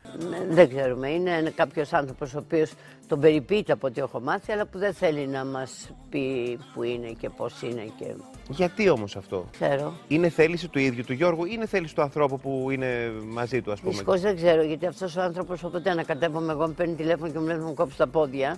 Δεν 0.49 0.69
ξέρουμε. 0.69 1.09
Είναι 1.09 1.51
κάποιος 1.55 1.93
άνθρωπος 1.93 2.33
ο 2.33 2.37
οποίος 2.37 2.73
τον 3.07 3.19
περιποιείται 3.19 3.71
από 3.71 3.87
ό,τι 3.87 4.01
έχω 4.01 4.19
μάθει, 4.19 4.51
αλλά 4.51 4.65
που 4.65 4.77
δεν 4.77 4.93
θέλει 4.93 5.27
να 5.27 5.45
μας 5.45 5.91
πει 6.09 6.57
που 6.73 6.83
είναι 6.83 7.07
και 7.19 7.29
πώς 7.29 7.61
είναι. 7.61 7.91
Και... 7.99 8.05
Γιατί 8.49 8.89
όμως 8.89 9.15
αυτό, 9.15 9.45
Ξέρω. 9.51 9.93
Είναι 10.07 10.29
θέληση 10.29 10.67
του 10.67 10.79
ίδιου 10.79 11.03
του 11.03 11.13
Γιώργου 11.13 11.45
ή 11.45 11.49
είναι 11.53 11.65
θέληση 11.65 11.95
του 11.95 12.01
ανθρώπου 12.01 12.39
που 12.39 12.67
είναι 12.71 13.11
μαζί 13.23 13.61
του, 13.61 13.71
ας 13.71 13.79
πούμε; 13.79 13.91
Δυστυχώς 13.91 14.21
δεν 14.21 14.35
ξέρω, 14.35 14.61
γιατί 14.61 14.85
αυτός 14.85 15.15
ο 15.15 15.21
άνθρωπος 15.21 15.63
όποτε 15.63 15.89
ανακατεύομαι 15.89 16.51
εγώ 16.51 16.67
με 16.67 16.73
παίρνει 16.73 16.95
τηλέφωνο 16.95 17.31
και 17.31 17.39
μου 17.39 17.45
λέει 17.45 17.57
να 17.57 17.65
μου 17.65 17.73
κόψει 17.73 17.97
τα 17.97 18.07
πόδια. 18.07 18.57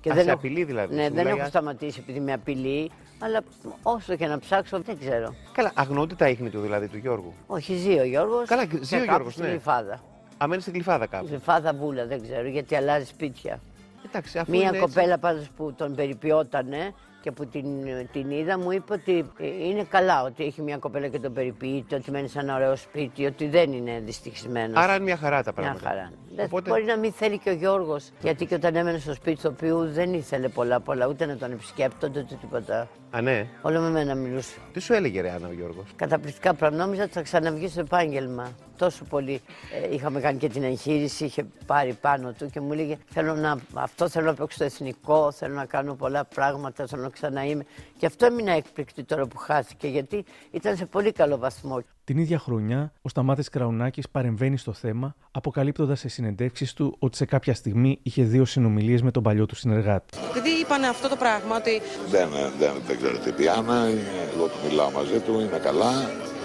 Και 0.00 0.10
Α, 0.10 0.14
δεν 0.14 0.24
σε 0.24 0.30
έχω... 0.30 0.38
απειλεί 0.38 0.64
δηλαδή. 0.64 0.94
Ναι, 0.94 1.10
δεν 1.10 1.26
έχω 1.26 1.46
σταματήσει 1.46 1.98
επειδή 2.02 2.20
με 2.20 2.32
απειλεί, 2.32 2.90
αλλά 3.18 3.42
όσο 3.82 4.16
και 4.16 4.26
να 4.26 4.38
ψάξω 4.38 4.80
δεν 4.80 4.98
ξέρω. 4.98 5.34
Καλά, 5.52 5.72
αγνοούνται 5.74 6.14
τα 6.14 6.28
ίχνη 6.28 6.50
του 6.50 6.60
δηλαδή 6.60 6.88
του 6.88 6.96
Γιώργου. 6.96 7.32
Όχι, 7.46 7.74
ζει 7.74 7.98
ο 7.98 8.04
Γιώργος. 8.04 8.48
Καλά, 8.48 8.62
ζει 8.80 8.96
ο 8.96 9.04
Γιώργος. 9.04 9.36
Ναι. 9.36 9.48
Γλυφάδα. 9.48 10.00
Αμένει 10.42 10.60
στην 10.60 10.72
Γλυφάδα 10.72 11.06
κάπου. 11.06 11.26
Γλυφάδα 11.26 11.72
βούλα, 11.74 12.06
δεν 12.06 12.22
ξέρω, 12.22 12.48
γιατί 12.48 12.74
αλλάζει 12.76 13.04
σπίτια. 13.04 13.60
Εντάξει, 14.06 14.38
αφού 14.38 14.50
Μία 14.50 14.68
είναι 14.68 14.78
κοπέλα 14.78 15.18
πάντως 15.18 15.48
που 15.56 15.72
τον 15.72 15.94
περιποιότανε 15.94 16.94
και 17.20 17.30
που 17.30 17.46
την, 17.46 17.66
την 18.12 18.30
είδα 18.30 18.58
μου 18.58 18.70
είπε 18.70 18.92
ότι 18.92 19.30
είναι 19.60 19.84
καλά, 19.84 20.22
ότι 20.22 20.44
έχει 20.44 20.62
μια 20.62 20.78
κοπέλα 20.78 21.08
και 21.08 21.18
τον 21.18 21.32
περιποιείται, 21.32 21.94
ότι 21.94 22.10
μένει 22.10 22.28
σε 22.28 22.38
ένα 22.38 22.54
ωραίο 22.54 22.76
σπίτι, 22.76 23.26
ότι 23.26 23.48
δεν 23.48 23.72
είναι 23.72 24.00
δυστυχισμένος. 24.04 24.76
Άρα 24.76 24.94
είναι 24.94 25.04
μια 25.04 25.16
χαρά 25.16 25.42
τα 25.42 25.52
πράγματα. 25.52 25.80
Μια 25.80 25.88
χαρά. 25.88 26.12
Οπότε... 26.40 26.70
Μπορεί 26.70 26.84
να 26.84 26.96
μην 26.96 27.12
θέλει 27.12 27.38
και 27.38 27.50
ο 27.50 27.52
Γιώργος, 27.52 28.10
γιατί 28.22 28.46
και 28.46 28.54
όταν 28.54 28.76
έμενε 28.76 28.98
στο 28.98 29.14
σπίτι 29.14 29.42
του 29.42 29.50
οποίου 29.54 29.92
δεν 29.92 30.14
ήθελε 30.14 30.48
πολλά 30.48 30.80
πολλά, 30.80 31.06
ούτε 31.06 31.26
να 31.26 31.36
τον 31.36 31.52
επισκέπτονται, 31.52 32.20
ούτε 32.20 32.34
τίποτα. 32.40 32.88
Α, 33.10 33.20
ναι. 33.20 33.46
Όλο 33.62 33.80
με 33.80 33.90
μένα 33.90 34.14
μιλούσε. 34.14 34.56
Τι 34.72 34.80
σου 34.80 34.92
έλεγε, 34.92 35.20
Ρε 35.20 35.30
Άννα, 35.30 35.48
ο 35.48 35.52
Γιώργος; 35.52 35.84
Καταπληκτικά 35.96 36.54
πράγματα. 36.54 36.84
Νόμιζα 36.84 37.02
ότι 37.02 37.12
θα 37.12 37.22
ξαναβγεί 37.22 37.68
στο 37.68 37.80
επάγγελμα. 37.80 38.52
Τόσο 38.76 39.04
πολύ. 39.04 39.40
Ε, 39.82 39.94
είχαμε 39.94 40.20
κάνει 40.20 40.38
και 40.38 40.48
την 40.48 40.62
εγχείρηση, 40.62 41.24
είχε 41.24 41.46
πάρει 41.66 41.92
πάνω 41.92 42.32
του 42.32 42.50
και 42.50 42.60
μου 42.60 42.72
έλεγε: 42.72 42.98
Θέλω 43.06 43.34
να, 43.34 43.58
αυτό 43.74 44.08
θέλω 44.08 44.26
να 44.26 44.34
παίξω 44.34 44.56
στο 44.56 44.64
εθνικό, 44.64 45.32
θέλω 45.32 45.54
να 45.54 45.64
κάνω 45.64 45.94
πολλά 45.94 46.24
πράγματα, 46.24 46.86
θέλω 46.86 47.02
να 47.02 47.08
ξαναείμαι. 47.08 47.64
Και 47.98 48.06
αυτό 48.06 48.26
έμεινα 48.26 48.52
έκπληκτη 48.52 49.04
τώρα 49.04 49.26
που 49.26 49.36
χάθηκε, 49.36 49.88
γιατί 49.88 50.24
ήταν 50.50 50.76
σε 50.76 50.86
πολύ 50.86 51.12
καλό 51.12 51.38
βαθμό. 51.38 51.82
Την 52.12 52.20
ίδια 52.20 52.38
χρονιά, 52.38 52.92
ο 53.02 53.08
Σταμάτης 53.08 53.48
Κραουνάκης 53.48 54.08
παρεμβαίνει 54.08 54.56
στο 54.56 54.72
θέμα, 54.72 55.14
αποκαλύπτοντας 55.30 55.98
σε 56.00 56.08
συνεντεύξεις 56.08 56.72
του 56.72 56.96
ότι 56.98 57.16
σε 57.16 57.24
κάποια 57.24 57.54
στιγμή 57.54 57.98
είχε 58.02 58.22
δύο 58.22 58.44
συνομιλίες 58.44 59.02
με 59.02 59.10
τον 59.10 59.22
παλιό 59.22 59.46
του 59.46 59.54
συνεργάτη. 59.54 60.18
Επειδή 60.30 60.48
είπανε 60.60 60.88
αυτό 60.88 61.08
το 61.08 61.16
πράγμα, 61.16 61.56
ότι. 61.56 61.80
Δεν, 62.10 62.28
δεν, 62.58 62.72
δεν 62.86 62.96
ξέρω 62.96 63.18
τι 63.18 63.32
πει 63.32 63.48
Άννα, 63.48 63.86
εγώ 64.34 64.46
του 64.46 64.58
μιλάω 64.68 64.90
μαζί 64.90 65.18
του, 65.18 65.32
είναι 65.40 65.58
καλά, 65.62 65.92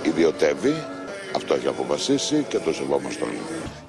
ιδιωτεύει 0.04 0.74
Αυτό 1.36 1.54
έχει 1.54 1.68
αποφασίσει 1.68 2.46
και 2.50 2.60
το 2.60 2.74
σεβόμαστε 2.74 3.24
όλοι. 3.24 3.40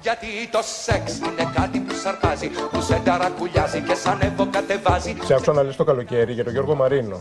Γιατί 0.02 0.26
το 0.50 0.60
σεξ 0.84 1.18
είναι 1.18 1.52
κάτι 1.54 1.78
που 1.78 1.94
σαρπάζει, 1.94 2.50
που 2.72 2.80
σε 2.80 3.00
ταρακουλιάζει 3.04 3.80
και 3.80 3.94
σαν 3.94 4.20
εύω 4.20 4.46
κατεβάζει. 4.50 5.16
Σε 5.24 5.34
άκουσα 5.34 5.52
να 5.52 5.62
λες 5.62 5.76
το 5.76 5.84
καλοκαίρι 5.84 6.32
για 6.32 6.44
τον 6.44 6.52
Γιώργο 6.52 6.74
Μαρίνο. 6.74 7.18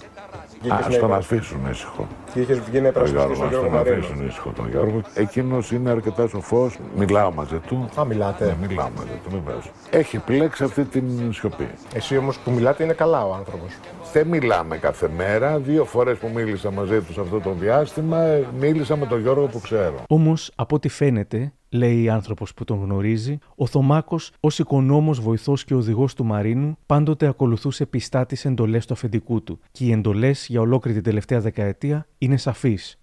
Α 0.69 0.99
τον 0.99 1.13
αφήσουν 1.13 1.59
ήσυχο. 1.71 2.07
Και 2.33 2.39
είχες 2.39 2.59
βγει 2.59 2.81
να 2.81 2.87
υπερασπιστεί 2.87 3.27
τον 3.27 3.49
Γιώργο 3.49 3.65
τον 3.65 3.71
Μαρίνο. 3.75 3.95
αφήσουν 3.97 4.27
ήσυχο 4.27 4.49
τον 4.55 4.69
Γιώργο. 4.69 5.01
Εκείνος 5.13 5.71
είναι 5.71 5.89
αρκετά 5.89 6.27
σοφός. 6.27 6.77
Μιλάω 6.97 7.31
μαζί 7.31 7.57
του. 7.67 7.89
Α, 7.99 8.05
μιλάτε. 8.05 8.45
Ναι, 8.45 8.67
μιλάω 8.67 8.89
μαζί 8.97 9.19
του, 9.23 9.41
βεβαίως. 9.43 9.71
Έχει 9.89 10.15
επιλέξει 10.15 10.63
αυτή 10.63 10.83
την 10.83 11.33
σιωπή. 11.33 11.67
Εσύ 11.93 12.17
όμως 12.17 12.37
που 12.39 12.51
μιλάτε 12.51 12.83
είναι 12.83 12.93
καλά 12.93 13.25
ο 13.25 13.33
άνθρωπος. 13.33 13.71
Δεν 14.13 14.27
μιλάμε 14.27 14.77
κάθε 14.77 15.09
μέρα. 15.17 15.57
Δύο 15.57 15.85
φορές 15.85 16.17
που 16.17 16.29
μίλησα 16.33 16.71
μαζί 16.71 16.99
του 17.01 17.13
σε 17.13 17.21
αυτό 17.21 17.39
το 17.39 17.53
διάστημα, 17.59 18.21
ε, 18.21 18.45
μίλησα 18.59 18.95
με 18.95 19.05
τον 19.05 19.21
Γιώργο 19.21 19.45
που 19.45 19.59
ξέρω. 19.59 19.95
Όμως, 20.09 20.51
από 20.55 20.75
ό,τι 20.75 20.89
φαίνεται, 20.89 21.53
λέει 21.69 22.09
άνθρωπος 22.09 22.53
που 22.53 22.63
τον 22.63 22.83
γνωρίζει, 22.83 23.37
ο 23.55 23.65
Θωμάκος, 23.65 24.31
ως 24.39 24.59
οικονόμος 24.59 25.19
βοηθός 25.19 25.63
και 25.63 25.73
οδηγός 25.73 26.13
του 26.13 26.25
Μαρίνου, 26.25 26.77
πάντοτε 26.85 27.27
ακολουθούσε 27.27 27.85
πιστά 27.85 28.25
τις 28.25 28.45
εντολές 28.45 28.85
του 28.85 28.93
αφεντικού 28.93 29.43
του. 29.43 29.59
Και 29.71 29.85
οι 29.85 29.91
εντολές 29.91 30.47
για 30.47 30.61
ολόκληρη 30.61 30.95
την 30.95 31.05
τελευταία 31.05 31.39
δεκαετία 31.39 32.07
είναι 32.17 32.37
σαφείς. 32.37 32.99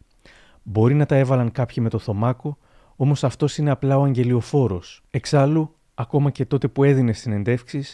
Μπορεί 0.63 0.95
να 0.95 1.07
τα 1.07 1.17
έβαλαν 1.17 1.53
κάποιοι 1.53 1.77
με 1.81 1.89
το 1.89 1.99
Θωμάκο, 1.99 2.59
όμως 2.97 3.25
αυτός 3.25 3.59
είναι 3.59 3.71
απλά 3.71 3.99
ο 3.99 4.03
αγγελιοφόρος. 4.03 5.03
Εξάλλου, 5.11 5.75
ακόμα 5.95 6.31
και 6.31 6.45
τότε 6.45 6.69
που 6.69 6.85
έδινε 6.85 7.13
συνεντεύξει, 7.13 7.85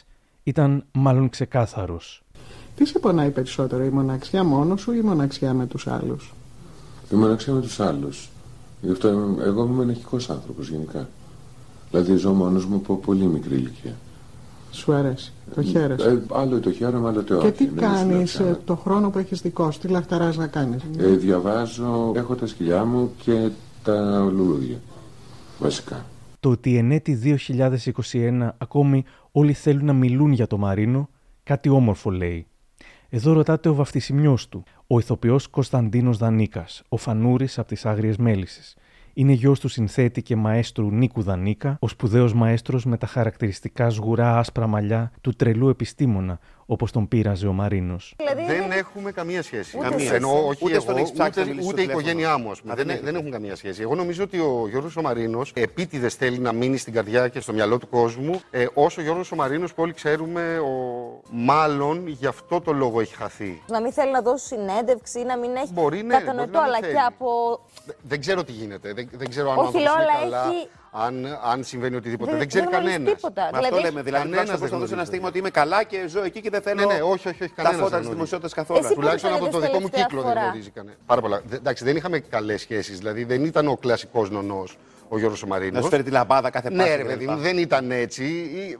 ήταν 0.42 0.84
μάλλον 0.92 1.28
ξεκάθαρος. 1.28 2.22
Τι 2.74 2.86
σε 2.86 2.98
πονάει 2.98 3.30
περισσότερο, 3.30 3.84
η 3.84 3.88
μοναξιά 3.88 4.44
μόνος 4.44 4.80
σου 4.80 4.92
ή 4.92 4.98
η 5.02 5.06
μοναξιά 5.06 5.54
με 5.54 5.66
τους 5.66 5.86
άλλους; 5.86 6.34
Η 7.12 7.14
μοναξιά 7.14 7.52
με 7.52 7.60
τους 7.60 7.80
άλλους. 7.80 8.28
Γι' 8.82 8.90
αυτό 8.90 9.08
είμαι- 9.08 9.42
εγώ 9.44 9.64
είμαι 9.64 9.82
ενοχικός 9.82 10.30
άνθρωπος 10.30 10.68
γενικά. 10.68 11.08
Δηλαδή 11.90 12.14
ζω 12.16 12.32
μόνος 12.32 12.66
μου 12.66 12.76
από 12.76 12.96
πολύ 12.96 13.24
μικρή 13.24 13.54
ηλικία. 13.54 13.92
Σου 14.70 14.92
αρέσει, 14.92 15.32
το 15.54 15.62
χαίρεσαι. 15.62 16.08
Ε, 16.08 16.22
άλλο 16.32 16.60
το 16.60 16.72
χαίρομαι, 16.72 17.08
άλλο 17.08 17.22
το 17.22 17.36
όχι. 17.36 17.44
και 17.46 17.52
τι 17.52 17.64
Δεν 17.64 17.72
είναι 17.72 17.80
κάνεις 17.80 18.30
συνέχεια. 18.30 18.46
ε, 18.46 18.58
το 18.64 18.76
χρόνο 18.76 19.10
που 19.10 19.18
έχεις 19.18 19.40
δικό 19.40 19.70
σου, 19.70 19.78
τι 19.80 19.88
λαχταράς 19.88 20.36
να 20.36 20.46
κάνεις; 20.46 20.82
Ε, 20.98 21.06
διαβάζω, 21.06 22.12
έχω 22.16 22.34
τα 22.34 22.46
σκυλιά 22.46 22.84
μου 22.84 23.10
και 23.22 23.48
τα 23.84 24.20
λουλούδια. 24.32 24.76
Βασικά. 25.58 26.04
Το 26.40 26.50
ότι 26.50 26.76
εν 26.76 26.90
έτη 26.90 27.14
2021 27.14 28.54
ακόμη 28.58 29.04
όλοι 29.32 29.52
θέλουν 29.52 29.84
να 29.84 29.92
μιλούν 29.92 30.32
για 30.32 30.46
το 30.46 30.58
Μαρίνο, 30.58 31.08
κάτι 31.42 31.68
όμορφο 31.68 32.10
λέει. 32.10 32.46
Εδώ 33.12 33.32
ρωτάτε 33.32 33.68
ο 33.68 33.74
βαφτισιμιός 33.74 34.48
του, 34.48 34.62
ο 34.86 34.98
ηθοποιός 34.98 35.48
Κωνσταντίνος 35.48 36.16
Δανίκας, 36.18 36.82
ο 36.88 36.96
Φανούρης 36.96 37.58
από 37.58 37.68
τις 37.68 37.86
Άγριες 37.86 38.16
Μέλισσες. 38.16 38.76
Είναι 39.12 39.32
γιος 39.32 39.60
του 39.60 39.68
συνθέτη 39.68 40.22
και 40.22 40.36
μαέστρου 40.36 40.90
Νίκου 40.90 41.22
Δανίκα, 41.22 41.76
ο 41.80 41.88
σπουδαίος 41.88 42.34
μαέστρος 42.34 42.84
με 42.84 42.96
τα 42.96 43.06
χαρακτηριστικά 43.06 43.90
σγουρά 43.90 44.38
άσπρα 44.38 44.66
μαλλιά 44.66 45.12
του 45.20 45.32
τρελού 45.32 45.68
επιστήμονα, 45.68 46.38
όπως 46.72 46.92
τον 46.92 47.08
πείραζε 47.08 47.46
ο 47.46 47.52
Μαρίνος. 47.52 48.14
δεν 48.46 48.70
έχουμε 48.72 49.12
καμία 49.12 49.42
σχέση. 49.42 49.76
Ούτε 49.78 49.88
καμία. 49.88 50.04
εσύ. 50.04 50.14
Εννοώ, 50.14 50.46
όχι 50.46 50.64
Ούτε 50.64 50.72
εγώ, 50.72 50.82
στον 50.82 50.96
έχεις 50.96 51.12
ψάξει 51.12 51.38
να 51.38 51.44
ούτε, 51.44 51.50
μιλήσεις 51.54 51.72
ούτε 51.72 51.80
η 51.80 51.84
στο 51.84 51.92
τηλέφωνο. 51.96 52.00
οικογένειά 52.20 52.38
μου. 52.38 52.50
ας 52.50 52.60
πούμε. 52.60 52.72
Α, 52.72 52.76
Δεν, 52.76 52.86
δεν 52.86 53.00
δεν 53.02 53.14
έχουν 53.14 53.30
καμία 53.30 53.56
σχέση. 53.56 53.82
Εγώ 53.82 53.94
νομίζω 53.94 54.22
ότι 54.22 54.38
ο 54.38 54.66
Γιώργος 54.70 54.96
ο 54.96 55.02
Μαρίνος 55.02 55.52
επίτηδες 55.54 56.14
θέλει 56.14 56.38
να 56.38 56.52
μείνει 56.52 56.76
στην 56.76 56.92
καρδιά 56.92 57.28
και 57.28 57.40
στο 57.40 57.52
μυαλό 57.52 57.78
του 57.78 57.88
κόσμου. 57.88 58.40
Ε, 58.50 58.66
όσο 58.74 59.00
ο 59.00 59.04
Γιώργος 59.04 59.32
ο 59.32 59.36
Μαρίνος 59.36 59.74
που 59.74 59.82
όλοι 59.82 59.92
ξέρουμε, 59.92 60.58
ο... 60.58 60.72
μάλλον 61.30 62.06
γι' 62.06 62.26
αυτό 62.26 62.60
το 62.60 62.72
λόγο 62.72 63.00
έχει 63.00 63.14
χαθεί. 63.14 63.62
Να 63.68 63.80
μην 63.80 63.92
θέλει 63.92 64.10
να 64.10 64.22
δώσει 64.22 64.46
συνέντευξη, 64.46 65.22
να 65.22 65.38
μην 65.38 65.56
έχει 65.56 65.72
Μπορεί, 65.72 66.02
ναι, 66.02 66.14
κατανοητό, 66.14 66.50
μπορεί 66.50 66.52
να 66.52 66.60
μην 66.62 66.68
αλλά 66.74 66.78
θέλει. 66.80 66.92
και 66.92 67.00
από. 67.00 67.60
Δε- 67.86 67.92
Δεν 68.02 68.20
ξέρω 68.20 68.44
τι 68.44 68.52
γίνεται. 68.52 68.92
Δεν, 68.92 69.08
δεν 69.12 69.28
ξέρω 69.28 69.50
αν 69.50 69.58
ο 69.58 69.60
Όχι, 69.60 69.66
άνθρωπος 69.76 69.92
λέω, 69.98 70.02
είναι 70.02 70.12
αλλά 70.26 70.36
καλά, 70.36 70.54
έχει- 70.56 70.68
αν, 70.90 71.38
αν 71.44 71.64
συμβαίνει 71.64 71.96
οτιδήποτε. 71.96 72.30
Δεν- 72.30 72.38
δεν 72.38 72.48
ξέρει 72.48 72.64
δεν 72.64 72.74
γνωρίζει 72.74 72.92
κανένας. 72.96 73.14
τίποτα. 73.14 73.48
Με 73.52 73.58
αυτό 73.58 73.76
λέμε. 73.76 73.88
Δηλαδή, 74.02 74.10
Κανένας 74.10 74.24
τουλάχιστον 74.30 74.58
δεν 74.58 74.68
θα 74.68 74.76
δώσει 74.76 74.76
ένα 74.76 74.86
γνωρίζει. 74.86 75.06
στίγμα 75.10 75.28
ότι 75.28 75.38
είμαι 75.38 75.50
καλά 75.50 75.82
και 75.84 76.04
ζω 76.08 76.22
εκεί 76.22 76.40
και 76.40 76.50
δεν 76.50 76.62
θέλω 76.62 76.80
Ναι, 76.86 76.94
ναι, 76.94 77.00
όχι, 77.02 77.28
όχι, 77.28 77.42
όχι, 77.42 77.52
τα 77.54 77.62
κανένας 77.62 77.76
φώτα 77.76 77.76
δεν 77.76 77.88
της 77.88 77.90
γνωρίζει. 77.90 78.12
δημοσιότητας 78.14 78.52
καθόλου. 78.54 78.78
Εσύ 78.78 78.88
πότε 78.88 79.00
Τουλάχιστον 79.00 79.32
από 79.32 79.40
το 79.48 79.56
είδες 79.56 79.60
δικό 79.68 79.80
μου 79.80 79.88
τελευταία 79.88 80.04
κύκλο 80.04 80.20
δεν 80.22 80.28
φορά; 80.32 80.42
γνωρίζει 80.44 80.70
κανένα. 80.70 80.96
Πάρα 81.06 81.20
πολλά. 81.20 81.40
Δε- 81.46 81.56
Εντάξει, 81.56 81.84
δεν 81.84 81.96
είχαμε 81.96 82.18
καλές 82.18 82.60
σχέσεις. 82.60 82.98
Δηλαδή 82.98 83.24
δεν 83.24 83.44
ήταν 83.44 83.68
ο 83.68 83.76
κλασικός 83.76 84.30
νονός 84.30 84.78
ο 85.08 85.18
Γιώργος 85.18 85.44
Μαρίνο. 85.44 85.72
Να 85.76 85.82
σου 85.82 85.88
φέρει 85.88 86.02
τη 86.02 86.10
λαμπάδα 86.10 86.50
κάθε 86.50 86.70
Ναι, 86.70 86.76
Πάσχα 86.76 86.96
ρε 86.96 87.02
και 87.02 87.08
παιδί 87.08 87.24
τα 87.24 87.30
μου, 87.32 87.36
λοιπά. 87.38 87.48
δεν 87.48 87.58
ήταν 87.58 87.90
έτσι. 87.90 88.24
Ή- 88.24 88.78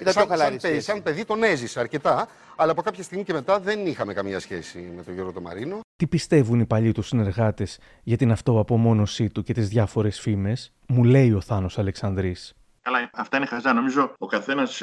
Ήταν 0.00 0.12
σαν, 0.12 0.22
πιο 0.26 0.30
χαλαρή 0.32 0.50
σαν, 0.50 0.60
παιδί, 0.60 0.72
σχέση. 0.74 0.86
σαν 0.90 1.02
παιδί 1.02 1.24
τον 1.24 1.42
έζησε 1.42 1.80
αρκετά. 1.80 2.28
Αλλά 2.56 2.72
από 2.72 2.82
κάποια 2.82 3.02
στιγμή 3.02 3.24
και 3.24 3.32
μετά 3.32 3.58
δεν 3.58 3.86
είχαμε 3.86 4.12
καμία 4.12 4.40
σχέση 4.40 4.92
με 4.96 5.02
τον 5.02 5.14
Γιώργο 5.14 5.32
τον 5.32 5.42
Μαρίνο. 5.42 5.80
Τι 6.00 6.06
πιστεύουν 6.06 6.60
οι 6.60 6.66
παλιοί 6.66 6.92
τους 6.92 7.06
συνεργάτες 7.06 7.78
για 8.02 8.16
την 8.16 8.30
αυτοαπομόνωσή 8.30 9.28
του 9.30 9.42
και 9.42 9.52
τις 9.52 9.68
διάφορες 9.68 10.20
φήμες, 10.20 10.72
μου 10.88 11.04
λέει 11.04 11.32
ο 11.32 11.40
Θάνος 11.40 11.78
Αλεξανδρής. 11.78 12.54
Καλά, 12.82 13.10
αυτά 13.12 13.36
είναι 13.36 13.46
χαζά. 13.46 13.72
Νομίζω 13.72 14.14
ο 14.18 14.26
καθένας, 14.26 14.82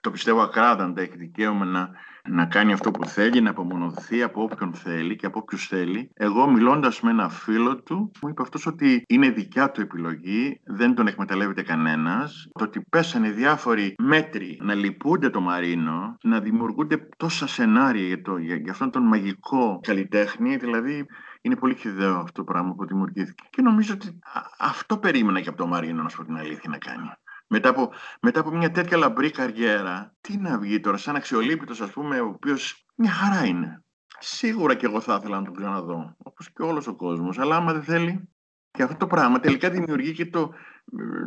το 0.00 0.10
πιστεύω 0.10 0.40
ακράδαντα, 0.40 1.02
έχει 1.02 1.16
δικαίωμα 1.16 1.64
να, 1.64 1.90
να 2.28 2.46
κάνει 2.46 2.72
αυτό 2.72 2.90
που 2.90 3.06
θέλει, 3.06 3.40
να 3.40 3.50
απομονωθεί 3.50 4.22
από 4.22 4.42
όποιον 4.42 4.74
θέλει 4.74 5.16
και 5.16 5.26
από 5.26 5.38
όποιους 5.38 5.66
θέλει. 5.66 6.10
Εγώ, 6.14 6.50
μιλώντας 6.50 7.00
με 7.00 7.10
ένα 7.10 7.28
φίλο 7.28 7.82
του, 7.82 8.10
μου 8.22 8.28
είπε 8.28 8.42
αυτός 8.42 8.66
ότι 8.66 9.04
είναι 9.08 9.30
δικιά 9.30 9.70
του 9.70 9.80
επιλογή, 9.80 10.60
δεν 10.64 10.94
τον 10.94 11.06
εκμεταλλεύεται 11.06 11.62
κανένας. 11.62 12.48
Το 12.52 12.64
ότι 12.64 12.80
πέσανε 12.80 13.30
διάφοροι 13.30 13.94
μέτροι 13.98 14.58
να 14.62 14.74
λυπούνται 14.74 15.30
το 15.30 15.40
Μαρίνο, 15.40 16.16
να 16.22 16.40
δημιουργούνται 16.40 17.08
τόσα 17.16 17.46
σενάρια 17.46 18.06
για, 18.06 18.22
το, 18.22 18.36
για, 18.36 18.56
για 18.56 18.72
αυτόν 18.72 18.90
τον 18.90 19.02
μαγικό 19.02 19.80
καλλιτέχνη, 19.82 20.56
δηλαδή 20.56 21.06
είναι 21.40 21.56
πολύ 21.56 21.74
χιδαίο 21.74 22.14
αυτό 22.14 22.32
το 22.32 22.44
πράγμα 22.44 22.74
που 22.74 22.86
δημιουργήθηκε. 22.86 23.42
Και 23.50 23.62
νομίζω 23.62 23.94
ότι 23.94 24.18
α- 24.32 24.68
αυτό 24.68 24.98
περίμενα 24.98 25.40
και 25.40 25.48
από 25.48 25.58
τον 25.58 25.68
Μαρίνο, 25.68 26.02
να 26.02 26.08
σου 26.08 26.16
πω 26.16 26.24
την 26.24 26.36
αλήθεια, 26.36 26.70
να 26.70 26.78
κάνει. 26.78 27.10
Μετά 27.54 27.68
από, 27.68 27.90
μετά 28.20 28.40
από 28.40 28.50
μια 28.50 28.70
τέτοια 28.70 28.96
λαμπρή 28.96 29.30
καριέρα, 29.30 30.14
τι 30.20 30.36
να 30.36 30.58
βγει 30.58 30.80
τώρα, 30.80 30.96
σαν 30.96 31.16
αξιολύπητος 31.16 31.80
ας 31.80 31.90
πούμε, 31.90 32.20
ο 32.20 32.26
οποίος 32.26 32.86
μια 32.94 33.10
χαρά 33.10 33.44
είναι. 33.46 33.84
Σίγουρα 34.18 34.74
και 34.74 34.86
εγώ 34.86 35.00
θα 35.00 35.16
ήθελα 35.20 35.38
να 35.38 35.44
τον 35.44 35.54
ξαναδώ, 35.54 36.14
όπως 36.18 36.52
και 36.52 36.62
όλος 36.62 36.86
ο 36.86 36.94
κόσμος, 36.94 37.38
αλλά 37.38 37.56
άμα 37.56 37.72
δεν 37.72 37.82
θέλει, 37.82 38.28
και 38.70 38.82
αυτό 38.82 38.96
το 38.96 39.06
πράγμα 39.06 39.40
τελικά 39.40 39.70
δημιουργεί 39.70 40.12
και 40.12 40.26
το, 40.26 40.50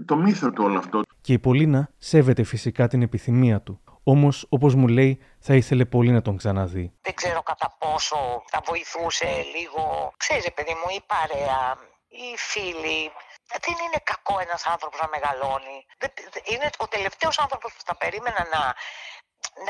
το 0.06 0.16
μύθο 0.16 0.52
του 0.52 0.64
όλο 0.64 0.78
αυτό. 0.78 1.02
Και 1.22 1.34
η 1.34 1.40
Πολίνα 1.40 1.90
σέβεται 1.98 2.44
φυσικά 2.44 2.88
την 2.88 3.02
επιθυμία 3.02 3.62
του. 3.62 3.82
Όμως, 4.04 4.46
όπως 4.50 4.76
μου 4.76 4.88
λέει, 4.88 5.20
θα 5.40 5.56
ήθελε 5.56 5.86
πολύ 5.86 6.12
να 6.12 6.22
τον 6.22 6.38
ξαναδεί. 6.38 6.94
Δεν 7.02 7.14
ξέρω 7.14 7.42
κατά 7.42 7.76
πόσο 7.80 8.16
θα 8.46 8.62
βοηθούσε 8.66 9.26
λίγο, 9.56 10.14
ξέρεις 10.18 10.54
παιδί 10.54 10.74
μου, 10.74 10.96
η 10.96 11.02
παρέα, 11.08 11.78
οι 12.08 12.38
φίλοι. 12.38 13.12
Δεν 13.48 13.76
είναι 13.86 14.00
κακό 14.04 14.40
ένας 14.40 14.66
άνθρωπος 14.66 15.00
να 15.00 15.08
μεγαλώνει. 15.08 15.86
Δεν- 15.98 16.14
δεν- 16.32 16.44
Είναι 16.46 16.70
ο 16.78 16.88
τελευταίος 16.88 17.40
άνθρωπος 17.40 17.74
που 17.74 17.82
θα 17.86 17.96
περίμενα 17.98 18.48
να, 18.52 18.76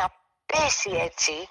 να 0.02 0.14
πέσει 0.46 0.90
έτσι, 0.92 1.32
ε, 1.32 1.48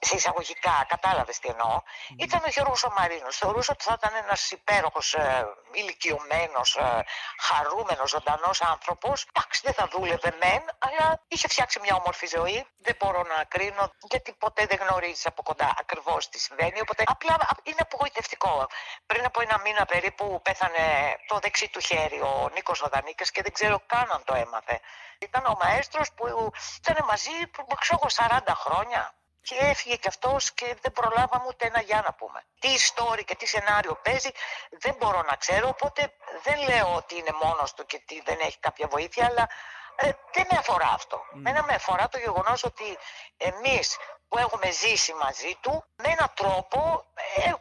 σε 0.00 0.14
εισαγωγικά, 0.16 0.84
κατάλαβες 0.88 1.38
τι 1.38 1.48
εννοώ, 1.48 1.82
ήταν 2.18 2.40
ο 2.44 2.48
Γιώργος 2.48 2.84
ο 2.84 2.90
Μαρίνος. 2.98 3.36
Θεωρούσα 3.36 3.72
ότι 3.72 3.84
θα 3.84 3.96
ήταν 3.98 4.14
ένας 4.24 4.50
υπέροχος, 4.50 5.14
ε, 5.14 5.46
ηλικιωμένος, 5.72 6.76
ε, 6.76 7.04
χαρούμενος, 7.38 8.10
ζωντανός 8.10 8.62
άνθρωπος. 8.62 9.26
Εντάξει, 9.28 9.60
δεν 9.64 9.74
θα 9.74 9.86
δούλευε 9.92 10.34
μεν, 10.42 10.62
αλλά 10.78 11.22
είχε 11.28 11.48
φτιάξει 11.48 11.80
μια 11.80 11.94
όμορφη 11.94 12.26
ζωή. 12.26 12.66
Δεν 12.78 12.96
μπορώ 12.98 13.22
να 13.22 13.44
κρίνω, 13.44 13.90
γιατί 14.10 14.32
ποτέ 14.32 14.66
δεν 14.66 14.78
γνωρίζεις 14.82 15.26
από 15.26 15.42
κοντά 15.42 15.74
ακριβώς 15.78 16.28
τι 16.28 16.38
συμβαίνει. 16.38 16.80
Οπότε 16.80 17.02
απλά 17.06 17.36
είναι 17.62 17.82
απογοητευτικό. 17.88 18.66
Πριν 19.06 19.24
από 19.24 19.40
ένα 19.40 19.60
μήνα 19.64 19.84
περίπου 19.84 20.40
πέθανε 20.42 20.84
το 21.26 21.38
δεξί 21.38 21.68
του 21.68 21.80
χέρι 21.80 22.20
ο 22.20 22.50
Νίκος 22.54 22.82
ο 22.82 22.88
Δανίκας 22.92 23.30
και 23.30 23.42
δεν 23.42 23.52
ξέρω 23.52 23.82
καν 23.86 24.10
αν 24.10 24.22
το 24.24 24.34
έμαθε. 24.34 24.80
Ήταν 25.18 25.46
ο 25.46 25.56
μαέστρος 25.62 26.12
που 26.12 26.52
ήταν 26.80 27.04
μαζί, 27.06 27.30
ξέρω 27.78 27.98
εγώ, 28.00 28.08
40 28.08 28.54
χρόνια. 28.54 29.14
Και 29.48 29.56
έφυγε 29.58 29.96
κι 29.96 30.08
αυτός 30.08 30.52
και 30.52 30.76
δεν 30.82 30.92
προλάβαμε 30.92 31.44
ούτε 31.48 31.66
ένα 31.66 31.80
για 31.80 32.02
να 32.06 32.12
πούμε. 32.12 32.40
Τι 32.58 32.68
story 32.88 33.24
και 33.24 33.34
τι 33.34 33.46
σενάριο 33.46 33.94
παίζει 34.04 34.30
δεν 34.70 34.94
μπορώ 34.98 35.22
να 35.22 35.36
ξέρω, 35.36 35.68
οπότε 35.68 36.12
δεν 36.42 36.58
λέω 36.68 36.94
ότι 36.94 37.14
είναι 37.18 37.32
μόνος 37.42 37.74
του 37.74 37.86
και 37.86 37.98
ότι 38.02 38.22
δεν 38.24 38.38
έχει 38.40 38.58
κάποια 38.58 38.86
βοήθεια, 38.86 39.26
αλλά 39.26 39.48
ε, 39.96 40.10
δεν 40.32 40.46
με 40.50 40.58
αφορά 40.58 40.88
αυτό. 40.88 41.20
Μένα 41.32 41.62
με 41.62 41.74
αφορά 41.74 42.08
το 42.08 42.18
γεγονός 42.18 42.64
ότι 42.64 42.98
εμείς 43.36 43.96
που 44.28 44.38
έχουμε 44.38 44.70
ζήσει 44.70 45.12
μαζί 45.12 45.52
του, 45.60 45.84
με 45.96 46.08
έναν 46.08 46.30
τρόπο 46.34 47.06
ε, 47.36 47.52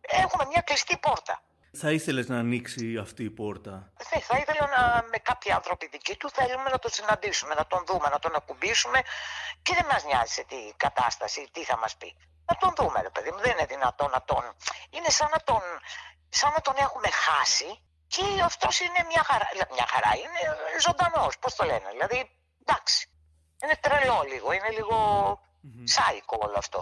έχουμε 0.00 0.44
μια 0.46 0.60
κλειστή 0.60 0.96
πόρτα. 0.98 1.42
Θα 1.76 1.90
ήθελες 1.90 2.28
να 2.28 2.38
ανοίξει 2.38 2.96
αυτή 2.96 3.22
η 3.24 3.30
πόρτα; 3.30 3.92
Ναι, 4.14 4.20
θα 4.20 4.36
ήθελα 4.38 4.64
να, 4.76 4.82
με 5.12 5.18
κάποιοι 5.18 5.50
άνθρωποι 5.52 5.88
δικοί 5.88 6.16
του 6.16 6.30
θέλουμε 6.30 6.70
να 6.70 6.78
τον 6.78 6.90
συναντήσουμε, 6.90 7.54
να 7.54 7.66
τον 7.66 7.84
δούμε, 7.86 8.08
να 8.08 8.18
τον 8.18 8.34
ακουμπήσουμε 8.34 8.98
και 9.62 9.72
δεν 9.74 9.86
μας 9.90 10.04
νοιάζει 10.04 10.32
σε 10.32 10.44
τι 10.50 10.56
κατάσταση, 10.76 11.48
τι 11.52 11.64
θα 11.64 11.76
μας 11.78 11.96
πει. 11.96 12.16
Να 12.48 12.54
τον 12.56 12.72
δούμε, 12.78 12.98
ρε 13.02 13.10
παιδί 13.10 13.30
μου, 13.30 13.40
δεν 13.44 13.52
είναι 13.52 13.66
δυνατόν 13.66 14.10
να 14.10 14.22
τον... 14.24 14.42
Είναι 14.90 15.10
σαν 15.18 15.28
να 15.34 15.40
τον, 15.48 15.62
σαν 16.28 16.50
να 16.56 16.60
τον 16.60 16.74
έχουμε 16.76 17.08
χάσει 17.24 17.70
και 18.06 18.24
αυτός 18.44 18.80
είναι 18.80 19.00
μια 19.10 19.22
χαρά, 19.28 19.46
μια 19.76 19.86
χαρά 19.92 20.10
είναι 20.22 20.40
ζωντανός, 20.86 21.38
πώς 21.38 21.54
το 21.54 21.64
λένε, 21.64 21.88
δηλαδή, 21.90 22.18
εντάξει, 22.64 23.08
είναι 23.62 23.76
τρελό 23.84 24.20
λίγο, 24.32 24.52
είναι 24.52 24.70
λίγο 24.78 24.96
σάικο 25.84 26.36
όλο 26.40 26.58
αυτό. 26.58 26.80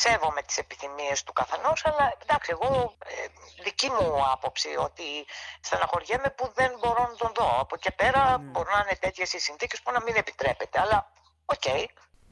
Σέβομαι 0.00 0.42
τις 0.46 0.56
επιθυμίες 0.64 1.22
του 1.24 1.32
καθενός, 1.32 1.78
αλλά 1.88 2.04
εντάξει, 2.22 2.50
εγώ 2.56 2.70
ε, 3.12 3.14
δική 3.66 3.88
μου 3.94 4.06
άποψη 4.34 4.70
ότι 4.86 5.08
στεναχωριέμαι 5.60 6.30
που 6.36 6.44
δεν 6.58 6.70
μπορώ 6.80 7.02
να 7.10 7.16
τον 7.22 7.30
δω. 7.38 7.48
Από 7.64 7.74
και 7.76 7.92
πέρα 8.00 8.22
mm. 8.36 8.40
μπορεί 8.52 8.70
να 8.76 8.80
είναι 8.84 8.96
τέτοιες 9.04 9.32
οι 9.32 9.40
συνθήκες 9.48 9.78
που 9.82 9.90
να 9.96 10.00
μην 10.04 10.14
επιτρέπεται, 10.22 10.76
αλλά 10.80 10.98
OK. 11.54 11.64
Okay. 11.66 11.84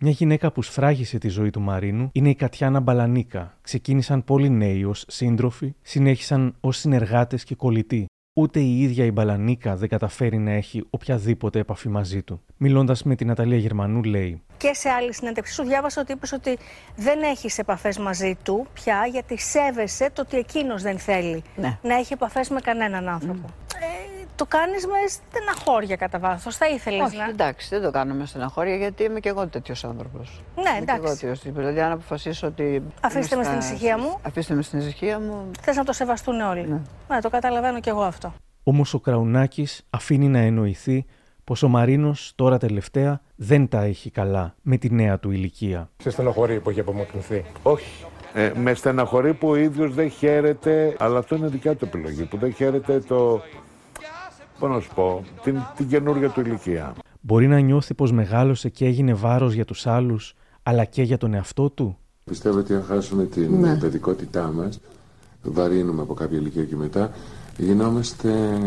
Μια 0.03 0.13
γυναίκα 0.13 0.53
που 0.53 0.63
σφράγισε 0.63 1.19
τη 1.19 1.29
ζωή 1.29 1.51
του 1.51 1.61
Μαρίνου 1.61 2.09
είναι 2.13 2.29
η 2.29 2.35
Κατιάνα 2.35 2.81
Μπαλανίκα. 2.81 3.59
Ξεκίνησαν 3.63 4.25
πολύ 4.25 4.51
νέοι 4.51 4.85
ως 4.85 5.05
σύντροφοι, 5.09 5.75
συνέχισαν 5.83 6.57
ως 6.61 6.77
συνεργάτες 6.77 7.45
και 7.45 7.55
κολλητοί. 7.55 8.07
Ούτε 8.33 8.61
η 8.61 8.81
ίδια 8.83 9.05
η 9.05 9.11
Μπαλανίκα 9.11 9.77
δεν 9.77 9.89
καταφέρει 9.89 10.39
να 10.39 10.51
έχει 10.51 10.87
οποιαδήποτε 10.91 11.59
επαφή 11.59 11.89
μαζί 11.89 12.23
του. 12.23 12.41
Μιλώντας 12.57 13.03
με 13.03 13.15
την 13.15 13.27
Ναταλία 13.27 13.57
Γερμανού, 13.59 14.03
λέει: 14.03 14.43
Και 14.57 14.75
σε 14.75 14.89
άλλη 14.89 15.15
συνέντευξη 15.15 15.53
σου 15.55 15.63
διάβασα 15.65 16.01
ότι 16.01 16.13
είπες 16.13 16.33
ότι 16.33 16.59
δεν 16.97 17.23
έχεις 17.23 17.59
επαφές 17.59 17.99
μαζί 17.99 18.37
του 18.43 18.67
πια, 18.73 19.07
γιατί 19.11 19.39
σέβεσαι 19.39 20.11
το 20.13 20.23
ότι 20.23 20.37
εκείνος 20.37 20.83
δεν 20.83 20.99
θέλει 20.99 21.43
Ναι. 21.57 21.79
να 21.83 21.95
έχει 21.95 22.13
επαφές 22.13 22.49
με 22.49 22.61
κανέναν 22.61 23.09
άνθρωπο. 23.09 23.49
Ε, 23.81 24.10
το 24.41 24.47
κάνεις 24.49 24.87
με 24.87 24.93
στεναχώρια 25.09 25.97
κατά 25.97 26.19
βάθος. 26.19 26.57
Θα 26.57 26.69
ήθελες 26.69 27.07
Όχι, 27.07 27.17
να. 27.17 27.25
εντάξει, 27.25 27.69
δεν 27.69 27.83
το 27.83 27.91
κάνω 27.91 28.15
με 28.15 28.27
στεναχώρια 28.27 28.77
γιατί 28.77 29.03
είμαι 29.03 29.21
και 29.21 29.29
εγώ 29.29 29.47
τέτοιος 29.47 29.85
άνθρωπος. 29.85 30.43
Ναι, 30.57 30.79
εντάξει. 30.83 31.03
Εγώ 31.05 31.15
τέτοιος 31.15 31.41
τύπος. 31.41 31.59
Δηλαδή, 31.59 31.81
αν 31.81 31.93
αποφασίσω 31.93 32.47
ότι. 32.47 32.83
Αφήστε 33.01 33.35
είμαι 33.35 33.45
με 33.45 33.51
στην 33.51 33.63
στα- 33.63 33.73
ησυχία 33.75 33.99
μου. 33.99 34.19
Αφήστε 34.23 34.55
με 34.55 34.63
στην 34.63 34.79
ησυχία 34.79 35.21
μου. 35.21 35.51
Θες 35.61 35.77
να 35.77 35.85
το 35.85 35.93
σεβαστούν 35.93 36.41
όλοι. 36.41 36.83
Ναι. 37.09 37.21
το 37.21 37.31
καταλαβαίνω 37.31 37.81
κι 37.81 37.89
εγώ 37.89 38.03
αυτό. 38.03 38.35
Όμως 38.63 38.95
ο 38.95 39.01
Κραουνάκης 39.01 39.87
αφήνει 39.91 40.29
να 40.29 40.39
εννοηθεί 40.39 41.05
πως 41.45 41.63
ο 41.63 41.69
Μαρίνος 41.69 42.33
τώρα 42.35 42.59
τελευταία 42.59 43.21
δεν 43.37 43.69
τα 43.69 43.81
έχει 43.83 44.11
καλά 44.11 44.55
με 44.63 44.77
τη 44.77 44.91
νέα 44.93 45.19
του 45.19 45.31
ηλικία. 45.31 45.91
Σε 45.97 46.11
στενοχωρεί 46.11 46.61
που 46.61 46.71
έχει 46.71 46.81
απομακρυνθεί. 46.81 47.45
Όχι. 47.63 48.05
Ε, 48.35 48.53
με 48.55 48.75
στεναχωρεί 48.75 49.35
που 49.35 49.49
ο 49.49 49.57
ίδιος 49.57 49.95
δεν 49.95 50.11
χαίρεται, 50.11 50.97
αλλά 50.99 51.19
αυτό 51.19 51.37
είναι 51.37 51.47
δικιά 51.49 51.75
του 51.75 51.85
επιλογή, 51.85 52.25
που 52.25 52.37
δεν 52.37 52.55
χαίρεται 52.55 52.99
το, 53.01 53.43
πώς 54.61 54.71
να 54.71 54.81
σου 54.81 54.91
πω, 54.95 55.25
την, 55.43 55.59
την 55.77 55.89
καινούργια 55.89 56.29
του 56.29 56.41
ηλικία. 56.41 56.95
Μπορεί 57.21 57.47
να 57.49 57.59
νιώθει 57.59 57.95
πως 57.95 58.13
μεγάλωσε 58.13 58.69
και 58.69 58.85
έγινε 58.87 59.15
βάρος 59.15 59.55
για 59.55 59.65
τους 59.65 59.87
άλλους, 59.87 60.35
αλλά 60.63 60.85
και 60.85 61.03
για 61.03 61.19
τον 61.19 61.35
εαυτό 61.35 61.71
του; 61.71 61.97
Πιστεύω 62.25 62.59
ότι 62.59 62.75
αν 62.75 62.83
χάσουμε 62.83 63.25
την 63.25 63.61
Ναι. 63.61 63.77
παιδικότητά 63.79 64.53
μας, 64.53 64.81
βαρύνουμε 65.43 66.03
από 66.03 66.15
κάποια 66.15 66.39
ηλικία 66.39 66.65
και 66.65 66.77
μετά, 66.77 67.11
γινόμαστε 67.57 68.59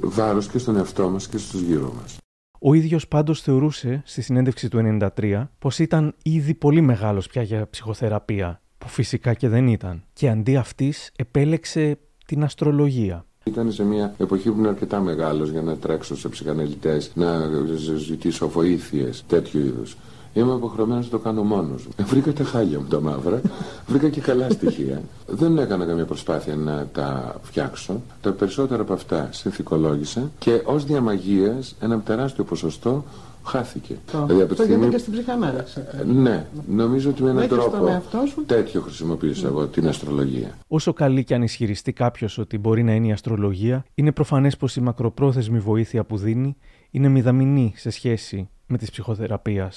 βάρος 0.00 0.48
και 0.48 0.58
στον 0.58 0.76
εαυτό 0.76 1.08
μας 1.08 1.28
και 1.28 1.38
στους 1.38 1.60
γύρω 1.60 1.92
μας. 2.00 2.16
Ο 2.58 2.74
ίδιος 2.74 3.08
πάντως 3.08 3.40
θεωρούσε 3.42 4.02
στη 4.04 4.22
συνέντευξη 4.22 4.68
του 4.68 4.78
1993 4.78 5.50
πως 5.58 5.78
ήταν 5.78 6.14
ήδη 6.22 6.54
πολύ 6.54 6.80
μεγάλος 6.80 7.26
πια 7.26 7.42
για 7.42 7.66
ψυχοθεραπεία, 7.70 8.60
που 8.78 8.88
φυσικά 8.88 9.34
και 9.34 9.48
δεν 9.48 9.66
ήταν. 9.66 10.04
Και 10.12 10.28
αντί 10.28 10.56
αυτής 10.56 11.10
επέλεξε 11.16 11.98
την 12.26 12.44
αστρολογία. 12.44 13.24
Ήταν 13.46 13.72
σε 13.72 13.84
μια 13.84 14.14
εποχή 14.18 14.50
που 14.50 14.58
είναι 14.58 14.68
αρκετά 14.68 15.00
μεγάλος 15.00 15.50
για 15.50 15.62
να 15.62 15.76
τρέξω 15.76 16.16
σε 16.16 16.28
ψυχαναλυτές, 16.28 17.10
να 17.14 17.50
ζητήσω 17.96 18.48
βοήθειες 18.48 19.24
τέτοιου 19.26 19.60
είδους. 19.60 19.96
Είμαι 20.34 20.52
υποχρεωμένος 20.54 21.04
να 21.04 21.10
το 21.10 21.18
κάνω 21.18 21.42
μόνος 21.42 21.86
μου. 21.86 22.06
Βρήκα 22.06 22.32
τα 22.32 22.44
χάλια 22.44 22.78
μου 22.78 22.86
τα 22.86 23.00
μαύρα, 23.00 23.40
βρήκα 23.86 24.08
και 24.08 24.20
καλά 24.20 24.50
στοιχεία. 24.50 25.02
Δεν 25.26 25.58
έκανα 25.58 25.84
καμία 25.84 26.04
προσπάθεια 26.04 26.56
να 26.56 26.86
τα 26.92 27.36
φτιάξω. 27.42 28.00
Τα 28.20 28.32
περισσότερα 28.32 28.82
από 28.82 28.92
αυτά 28.92 29.28
συνθηκολόγησα 29.32 30.30
και 30.38 30.62
ως 30.64 30.84
διαμαγείας 30.84 31.74
ένα 31.80 32.00
τεράστιο 32.00 32.44
ποσοστό 32.44 33.04
χάθηκε. 33.44 33.96
Το, 34.12 34.24
Δηλαδή, 34.26 34.42
από 34.42 34.50
τη 34.54 34.56
το 34.56 34.62
γίνεται 34.64 34.74
στιγμή- 34.76 34.90
και 34.90 34.98
στην 34.98 35.12
ψυχανάλυση. 35.12 35.80
Ναι, 36.06 36.46
νομίζω 36.68 37.10
ότι 37.10 37.22
με 37.22 37.30
έναν 37.30 37.42
Μέχρι 37.42 37.60
στον 37.60 37.70
τρόπο 37.72 37.86
εαυτό 37.86 38.22
σου. 38.26 38.44
τέτοιο 38.44 38.80
χρησιμοποίησα 38.80 39.46
εγώ 39.46 39.66
την 39.66 39.88
αστρολογία. 39.88 40.58
Όσο 40.68 40.92
καλή 40.92 41.24
και 41.24 41.34
αν 41.34 41.42
ισχυριστεί 41.42 41.92
κάποιος 41.92 42.38
ότι 42.38 42.58
μπορεί 42.58 42.82
να 42.82 42.94
είναι 42.94 43.06
η 43.06 43.12
αστρολογία, 43.12 43.84
είναι 43.94 44.12
προφανές 44.12 44.56
πως 44.56 44.76
η 44.76 44.80
μακροπρόθεσμη 44.80 45.58
βοήθεια 45.58 46.04
που 46.04 46.16
δίνει 46.16 46.56
είναι 46.90 47.08
μηδαμινή 47.08 47.72
σε 47.76 47.90
σχέση 47.90 48.48
με 48.66 48.78
τη 48.78 48.86
ψυχοθεραπεία. 48.90 49.72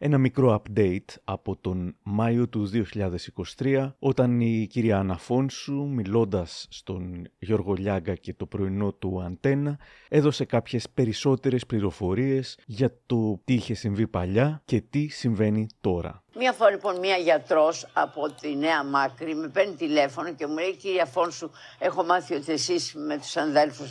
Ένα 0.00 0.18
μικρό 0.18 0.62
update 0.62 1.14
από 1.24 1.56
τον 1.56 1.96
Μάιο 2.02 2.48
του 2.48 2.70
2023, 3.56 3.92
όταν 3.98 4.40
η 4.40 4.66
κυρία 4.70 4.98
Αναφόνσου, 4.98 5.88
μιλώντας 5.88 6.66
στον 6.70 7.28
Γιώργο 7.38 7.72
Λιάγκα 7.72 8.14
και 8.14 8.34
το 8.34 8.46
πρωινό 8.46 8.92
του 8.92 9.22
Αντένα, 9.22 9.78
έδωσε 10.08 10.44
κάποιες 10.44 10.90
περισσότερες 10.90 11.66
πληροφορίες 11.66 12.58
για 12.66 12.98
το 13.06 13.40
τι 13.44 13.54
είχε 13.54 13.74
συμβεί 13.74 14.06
παλιά 14.06 14.62
και 14.64 14.80
τι 14.80 15.08
συμβαίνει 15.08 15.66
τώρα. 15.80 16.22
Μία 16.40 16.52
φορά 16.52 16.70
λοιπόν 16.70 16.98
μία 16.98 17.16
γιατρός 17.16 17.86
από 17.92 18.30
τη 18.30 18.56
Νέα 18.56 18.84
Μάκρη 18.84 19.34
με 19.34 19.48
παίρνει 19.48 19.74
τηλέφωνο 19.74 20.32
και 20.34 20.46
μου 20.46 20.56
λέει 20.58 20.76
κύριε 20.76 21.00
Αφόνσου 21.02 21.50
έχω 21.78 22.04
μάθει 22.04 22.34
ότι 22.34 22.52
εσείς 22.52 22.92
με 22.94 23.18
τους 23.18 23.36
αδέλφους 23.36 23.90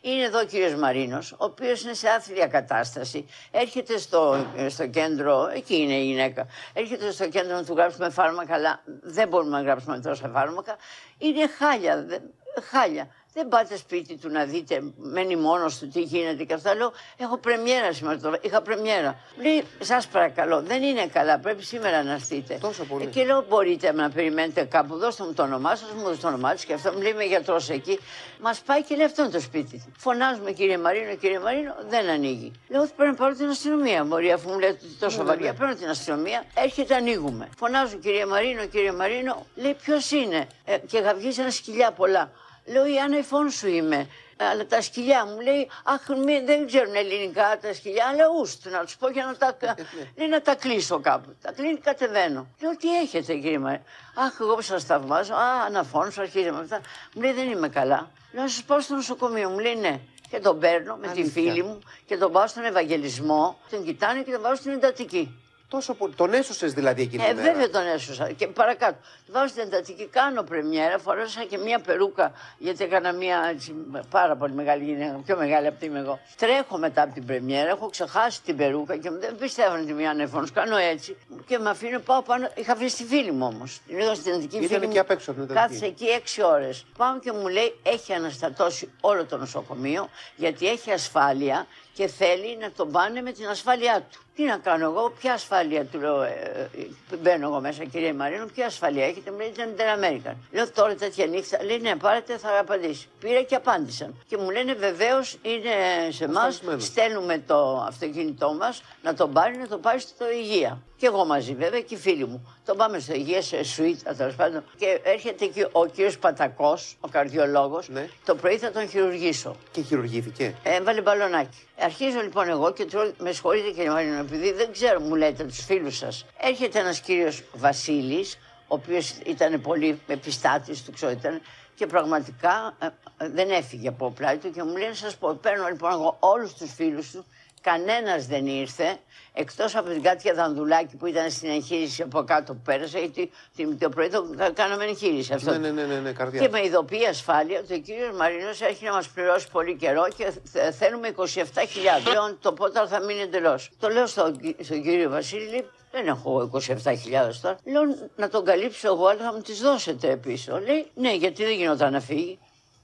είναι 0.00 0.22
εδώ 0.22 0.38
ο 0.40 0.44
κύριος 0.44 0.74
Μαρίνος 0.74 1.32
ο 1.32 1.36
οποίος 1.38 1.82
είναι 1.82 1.94
σε 1.94 2.08
άθλια 2.08 2.46
κατάσταση. 2.46 3.26
Έρχεται 3.50 3.98
στο, 3.98 4.46
στο 4.68 4.86
κέντρο, 4.86 5.50
εκεί 5.54 5.76
είναι 5.76 5.92
η 5.94 6.04
γυναίκα 6.04 6.46
έρχεται 6.72 7.10
στο 7.10 7.28
κέντρο 7.28 7.56
να 7.56 7.64
του 7.64 7.74
γράψουμε 7.74 8.10
φάρμακα 8.10 8.54
αλλά 8.54 8.82
δεν 9.02 9.28
μπορούμε 9.28 9.50
να 9.50 9.62
γράψουμε 9.62 10.00
τόσα 10.00 10.28
φάρμακα. 10.28 10.76
Είναι 11.18 11.48
χάλια, 11.48 12.04
δεν- 12.04 12.30
χάλια 12.70 13.08
δεν 13.38 13.48
πάτε 13.48 13.76
σπίτι 13.76 14.16
του 14.16 14.28
να 14.30 14.44
δείτε, 14.44 14.80
μένει 14.96 15.36
μόνος 15.36 15.78
του 15.78 15.88
τι 15.88 16.00
γίνεται 16.00 16.44
και 16.44 16.54
αυτά. 16.54 16.74
Λέω, 16.74 16.92
έχω 17.16 17.38
πρεμιέρα 17.38 17.92
σήμερα 17.92 18.14
το 18.18 18.20
βράδυ. 18.28 18.46
Είχα 18.46 18.62
πρεμιέρα. 18.62 19.18
Λέει, 19.42 19.64
σας 19.80 20.06
παρακαλώ, 20.06 20.62
δεν 20.62 20.82
είναι 20.82 21.06
καλά, 21.06 21.38
πρέπει 21.38 21.62
σήμερα 21.64 22.02
να 22.02 22.12
έρθετε. 22.12 22.58
Τόσο 22.60 22.84
πολύ. 22.84 23.06
Και 23.06 23.24
λέω, 23.24 23.44
μπορείτε 23.48 23.92
να 23.92 24.10
περιμένετε 24.10 24.62
κάπου, 24.64 24.96
δώστε 24.96 25.24
μου 25.24 25.32
το 25.32 25.42
όνομά 25.42 25.76
σας, 25.76 25.90
μου 25.96 26.02
δώστε 26.02 26.20
το 26.20 26.28
όνομά 26.28 26.54
της 26.54 26.64
και 26.64 26.72
αυτό 26.72 26.92
μου 26.92 27.00
λέει, 27.00 27.10
είμαι 27.10 27.24
γιατρός 27.24 27.68
εκεί. 27.68 27.98
Μας 28.40 28.58
πάει 28.60 28.82
και 28.82 28.96
λέει, 28.96 29.04
αυτό 29.06 29.22
είναι 29.22 29.30
το 29.32 29.40
σπίτι 29.40 29.76
του. 29.84 29.92
Φωνάζουμε, 29.98 30.52
κύριε 30.52 30.78
Μαρίνο, 30.78 31.14
κύριε 31.14 31.38
Μαρίνο, 31.38 31.74
δεν 31.88 32.08
ανοίγει. 32.08 32.52
Λέω, 32.68 32.88
πρέπει 32.96 33.10
να 33.10 33.16
πάρω 33.16 33.34
την 33.34 33.48
αστυνομία, 33.48 34.04
μπορεί, 34.04 34.32
αφού 34.32 34.50
μου 34.50 34.58
λέτε 34.58 34.78
ότι 34.84 34.94
τόσο 34.98 35.18
Ναι, 35.18 35.24
βαριά. 35.24 35.52
ναι. 35.52 35.58
Παίρνω 35.58 35.74
την 35.74 35.88
αστυνομία, 35.88 36.44
έρχεται, 36.54 36.94
ανοίγουμε. 36.94 37.48
Φωνάζω, 37.58 37.96
κύριε 37.96 38.26
Μαρίνο, 38.26 38.64
κύριε 38.66 38.92
Μαρίνο, 38.92 39.46
λέει, 39.54 39.74
ποιος 39.82 40.10
είναι; 40.10 40.46
Ε, 40.64 40.78
και 40.78 40.98
γαυγίζανε 40.98 41.50
σκυλιά 41.50 41.90
πολλά. 41.92 42.30
Λέω 42.72 42.86
η 42.86 42.98
Άννα 42.98 43.18
Ιφών 43.18 43.50
σου 43.50 43.68
είμαι. 43.68 44.08
Αλλά 44.40 44.66
τα 44.66 44.80
σκυλιά 44.82 45.26
μου 45.26 45.40
λέει, 45.40 45.70
Αχ, 45.84 46.08
μη, 46.24 46.40
δεν 46.40 46.66
ξέρουν 46.66 46.94
ελληνικά 46.94 47.58
τα 47.62 47.74
σκυλιά. 47.74 48.06
Αλλά 48.06 48.24
ούστ, 48.40 48.66
να 48.66 48.84
τους 48.84 48.96
πω 48.96 49.08
για 49.08 49.24
να 49.24 49.36
τα, 49.36 49.74
λέει, 50.16 50.28
να 50.28 50.40
τα 50.40 50.54
κλείσω 50.54 51.00
κάπου. 51.00 51.36
Τα 51.42 51.52
κλείνει, 51.52 51.78
κατεβαίνω. 51.78 52.46
Λέω, 52.60 52.76
τι 52.76 52.96
έχετε, 52.96 53.34
κύριε 53.34 53.58
Μαρία. 53.58 53.82
Αχ, 54.14 54.40
εγώ 54.40 54.54
που 54.54 54.62
σας 54.62 54.84
θαυμάζω. 54.84 55.34
Α, 55.34 55.64
αναφώνω, 55.66 56.12
αρχίζει 56.18 56.50
με 56.50 56.58
αυτά. 56.58 56.80
Μου 57.14 57.22
λέει, 57.22 57.32
δεν 57.32 57.50
είμαι 57.50 57.68
καλά. 57.68 58.10
Λέω, 58.32 58.42
να 58.42 58.48
σας 58.48 58.62
πάω 58.62 58.80
στο 58.80 58.94
νοσοκομείο. 58.94 59.48
Μου 59.48 59.58
λέει, 59.58 59.74
ναι. 59.76 60.00
Και 60.30 60.38
τον 60.40 60.58
παίρνω 60.58 60.96
με 60.96 61.06
τη 61.06 61.20
Αλήθεια. 61.20 61.42
φίλη 61.42 61.62
μου 61.62 61.78
και 62.06 62.16
τον 62.16 62.32
πάω 62.32 62.46
στον 62.46 62.64
Ευαγγελισμό. 62.64 63.58
Τον 63.70 63.84
κοιτάνε 63.84 64.22
και 64.22 64.32
τον 64.32 64.42
πάω 64.42 64.54
στην 64.54 64.72
εντατική. 64.72 65.47
Τόσο 65.70 65.94
πολύ. 65.94 66.14
Τον 66.14 66.32
έσωσες 66.34 66.72
δηλαδή 66.72 67.02
εκείνη 67.02 67.24
Ε, 67.24 67.28
τη 67.28 67.34
μέρα. 67.34 67.52
βέβαια 67.52 67.70
τον 67.70 67.86
έσωσα. 67.86 68.32
Και 68.32 68.46
παρακάτω. 68.46 68.98
Βάζω 69.30 69.52
την 69.54 69.62
εντατική, 69.62 70.06
κάνω 70.06 70.42
πρεμιέρα, 70.42 70.98
φορέσα 70.98 71.44
και 71.44 71.58
μία 71.58 71.78
περούκα, 71.80 72.32
γιατί 72.58 72.84
έκανα 72.84 73.12
μία 73.12 73.48
έτσι, 73.52 73.74
πάρα 74.10 74.36
πολύ 74.36 74.52
μεγάλη 74.52 74.84
γυναίκα, 74.84 75.20
πιο 75.26 75.36
μεγάλη 75.36 75.66
από 75.66 75.78
τι 75.80 75.86
είμαι 75.86 75.98
εγώ. 75.98 76.18
Τρέχω 76.36 76.78
μετά 76.78 77.02
από 77.02 77.14
την 77.14 77.26
πρεμιέρα, 77.26 77.68
έχω 77.70 77.88
ξεχάσει 77.90 78.42
την 78.42 78.56
περούκα 78.56 78.96
και 78.96 79.10
μου 79.10 79.18
δεν 79.18 79.36
πιστεύω 79.36 79.84
τη 79.84 79.92
μία 79.92 80.10
ανεφώνος. 80.10 80.52
Κάνω 80.52 80.76
έτσι 80.76 81.16
και 81.46 81.58
με 81.58 81.70
αφήνω, 81.70 81.98
πάω 81.98 82.22
πάνω. 82.22 82.48
Είχα 82.54 82.74
βρει 82.74 82.88
στη 82.88 83.04
φίλη 83.04 83.32
μου 83.32 83.46
όμως. 83.46 83.80
Την 83.86 83.98
είδα 83.98 84.14
στην 84.14 84.32
εντατική 84.32 84.56
Ήταν 84.56 84.68
φίλη 84.68 84.84
εκεί 84.84 84.94
μου. 84.94 85.00
απ' 85.00 85.10
έξω 85.10 85.30
από 85.30 85.40
την 85.40 85.50
εντατική. 85.50 85.66
Κάθισε 85.80 85.86
εκεί 85.92 86.04
έξι 86.06 86.42
ώρες. 86.42 86.84
Πάω 86.96 87.18
και 87.18 87.32
μου 87.32 87.48
λέει, 87.48 87.74
έχει 87.82 88.12
αναστατώσει 88.12 88.92
όλο 89.00 89.24
το 89.24 89.36
νοσοκομείο, 89.36 90.08
γιατί 90.36 90.68
έχει 90.68 90.90
ασφάλεια 90.90 91.66
και 91.92 92.06
θέλει 92.06 92.56
να 92.60 92.70
τον 92.70 92.90
πάνε 92.92 93.20
με 93.22 93.32
την 93.32 93.48
ασφάλειά 93.48 94.06
του. 94.12 94.20
Τι 94.38 94.44
να 94.44 94.56
κάνω 94.56 94.84
εγώ, 94.84 95.10
ποια 95.20 95.32
ασφάλεια 95.32 95.84
του 95.84 95.98
λέω, 95.98 96.22
ε, 96.22 96.70
ε, 97.10 97.16
μπαίνω 97.16 97.46
εγώ 97.46 97.60
μέσα, 97.60 97.84
κυρία 97.84 98.14
Μαρίνο, 98.14 98.46
ποια 98.54 98.66
ασφάλεια 98.66 99.06
έχετε, 99.06 99.30
μου 99.30 99.38
λέει 99.38 99.48
ήταν 99.48 99.74
την 99.76 99.84
American. 99.98 100.34
Λέω 100.50 100.70
τώρα 100.70 100.94
τέτοια 100.94 101.26
νύχτα, 101.26 101.64
λέει 101.64 101.78
ναι, 101.78 101.96
πάρετε, 101.96 102.38
θα 102.38 102.58
απαντήσει. 102.58 103.08
Πήρα 103.20 103.42
και 103.42 103.54
απάντησαν. 103.54 104.22
Και 104.26 104.36
μου 104.36 104.50
λένε 104.50 104.74
βεβαίως 104.74 105.38
είναι 105.42 105.70
σε 106.10 106.24
εμάς, 106.24 106.46
Ασφαλισμένο. 106.46 106.80
στέλνουμε 106.80 107.42
το 107.46 107.84
αυτοκίνητό 107.88 108.54
μας 108.54 108.82
να 109.02 109.14
τον 109.14 109.32
πάρει, 109.32 109.56
να 109.56 109.68
τον 109.68 109.80
πάρει 109.80 110.00
στο 110.00 110.30
υγεία. 110.30 110.82
Και 110.98 111.06
εγώ 111.06 111.24
μαζί 111.24 111.54
βέβαια 111.54 111.80
και 111.80 111.94
οι 111.94 111.98
φίλοι 111.98 112.26
μου. 112.26 112.56
Τον 112.64 112.76
πάμε 112.76 112.98
στο 112.98 113.14
υγεία, 113.14 113.42
σε 113.42 113.64
σουίτ, 113.64 114.00
τέλος 114.16 114.34
πάντων. 114.34 114.64
Και 114.76 115.00
έρχεται 115.02 115.44
εκεί 115.44 115.66
ο 115.72 115.86
κύριος 115.86 116.18
Πατακός, 116.18 116.96
ο 117.00 117.08
καρδιολόγος. 117.08 117.88
Το 118.24 118.34
πρωί 118.34 118.58
θα 118.58 118.70
τον 118.70 118.88
χειρουργήσω. 118.88 119.56
Και 119.70 119.82
χειρουργήθηκε. 119.82 120.54
Έβαλε 120.62 121.00
μπαλονάκι. 121.00 121.58
Αρχίζω 121.78 122.20
λοιπόν 122.20 122.48
εγώ 122.48 122.72
και 122.72 122.84
του 122.84 122.96
λέω: 122.96 123.12
Με 123.18 123.32
συγχωρείτε 123.32 123.70
κύριε 123.70 123.90
Μαρίνο, 123.90 124.18
επειδή 124.18 124.52
δεν 124.52 124.72
ξέρω, 124.72 125.00
μου 125.00 125.14
λέτε 125.14 125.44
τους 125.44 125.64
φίλους 125.64 125.96
σας. 125.96 126.26
Έρχεται 126.40 126.78
ένας 126.78 127.00
κύριος 127.00 127.42
Βασίλης, 127.52 128.38
ο 128.68 128.74
οποίος 128.74 129.10
ήταν 129.10 129.60
πολύ 129.60 130.00
επιστάτης 130.06 130.84
του, 130.84 130.92
ξέρω 130.92 131.12
ήταν, 131.12 131.40
και 131.74 131.86
πραγματικά 131.86 132.76
ε, 132.78 132.86
ε, 133.24 133.28
δεν 133.28 133.50
έφυγε 133.50 133.88
από 133.88 134.10
πλάι 134.10 134.36
του 134.36 134.50
και 134.50 134.62
μου 134.62 134.76
λέει: 134.76 134.88
Να 134.88 134.94
σας 134.94 135.16
πω, 135.16 135.34
παίρνω 135.42 135.68
λοιπόν 135.68 135.92
εγώ 135.92 136.16
όλους 136.20 136.54
τους 136.54 136.72
φίλους 136.74 137.10
του 137.10 137.24
Κανένας 137.60 138.26
δεν 138.26 138.46
ήρθε, 138.46 138.96
εκτός 139.32 139.76
από 139.76 139.88
την 139.90 140.02
Κάτια 140.02 140.34
Δανδουλάκη 140.34 140.96
που 140.96 141.06
ήταν 141.06 141.30
στην 141.30 141.50
εγχείρηση 141.50 142.02
από 142.02 142.22
κάτω 142.24 142.52
που 142.54 142.60
πέρασε, 142.64 142.98
γιατί 142.98 143.30
την- 143.56 143.78
το 143.78 143.88
πρωί 143.88 144.08
το 144.08 144.24
κάναμε 144.54 144.84
εγχείρηση 144.84 145.32
αυτό. 145.32 145.50
Ναι, 145.50 145.58
ναι, 145.58 145.70
ναι, 145.70 145.82
ναι, 145.82 145.94
ναι, 146.00 146.12
καρδιά. 146.12 146.40
Και 146.40 146.48
με 146.48 146.64
ειδοποιεί 146.64 147.06
ασφάλεια 147.06 147.58
ότι 147.58 147.74
ο 147.74 147.78
κύριος 147.78 148.16
Μαρίνο 148.16 148.48
έχει 148.68 148.84
να 148.84 148.92
μας 148.92 149.08
πληρώσει 149.08 149.48
πολύ 149.50 149.76
καιρό 149.76 150.08
και 150.16 150.32
θε- 150.52 150.74
θέλουμε 150.74 151.08
27.000. 151.08 152.10
Λέω 152.12 152.34
το 152.40 152.52
πότε 152.52 152.86
θα 152.86 153.00
μείνει 153.00 153.20
εντελώς. 153.20 153.70
Το 153.78 153.88
λέω 153.88 154.06
στον, 154.06 154.38
κυ- 154.38 154.64
στον 154.64 154.82
κύριο 154.82 155.10
Βασίλη, 155.10 155.48
λέει, 155.48 155.64
δεν 155.90 156.06
έχω 156.06 156.40
27.000 156.42 157.40
τώρα. 157.42 157.56
Λέω 157.64 157.82
να 158.16 158.28
τον 158.28 158.44
καλύψω 158.44 158.88
εγώ, 158.88 159.06
αλλά 159.06 159.20
θα 159.22 159.32
μου 159.32 159.40
τις 159.40 159.60
δώσετε 159.60 160.16
πίσω. 160.16 160.60
Λέει, 160.60 160.86
ναι, 160.94 161.14
γιατί 161.14 161.44
δεν 161.44 161.52
γινόταν 161.54 161.92
να 161.92 162.00
φύγει. 162.00 162.38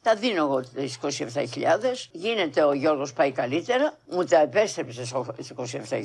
Τα 0.04 0.14
δίνω 0.14 0.42
εγώ 0.44 0.60
τις 0.60 0.98
27.000. 1.02 2.08
Γίνεται 2.12 2.62
ο 2.64 2.72
Γιώργος 2.72 3.12
πάει 3.12 3.30
καλύτερα. 3.32 3.94
Μου 4.10 4.24
τα 4.24 4.38
επέστρεψε 4.40 5.04
στις 5.04 5.52
27.000. 5.90 6.04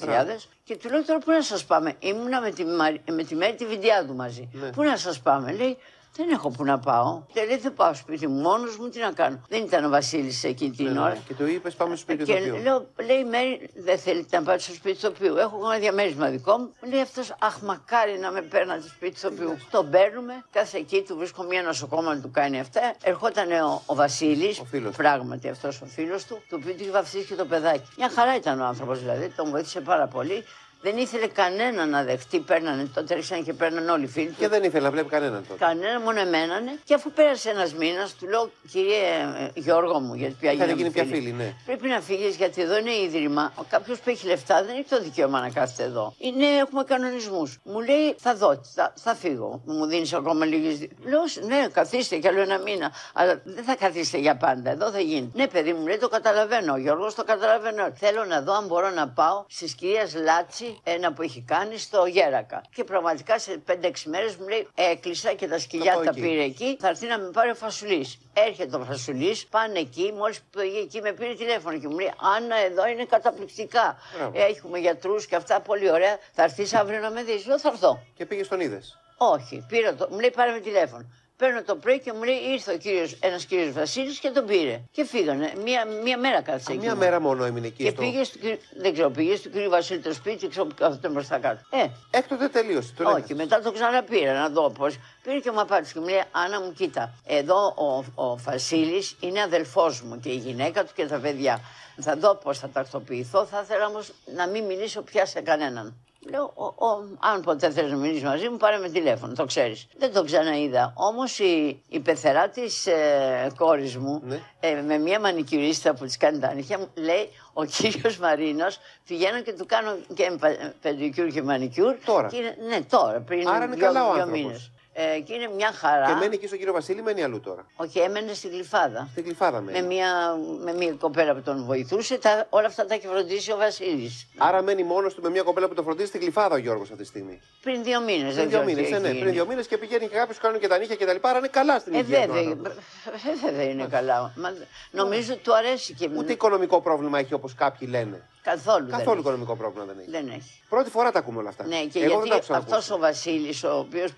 Και 0.63 0.77
του 0.77 0.89
λέω 0.89 1.05
τώρα 1.05 1.19
πού 1.19 1.31
να 1.31 1.41
σας 1.41 1.63
πάμε; 1.65 1.93
Ήμουνα 1.99 2.41
με 2.41 2.51
τη, 2.51 2.65
Μαρι- 2.65 3.11
με 3.11 3.23
τη 3.23 3.35
Μέρη 3.35 3.55
τη 3.55 3.65
Βιντιάδου 3.65 4.15
μαζί. 4.15 4.49
Ναι. 4.53 4.69
Πού 4.69 4.83
να 4.83 4.97
σας 4.97 5.19
πάμε; 5.19 5.51
Λέει 5.51 5.77
δεν 6.19 6.29
έχω 6.29 6.49
που 6.49 6.63
να 6.63 6.79
πάω. 6.79 7.21
Και 7.33 7.43
λέει 7.45 7.57
δεν 7.57 7.73
πάω 7.73 7.93
σπίτι 7.93 8.27
μου 8.27 8.39
μόνος 8.41 8.77
μου, 8.77 8.89
τι 8.89 8.99
να 8.99 9.11
κάνω. 9.11 9.41
Δεν 9.49 9.63
ήταν 9.63 9.85
ο 9.85 9.89
Βασίλης 9.89 10.43
εκείνη 10.43 10.75
την 10.75 10.85
Ναι, 10.85 10.91
ναι. 10.91 10.99
ώρα. 10.99 11.17
Και 11.27 11.33
του 11.33 11.47
είπες 11.47 11.73
πάμε 11.75 11.95
στο 11.95 12.01
σπίτι 12.01 12.19
του 12.19 12.25
Και 12.25 12.37
ηθοποιού. 12.37 12.63
λέω, 12.63 12.85
λέει 13.05 13.17
η 13.17 13.23
Μέρη, 13.25 13.69
δεν 13.75 13.97
θέλετε 13.99 14.37
να 14.37 14.43
πάτε 14.43 14.59
στο 14.59 14.73
σπίτι 14.73 14.99
του 15.01 15.13
οποίου. 15.15 15.35
Έχω 15.37 15.59
ένα 15.69 15.79
διαμέρισμα 15.79 16.29
δικό 16.29 16.57
μου. 16.57 16.73
Μου 16.81 16.89
λέει 16.91 17.01
αυτός, 17.01 17.35
Αχ, 17.39 17.61
μακάρι 17.61 18.17
να 18.19 18.31
με 18.31 18.41
παίρνατε 18.41 18.81
στο 18.81 18.89
σπίτι 18.89 19.21
του 19.21 19.29
οποίου. 19.33 19.57
Τον 19.71 19.89
παίρνουμε, 19.89 20.33
κάθε 20.51 20.77
εκεί 20.77 21.03
του 21.07 21.17
βρίσκω 21.17 21.43
μια 21.43 21.61
νοσοκόμα 21.61 22.13
να 22.15 22.21
του 22.21 22.31
κάνει 22.31 22.59
αυτά. 22.59 22.81
Ερχόταν 23.03 23.51
ο, 23.51 23.81
ο 23.85 23.95
Βασίλης, 23.95 24.61
πράγματι 24.97 25.49
αυτός 25.49 25.81
ο 25.81 25.85
φίλος 25.85 26.25
του, 26.25 26.41
το 26.49 26.55
οποίο 26.55 26.73
του 26.73 26.81
είχε 26.81 26.91
βαφτίσει 26.91 27.25
και 27.25 27.35
το 27.35 27.45
παιδάκι. 27.45 27.87
Μια 27.97 28.09
χαρά 28.09 28.35
ήταν 28.35 28.61
ο 28.61 28.65
άνθρωπος 28.65 28.99
δηλαδή, 28.99 29.29
τον 29.35 29.49
βοήθησε 29.49 29.81
πάρα 29.81 30.07
πολύ. 30.07 30.43
Δεν 30.81 30.97
ήθελε 30.97 31.27
κανένα 31.27 31.85
να 31.85 32.03
δεχτεί, 32.03 32.39
παίρνανε, 32.39 32.89
τότε 32.93 33.13
άρχισαν 33.13 33.43
και 33.43 33.53
παίρνανε 33.53 33.91
όλοι 33.91 34.03
οι 34.03 34.07
φίλοι 34.07 34.27
του. 34.27 34.35
Και 34.37 34.47
δεν 34.47 34.63
ήθελε 34.63 34.83
να 34.83 34.91
βλέπει 34.91 35.09
κανέναν 35.09 35.45
τότε. 35.47 35.65
Κανένα, 35.65 35.99
μόνο 35.99 36.19
εμένανε. 36.19 36.79
Και 36.83 36.93
αφού 36.93 37.11
πέρασε 37.11 37.49
ένας 37.49 37.73
μήνας, 37.73 38.13
του 38.15 38.27
λέω, 38.27 38.51
κύριε 38.71 38.97
ε, 39.39 39.49
Γιώργο 39.53 39.99
μου, 39.99 40.13
γιατί 40.13 40.35
πια 40.39 40.51
Είχατε 40.51 40.65
γίναμε 40.73 40.81
γίνει 40.81 40.93
πια 40.93 41.03
φίλοι. 41.03 41.15
φίλοι, 41.15 41.31
ναι. 41.33 41.53
Πρέπει 41.65 41.87
να 41.87 41.99
φύγεις 42.01 42.35
γιατί 42.35 42.61
εδώ 42.61 42.77
είναι 42.77 42.95
ίδρυμα. 42.95 43.53
Κάποιος 43.69 43.99
που 43.99 44.09
έχει 44.09 44.27
λεφτά 44.27 44.63
δεν 44.63 44.75
έχει 44.75 44.89
το 44.89 45.01
δικαίωμα 45.01 45.39
να 45.39 45.49
κάθεται 45.49 45.83
εδώ. 45.83 46.13
Είναι, 46.17 46.45
έχουμε 46.45 46.83
κανονισμούς. 46.83 47.59
Μου 47.63 47.79
λέει 47.79 48.15
θα 48.17 48.35
δω, 48.35 48.61
θα, 48.75 48.93
θα 48.95 49.15
φύγω. 49.15 49.61
Μου 49.65 49.85
δίνεις 49.85 50.13
ακόμα 50.13 50.45
λίγες. 50.45 50.87
Λέω 51.03 51.47
ναι, 51.47 51.67
καθίστε 51.71 52.17
κι 52.17 52.27
άλλο 52.27 52.41
ένα 52.41 52.57
μήνα. 52.59 52.91
Αλλά 53.13 53.41
δεν 53.43 53.63
θα 53.63 53.75
καθίσετε 53.75 54.17
για 54.17 54.35
πάντα. 54.37 54.69
Εδώ 54.71 54.91
θα 54.91 54.99
γίνει. 54.99 55.31
Ναι, 55.33 55.47
παιδί 55.47 55.73
μου 55.73 55.87
λέει 55.87 55.97
το 55.97 56.07
καταλαβαίνω. 56.07 56.73
Ο 56.73 56.77
Γιώργος 56.77 57.15
το 57.15 57.23
καταλαβαίνω. 57.23 57.91
Θέλω 57.95 58.25
να 58.25 58.41
δω 58.41 58.53
αν 58.53 58.65
μπορώ 58.65 58.89
να 58.89 59.07
πάω 59.09 59.45
στις 59.47 59.73
κυρίας 59.73 60.15
Λάτσι, 60.15 60.68
ένα 60.83 61.13
που 61.13 61.21
έχει 61.21 61.43
κάνει 61.47 61.77
στο 61.77 62.05
Γέρακα. 62.05 62.61
Και 62.75 62.83
πραγματικά 62.83 63.39
σε 63.39 63.61
5-6 63.67 63.91
μέρες 64.05 64.35
μου 64.35 64.47
λέει 64.47 64.67
έκλεισα 64.75 65.33
και 65.33 65.47
τα 65.47 65.59
σκυλιά 65.59 65.93
πάω 65.93 66.03
τα 66.03 66.09
εκεί. 66.09 66.21
πήρε 66.21 66.43
εκεί. 66.43 66.77
Θα 66.79 66.87
έρθει 66.87 67.07
να 67.07 67.19
με 67.19 67.29
πάρει 67.31 67.49
ο 67.49 67.55
Φασουλής. 67.55 68.17
Έρχεται 68.33 68.75
ο 68.75 68.83
Φασουλής, 68.83 69.45
πάνε 69.45 69.79
εκεί. 69.79 70.13
Μόλις 70.17 70.41
πήγε 70.51 70.79
εκεί 70.79 71.01
με 71.01 71.11
πήρε 71.11 71.33
τηλέφωνο 71.33 71.79
και 71.79 71.87
μου 71.87 71.99
λέει 71.99 72.13
Άννα, 72.35 72.55
εδώ 72.55 72.87
είναι 72.87 73.05
καταπληκτικά. 73.05 73.97
Μπράβο. 74.17 74.39
Έχουμε 74.39 74.79
γιατρούς 74.79 75.25
και 75.25 75.35
αυτά 75.35 75.59
πολύ 75.61 75.91
ωραία. 75.91 76.17
Θα 76.33 76.43
έρθεις 76.43 76.73
αύριο 76.73 76.99
να 76.99 77.11
με 77.11 77.23
δεις. 77.23 77.45
Λέω 77.45 77.59
θα 77.59 77.69
έρθω. 77.69 78.03
Και 78.15 78.25
πήγες 78.25 78.47
τον 78.47 78.59
είδες. 78.59 78.99
Όχι, 79.17 79.65
πήρα 79.67 79.95
το, 79.95 80.07
μου 80.11 80.19
λέει 80.19 80.31
πάρε 80.31 80.51
με 80.51 80.59
τηλέφωνο. 80.59 81.05
Παίρνω 81.39 81.63
το 81.63 81.75
πρωί 81.75 81.99
και 81.99 82.13
μου 82.13 82.23
λέει 82.23 82.35
ήρθε 82.53 82.73
ο 82.73 82.77
κύριος, 82.77 83.17
ένας 83.19 83.45
κύριος 83.45 83.71
Βασίλης 83.71 84.19
και 84.19 84.29
τον 84.29 84.45
πήρε. 84.45 84.81
Και 84.91 85.05
φύγανε. 85.05 85.53
Μία, 85.63 85.85
μία 86.03 86.17
μέρα 86.17 86.41
κάθισε 86.41 86.71
εκεί. 86.71 86.79
Μια 86.81 86.95
μέρα 86.95 87.19
μόνο 87.21 87.43
έμεινε 87.43 87.67
εκεί. 87.67 87.83
Και 87.83 87.89
στο... 87.89 88.01
πήγε 88.01 88.23
στο, 88.23 88.37
κύριο- 88.37 88.57
δεν 88.81 88.93
ξέρω, 88.93 89.09
πήγε 89.09 89.35
στο 89.35 89.49
κύριο 89.49 89.69
Βασίλη 89.69 89.99
το 89.99 90.13
σπίτι, 90.13 90.47
ξέρω 90.47 90.65
που 90.65 90.75
κάθεται 90.75 91.09
μπροστά 91.09 91.37
κάτω. 91.39 91.61
Ε, 91.69 91.85
Έκτοτε 92.11 92.47
τελείωσε. 92.47 92.93
Τον 92.97 93.05
όχι, 93.05 93.15
έχασε. 93.17 93.33
μετά 93.33 93.61
το 93.61 93.71
ξαναπήρα 93.71 94.33
να 94.33 94.49
δω 94.49 94.69
πώς. 94.69 94.95
Πήρε 95.23 95.39
και 95.39 95.51
μου 95.51 95.59
απάντησε 95.61 95.93
και 95.93 95.99
μου 95.99 96.07
λέει: 96.07 96.23
Άννα 96.31 96.61
μου, 96.61 96.73
κοίτα. 96.73 97.13
Εδώ 97.25 97.73
ο, 98.15 98.23
ο 98.23 98.37
Βασίλης 98.37 99.15
είναι 99.19 99.41
αδελφός 99.41 100.01
μου 100.01 100.19
και 100.19 100.29
η 100.29 100.35
γυναίκα 100.37 100.83
του 100.85 100.91
και 100.95 101.05
τα 101.05 101.17
παιδιά. 101.19 101.59
Θα 102.01 102.15
δω 102.15 102.35
πώς 102.35 102.59
θα 102.59 102.69
τακτοποιηθώ. 102.69 103.45
Θα 103.45 103.61
ήθελα 103.63 103.85
όμως 103.85 104.11
να 104.35 104.47
μην 104.47 104.63
μιλήσω 104.63 105.01
πια 105.01 105.25
σε 105.25 105.41
κανέναν. 105.41 105.95
Λέω, 106.31 106.51
ο, 106.55 106.65
ο, 106.65 107.03
αν 107.19 107.41
ποτέ 107.41 107.69
θέλεις 107.69 107.91
να 107.91 107.97
μιλήσει 107.97 108.23
μαζί 108.23 108.49
μου, 108.49 108.57
πάρε 108.57 108.77
με 108.77 108.89
τηλέφωνο, 108.89 109.33
το 109.33 109.45
ξέρεις. 109.45 109.87
Δεν 109.97 110.13
το 110.13 110.23
ξαναείδα. 110.23 110.93
Όμως 110.95 111.39
η, 111.39 111.81
η 111.89 111.99
πεθερά 111.99 112.49
της 112.49 112.87
ε, 112.87 113.51
κόρης 113.57 113.97
μου, 113.97 114.23
ε, 114.59 114.81
με 114.81 114.97
μια 114.97 115.19
μανικιουρίστα 115.19 115.93
που 115.93 116.05
της 116.05 116.17
κάνει 116.17 116.39
τα 116.39 116.53
νύχια 116.53 116.77
μου, 116.77 116.87
λέει 116.95 117.29
ο 117.53 117.63
κύριος 117.65 118.17
Μαρίνος, 118.17 118.77
πηγαίνω 119.07 119.41
και 119.41 119.53
του 119.53 119.65
κάνω 119.65 119.97
και 120.13 120.31
πα- 120.39 120.73
πεντικιούρ 120.81 121.27
και 121.27 121.41
μανικιούρ. 121.41 121.95
Τώρα. 122.05 122.27
Και 122.27 122.37
είναι- 122.37 122.57
ναι, 122.69 122.81
τώρα, 122.81 123.19
πριν 123.19 123.47
Άρα 123.47 123.65
είναι 123.65 123.75
δύο, 123.75 123.85
καλά 123.85 124.09
ο 124.09 124.13
δύο 124.13 124.21
άνθρωπος. 124.23 124.71
Μήνες. 124.99 125.15
Ε, 125.15 125.19
και 125.19 125.33
είναι 125.33 125.49
μια 125.55 125.71
χαρά. 125.71 126.05
Και 126.07 126.13
μένει 126.13 126.35
εκεί 126.35 126.45
στον 126.47 126.57
κύριο 126.57 126.73
Βασίλη, 126.73 127.01
μένει 127.01 127.23
αλλού 127.23 127.39
τώρα. 127.39 127.65
Όχι, 127.75 127.99
έμενε 127.99 128.33
στην 128.33 128.49
Γλυφάδα. 128.49 129.07
Στην 129.11 129.23
Γλυφάδα 129.23 129.61
μένει. 129.61 129.81
Με 129.81 129.85
μια, 129.87 130.35
με 130.63 130.73
μια 130.73 130.91
κοπέλα 130.93 131.33
που 131.35 131.41
τον 131.41 131.63
βοηθούσε. 131.65 132.17
Τα, 132.17 132.45
όλα 132.49 132.67
αυτά 132.67 132.85
τα 132.85 132.93
έχει 132.93 133.07
φροντίσει 133.07 133.51
ο 133.51 133.57
Βασίλης. 133.57 134.27
Άρα 134.37 134.61
μένει 134.61 134.83
μόνος 134.83 135.13
του 135.13 135.21
με 135.21 135.29
μια 135.29 135.41
κοπέλα 135.41 135.67
που 135.67 135.73
τον 135.73 135.83
φροντίζει 135.83 136.07
στην 136.07 136.21
Γλυφάδα 136.21 136.55
ο 136.55 136.57
Γιώργος 136.57 136.89
αυτή 136.91 137.01
τη 137.01 137.07
στιγμή. 137.07 137.41
Πριν 137.61 137.83
δύο 137.83 138.01
μήνες. 138.01 138.35
Πριν 138.35 138.49
δύο 138.49 138.63
μήνες, 138.63 138.89
ναι, 138.89 139.13
πριν 139.13 139.31
δύο 139.31 139.45
μήνες 139.45 139.67
και 139.67 139.77
πηγαίνει 139.77 140.07
και 140.07 140.15
κάποιο 140.15 140.35
κάνουν 140.41 140.59
και 140.59 140.67
τα 140.67 140.77
νύχια 140.77 140.95
και 140.95 141.05
τα 141.05 141.13
λοιπά. 141.13 141.29
Άρα 141.29 141.37
είναι 141.37 141.47
καλά 141.47 141.79
στην 141.79 141.93
Ε, 141.93 141.97
υγεία. 141.97 142.25
του 142.27 142.33
βέβαια, 142.33 142.49
άνθρωπος. 142.49 142.73
ε, 142.73 143.47
βέβαια 143.47 143.63
είναι 143.69 143.87
καλά. 143.89 144.33
Μα, 144.35 144.53
νομίζω 144.91 145.33
ότι 145.33 145.41
του 145.41 145.55
αρέσει 145.55 145.93
και 145.93 146.09
Ούτε 146.17 146.31
οικονομικό 146.31 146.81
πρόβλημα 146.81 147.19
έχει 147.19 147.33
όπως 147.33 147.53
κάποιοι 147.55 147.87
λένε. 147.91 148.27
καθόλου. 148.43 148.85
δεν 148.85 148.91
Καθόλου 148.97 149.11
έχει. 149.11 149.19
οικονομικό 149.19 149.55
πρόβλημα 149.55 149.85
δεν 149.85 149.95
έχει. 149.99 150.09
Δεν 150.09 150.27
έχει. 150.27 150.61
Πρώτη 150.69 150.89
φορά 150.89 151.11
τα 151.11 151.19
ακούμε 151.19 151.39
όλα 151.39 151.49
αυτά. 151.49 151.65
Ναι, 151.65 151.79
και 151.83 151.99
Εγώ 151.99 152.07
δεν 152.09 152.19
τα 152.19 152.23
γιατί 152.25 152.35
άκουσα 152.35 152.51
να 152.51 152.57
αυτός 152.57 152.73
ακούσω. 152.77 152.95
ο 152.95 152.97
Βασίλης, 152.97 153.63
ο 153.63 153.77
οποίος 153.77 154.11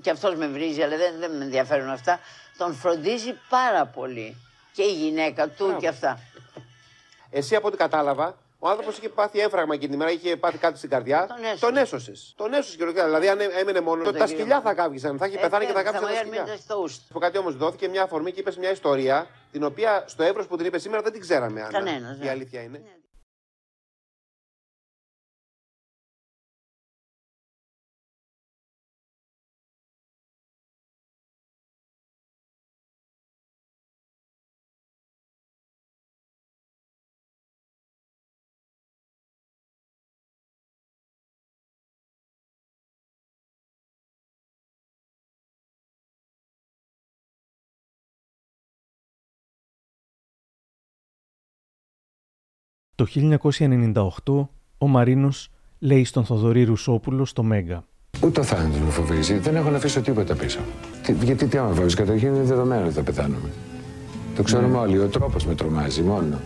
και 0.00 0.10
αυτός 0.10 0.34
με 0.34 0.46
βρίζει, 0.46 0.82
αλλά 0.82 0.96
δεν, 0.96 1.18
δεν 1.18 1.36
με 1.36 1.44
ενδιαφέρουν 1.44 1.88
αυτά, 1.90 2.20
τον 2.58 2.74
φροντίζει 2.74 3.34
πάρα 3.48 3.86
πολύ. 3.86 4.36
Και 4.72 4.82
η 4.82 4.92
γυναίκα 4.92 5.48
του 5.48 5.76
και 5.78 5.88
αυτά. 5.88 6.20
Εσύ 7.30 7.54
από 7.56 7.66
ό,τι 7.66 7.76
κατάλαβα, 7.76 8.38
ο 8.58 8.68
άνθρωπος 8.68 8.98
είχε 8.98 9.08
πάθει 9.08 9.38
έμφραγμα 9.40 9.74
εκείνη 9.74 9.90
τη 9.90 9.96
μέρα, 9.96 10.10
είχε 10.10 10.36
πάθει 10.36 10.58
κάτι 10.58 10.78
στην 10.78 10.90
καρδιά. 10.90 11.26
Τον 11.26 11.44
έσωσε. 11.44 11.58
Τον 11.60 11.76
έσωσες. 11.76 12.32
Τον 12.36 12.52
έσωσες 12.52 12.76
και 12.76 12.84
Δηλαδή, 12.84 13.28
αν 13.28 13.38
έμενε 13.40 13.80
μόνος. 13.80 14.04
Δεν 14.04 14.18
τα 14.18 14.24
ξέρω. 14.24 14.38
σκυλιά 14.38 14.60
θα 14.60 14.74
κάβγησαν. 14.74 15.18
Θα 15.18 15.26
είχε 15.26 15.36
Ε, 15.36 15.40
πεθάνει 15.40 15.66
και 15.66 15.72
θα 15.72 15.76
βέβαια, 15.82 15.92
κάβγησαν 15.92 16.14
τα 16.16 16.22
μου 16.22 16.26
σκυλιά. 16.26 16.40
έρμηνε 16.42 16.60
στο 16.64 16.78
ούστι. 16.82 17.04
Από 17.10 17.18
κάτι 17.18 17.38
όμως 17.38 17.56
δόθηκε 17.56 17.88
μια 17.88 18.02
αφορμή 18.02 18.32
και 18.32 18.40
είπε 18.40 18.52
μια 18.58 18.70
ιστορία 18.70 19.26
την 19.52 19.64
οποία 19.64 20.04
στο 20.06 20.22
εύρος 20.22 20.46
που 20.46 20.56
την 20.56 20.66
είπε 20.66 20.78
σήμερα 20.78 21.02
δεν 21.02 21.12
την 21.12 21.20
ξέραμε. 21.20 21.60
Άννα. 21.62 21.78
Κανένας, 21.78 22.18
ναι. 22.18 22.24
Η 22.24 22.28
αλήθεια 22.28 22.62
είναι. 22.62 22.82
Το 52.98 53.06
1998 54.24 54.46
ο 54.78 54.86
Μαρίνος 54.86 55.50
λέει 55.78 56.04
στον 56.04 56.24
Θοδωρή 56.24 56.64
Ρουσόπουλο 56.64 57.24
στο 57.24 57.42
Μέγκα. 57.42 57.84
Ούτε 58.24 58.30
το 58.30 58.42
θάνατο 58.42 58.78
με 58.84 58.90
φοβίζει. 58.90 59.38
Δεν 59.38 59.56
έχω 59.56 59.70
να 59.70 59.76
αφήσω 59.76 60.00
τίποτα 60.00 60.34
πίσω. 60.34 60.58
Τι, 61.02 61.12
γιατί 61.12 61.46
τι 61.46 61.58
άμα 61.58 61.72
φοβίζει, 61.74 61.96
καταρχήν 61.96 62.34
είναι 62.34 62.42
δεδομένο 62.44 62.84
ότι 62.84 62.94
θα 62.94 63.02
πεθάνουμε. 63.02 63.48
Το 64.36 64.42
ξέρουμε 64.42 64.68
Ναι. 64.68 64.78
όλοι. 64.78 64.98
Ο 64.98 65.06
τρόπος 65.06 65.46
με 65.46 65.54
τρομάζει 65.54 66.02
μόνο. 66.02 66.40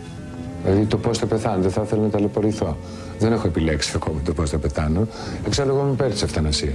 Δηλαδή 0.63 0.85
το 0.85 0.97
πώς 0.97 1.17
θα 1.17 1.25
πεθάνω, 1.25 1.61
δεν 1.61 1.71
θα 1.71 1.81
ήθελα 1.81 2.01
να 2.01 2.09
ταλαιπωρηθώ. 2.09 2.77
Δεν 3.19 3.31
έχω 3.31 3.47
επιλέξει 3.47 3.91
ακόμα 3.95 4.19
το 4.25 4.33
πώς 4.33 4.49
θα 4.49 4.57
πεθάνω. 4.57 5.07
Εξάλλου, 5.45 5.69
εγώ 5.71 5.81
είμαι 5.81 5.91
υπέρ 5.91 6.11
της 6.11 6.21
ευθανασία. 6.21 6.73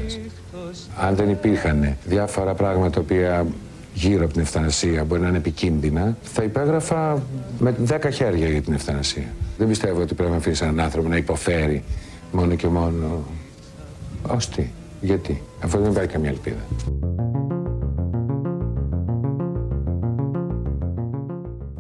Αν 1.01 1.15
δεν 1.15 1.29
υπήρχαν 1.31 1.97
διάφορα 2.05 2.55
πράγματα 2.55 2.91
τα 2.91 3.01
οποία 3.01 3.47
γύρω 3.95 4.25
από 4.25 4.33
την 4.33 4.43
ευθανασία 4.43 5.05
μπορεί 5.05 5.21
να 5.21 5.29
είναι 5.29 5.37
επικίνδυνα, 5.37 6.17
θα 6.23 6.43
υπέγραφα 6.43 7.23
με 7.59 7.75
δέκα 7.79 8.11
χέρια 8.11 8.49
για 8.49 8.63
την 8.63 8.73
ευθανασία. 8.73 9.27
Δεν 9.59 9.69
πιστεύω 9.69 10.01
ότι 10.01 10.15
πρέπει 10.15 10.31
να 10.31 10.37
αφήσει 10.37 10.65
έναν 10.65 10.81
άνθρωπο 10.81 11.09
να 11.09 11.17
υποφέρει 11.17 11.85
μόνο 12.33 12.55
και 12.55 12.69
μόνο. 12.69 13.25
Ως 14.29 14.49
τι, 14.49 14.67
γιατί, 15.01 15.43
αφού 15.61 15.79
δεν 15.79 15.91
υπάρχει 15.91 16.09
καμία 16.11 16.31
ελπίδα. 16.31 16.61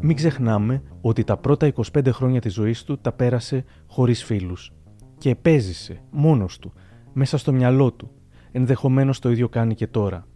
Μην 0.01 0.17
ξεχνάμε 0.17 0.83
ότι 1.01 1.25
τα 1.25 1.37
πρώτα 1.37 1.73
25 1.93 2.09
χρόνια 2.13 2.41
της 2.41 2.53
ζωής 2.53 2.83
του 2.83 2.99
τα 2.99 3.13
πέρασε 3.13 3.65
χωρίς 3.87 4.25
φίλους 4.25 4.73
και 5.19 5.31
επέζησε 5.31 6.01
μόνος 6.11 6.59
του, 6.59 6.73
μέσα 7.13 7.39
στο 7.39 7.53
μυαλό 7.53 7.93
του, 7.93 8.11
ενδεχομένως 8.53 9.19
το 9.19 9.31
ίδιο 9.31 9.49
κάνει 9.49 9.75
και 9.75 9.87
τώρα. 9.87 10.27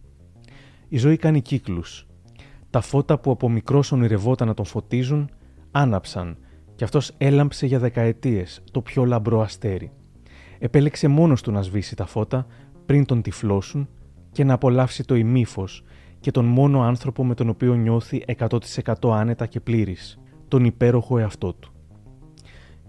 Η 0.93 0.97
ζωή 0.97 1.17
κάνει 1.17 1.41
κύκλους. 1.41 2.07
Τα 2.69 2.81
φώτα 2.81 3.19
που 3.19 3.31
από 3.31 3.49
μικρός 3.49 3.91
ονειρευόταν 3.91 4.47
να 4.47 4.53
τον 4.53 4.65
φωτίζουν, 4.65 5.29
άναψαν 5.71 6.37
και 6.75 6.83
και 6.83 6.83
αυτός 6.83 7.11
έλαμψε 7.17 7.65
για 7.65 7.79
δεκαετίες 7.79 8.61
το 8.71 8.81
πιο 8.81 9.05
λαμπρό 9.05 9.41
αστέρι. 9.41 9.91
Επέλεξε 10.59 11.07
μόνος 11.07 11.41
του 11.41 11.51
να 11.51 11.61
σβήσει 11.61 11.95
τα 11.95 12.05
φώτα 12.05 12.45
πριν 12.85 13.05
τον 13.05 13.21
τυφλώσουν 13.21 13.89
και 14.31 14.43
να 14.43 14.53
απολαύσει 14.53 15.03
το 15.03 15.15
ημίφος 15.15 15.83
και 16.19 16.31
τον 16.31 16.45
μόνο 16.45 16.81
άνθρωπο 16.81 17.25
με 17.25 17.33
τον 17.33 17.49
οποίο 17.49 17.73
νιώθει 17.73 18.23
100% 18.37 18.57
άνετα 19.03 19.45
και 19.45 19.59
πλήρης, 19.59 20.19
τον 20.47 20.65
υπέροχο 20.65 21.17
εαυτό 21.17 21.53
του. 21.53 21.73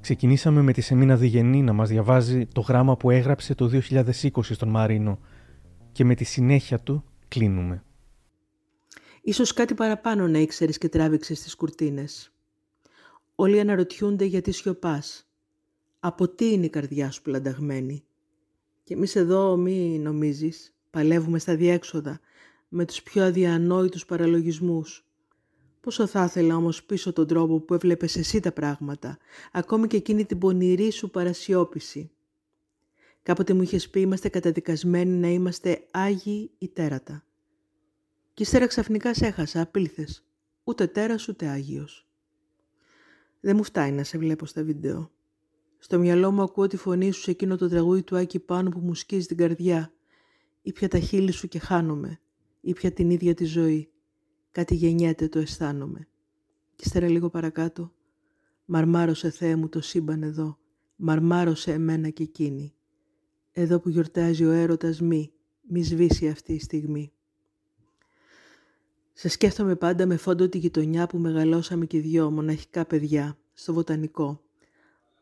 Ξεκινήσαμε 0.00 0.62
με 0.62 0.72
τη 0.72 0.80
Σεμίνα 0.80 1.16
Διγενή 1.16 1.62
να 1.62 1.72
μας 1.72 1.88
διαβάζει 1.88 2.46
το 2.46 2.61
γράμμα 2.61 2.96
που 2.96 3.11
έγραψε 3.11 3.55
το 3.55 3.70
2020 3.90 4.30
στον 4.42 4.68
Μαρίνο 4.68 5.18
και 5.92 6.05
με 6.05 6.14
τη 6.14 6.24
συνέχεια 6.24 6.80
του 6.80 7.05
κλείνουμε. 7.28 7.82
Ίσως 9.26 9.52
κάτι 9.52 9.74
παραπάνω 9.74 10.28
να 10.28 10.38
ήξερες 10.38 10.78
και 10.78 10.88
τράβηξες 10.88 11.40
τις 11.40 11.54
κουρτίνες. 11.54 12.32
Όλοι 13.34 13.60
αναρωτιούνται 13.60 14.24
γιατί 14.24 14.52
σιωπάς. 14.52 15.28
Από 16.00 16.28
τι 16.28 16.52
είναι 16.52 16.64
η 16.64 16.70
καρδιά 16.70 17.10
σου 17.10 17.22
πλανταγμένη. 17.22 18.04
Και 18.82 18.94
εμείς 18.94 19.16
εδώ 19.16 19.56
μη 19.56 19.98
νομίζεις, 19.98 20.74
παλεύουμε 20.90 21.38
στα 21.38 21.56
διέξοδα, 21.56 22.20
με 22.68 22.84
τους 22.84 23.02
πιο 23.02 23.24
αδιανόητους 23.24 24.06
παραλογισμούς. 24.06 25.06
Πόσο 25.80 26.06
θα 26.06 26.24
ήθελα 26.24 26.56
όμως 26.56 26.84
πίσω 26.84 27.12
τον 27.12 27.26
τρόπο 27.26 27.60
που 27.60 27.74
έβλεπες 27.74 28.16
εσύ 28.16 28.40
τα 28.40 28.52
πράγματα, 28.52 29.18
ακόμη 29.52 29.86
και 29.86 29.96
εκείνη 29.96 30.24
την 30.24 30.38
πονηρή 30.38 30.90
σου 30.90 31.10
παρασιώπηση. 31.10 32.10
Κάποτε 33.22 33.52
μου 33.54 33.62
είχες 33.62 33.88
πει 33.90 34.00
είμαστε 34.00 34.28
καταδικασμένοι 34.28 35.10
να 35.10 35.28
είμαστε 35.28 35.86
Άγιοι 35.90 36.50
ή 36.58 36.68
Τέρατα. 36.68 37.24
Κι 38.35 38.43
ύστερα 38.43 38.66
ξαφνικά 38.66 39.14
σε 39.14 39.26
έχασα, 39.26 39.61
απήλθες. 39.61 40.24
Ούτε 40.64 40.87
τέρας 40.87 41.28
ούτε 41.28 41.47
Άγιος. 41.47 42.09
Δεν 43.41 43.57
μου 43.57 43.62
φτάνει 43.62 43.93
να 43.93 44.05
σε 44.05 44.18
βλέπω 44.18 44.47
στα 44.47 44.62
βίντεο. 44.62 45.11
Στο 45.78 45.99
μυαλό 45.99 46.30
μου 46.32 46.43
ακούω 46.43 46.66
τη 46.66 46.76
φωνή 46.76 47.11
σου 47.11 47.20
σε 47.20 47.30
εκείνο 47.30 47.57
το 47.57 47.68
τραγούδι 47.68 48.03
του 48.03 48.16
Άκη 48.16 48.39
πάνω 48.39 48.70
που 48.70 48.78
μου 48.78 48.95
σκίζει 48.95 49.26
την 49.26 49.37
καρδιά. 49.37 49.93
Ήπια 50.62 50.89
τα 50.89 50.99
χείλη 50.99 51.32
σου 51.32 51.49
και 51.49 51.59
χάνομαι. 51.59 52.20
Ήπια 52.61 52.93
την 52.93 53.11
ίδια 53.11 53.35
τη 53.35 53.45
ζωή. 53.45 53.91
Κάτι 54.51 54.74
γεννιέται 54.74 55.28
το 55.28 55.39
αισθάνομαι. 55.39 56.09
Και 56.76 56.82
ύστερα 56.87 57.09
λίγο 57.09 57.30
παρακάτω. 57.30 57.93
Μαρμάρωσε 58.64 59.30
Θεέ 59.30 59.57
μου 59.57 59.68
το 59.68 59.80
σύμπαν 59.80 60.22
εδώ. 60.22 60.59
Μαρμάρωσε 60.97 61.72
εμένα 61.72 62.09
και 62.09 62.22
εκείνη. 62.22 62.74
Εδώ 63.53 63.80
που 63.80 63.89
γιορτάζει 63.89 64.45
ο 64.45 64.51
έρωτας 64.51 65.01
μη, 65.01 65.32
μη 65.68 65.82
σβήσει 65.82 66.28
αυτή 66.28 66.53
η 66.53 66.61
στιγμή. 66.61 67.12
Σε 69.16 69.28
σκέφτομαι 69.28 69.74
πάντα 69.74 70.06
με 70.06 70.16
φόντο 70.16 70.48
τη 70.48 70.58
γειτονιά 70.58 71.06
που 71.06 71.18
μεγαλώσαμε 71.18 71.86
και 71.86 72.00
δυο 72.00 72.30
μοναχικά 72.30 72.84
παιδιά, 72.84 73.36
στο 73.52 73.72
βοτανικό. 73.72 74.40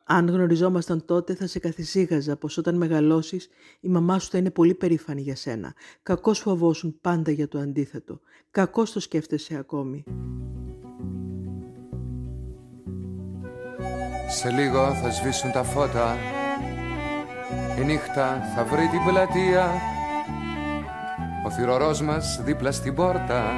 Αν 0.05 0.28
γνωριζόμασταν 0.28 1.05
τότε 1.05 1.34
θα 1.34 1.47
σε 1.47 1.59
καθησύχαζα 1.59 2.36
πως 2.36 2.57
όταν 2.57 2.74
μεγαλώσεις 2.74 3.49
η 3.80 3.88
μαμά 3.88 4.18
σου 4.18 4.30
θα 4.30 4.38
είναι 4.38 4.51
πολύ 4.51 4.74
περήφανη 4.74 5.20
για 5.20 5.36
σένα. 5.36 5.74
Κακώς 6.03 6.38
φοβόσουν 6.38 6.99
πάντα 7.01 7.30
για 7.30 7.49
το 7.49 7.59
αντίθετο. 7.59 8.20
Κακώς 8.51 8.93
το 8.93 9.01
σκέφτεσαι 9.01 9.57
ακόμη. 9.57 10.05
Σε 14.28 14.51
λίγο 14.51 14.95
θα 14.95 15.11
σβήσουν 15.11 15.53
τα 15.53 15.62
φώτα 15.62 16.16
Η 17.78 17.84
νύχτα 17.84 18.40
θα 18.55 18.64
βρει 18.64 18.88
την 18.88 19.05
πλατεία 19.07 19.72
Ο 21.47 21.51
θυρωρός 21.51 22.03
μας 22.03 22.40
δίπλα 22.45 22.72
στην 22.72 22.95
πόρτα 22.95 23.53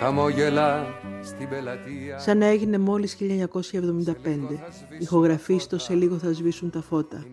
χαμόγελα 0.00 0.86
στην 1.22 1.48
πελατεία. 1.48 2.18
Σαν 2.18 2.38
να 2.38 2.46
έγινε 2.46 2.78
μόλις 2.78 3.16
1975. 3.20 3.22
Ηχογραφίστο 4.98 5.78
σε 5.78 5.94
λίγο 5.94 6.18
θα 6.18 6.32
σβήσουν 6.32 6.70
τα 6.70 6.82
φώτα. 6.82 7.24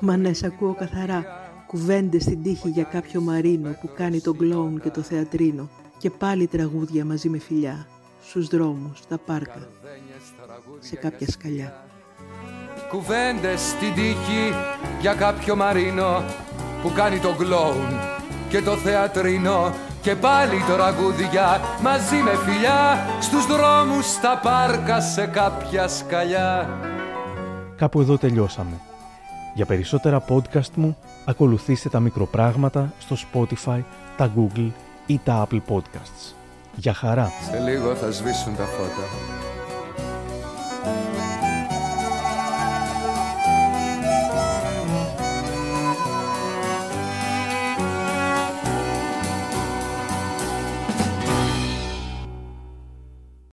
Μα 0.00 0.16
ναι, 0.16 0.30
ακούω 0.44 0.74
καθαρά. 0.74 1.24
Κουβέντες 1.66 2.22
στην 2.22 2.42
τύχη 2.42 2.68
για 2.68 2.84
κάποιο 2.84 3.20
μαρίνο 3.20 3.76
που 3.80 3.90
κάνει 3.96 4.20
τον 4.20 4.36
κλόουν 4.36 4.80
και 4.80 4.90
το 4.90 5.00
θεατρίνο. 5.00 5.68
Και 5.98 6.10
πάλι 6.10 6.46
τραγούδια 6.46 7.04
μαζί 7.04 7.28
με 7.28 7.38
φιλιά. 7.38 7.86
Στους 8.22 8.46
δρόμους, 8.46 8.98
στα 8.98 9.18
πάρκα. 9.18 9.68
Σε 10.78 10.96
κάποια 10.96 11.30
σκαλιά. 11.30 11.84
Κουβέντες 12.88 13.60
στην 13.60 13.94
τύχη 13.94 14.54
για 15.00 15.14
κάποιο 15.14 15.56
μαρίνο 15.56 16.24
που 16.82 16.92
κάνει 16.94 17.18
τον 17.18 17.36
κλόουν 17.36 18.00
και 18.48 18.62
το 18.62 18.76
θεατρίνο 18.76 19.74
και 20.06 20.14
πάλι 20.14 20.62
το 20.68 20.76
ραγούδια 20.76 21.60
μαζί 21.82 22.16
με 22.16 22.30
φιλιά 22.34 23.06
στους 23.20 23.46
δρόμους, 23.46 24.06
στα 24.10 24.40
πάρκα, 24.42 25.00
σε 25.00 25.26
κάποια 25.26 25.88
σκαλιά. 25.88 26.68
Κάπου 27.76 28.00
εδώ 28.00 28.18
τελειώσαμε. 28.18 28.80
Για 29.54 29.66
περισσότερα 29.66 30.24
podcast 30.28 30.70
μου, 30.74 30.96
ακολουθήστε 31.24 31.88
τα 31.88 32.00
μικροπράγματα 32.00 32.92
στο 32.98 33.16
Spotify, 33.16 33.82
τα 34.16 34.32
Google 34.36 34.70
ή 35.06 35.20
τα 35.24 35.46
Apple 35.46 35.60
Podcasts. 35.68 36.34
Για 36.74 36.92
χαρά! 36.92 37.32
Σε 37.50 37.58
λίγο 37.58 37.94
θα 37.94 38.10
σβήσουν 38.10 38.56
τα 38.56 38.64
φώτα 38.64 39.45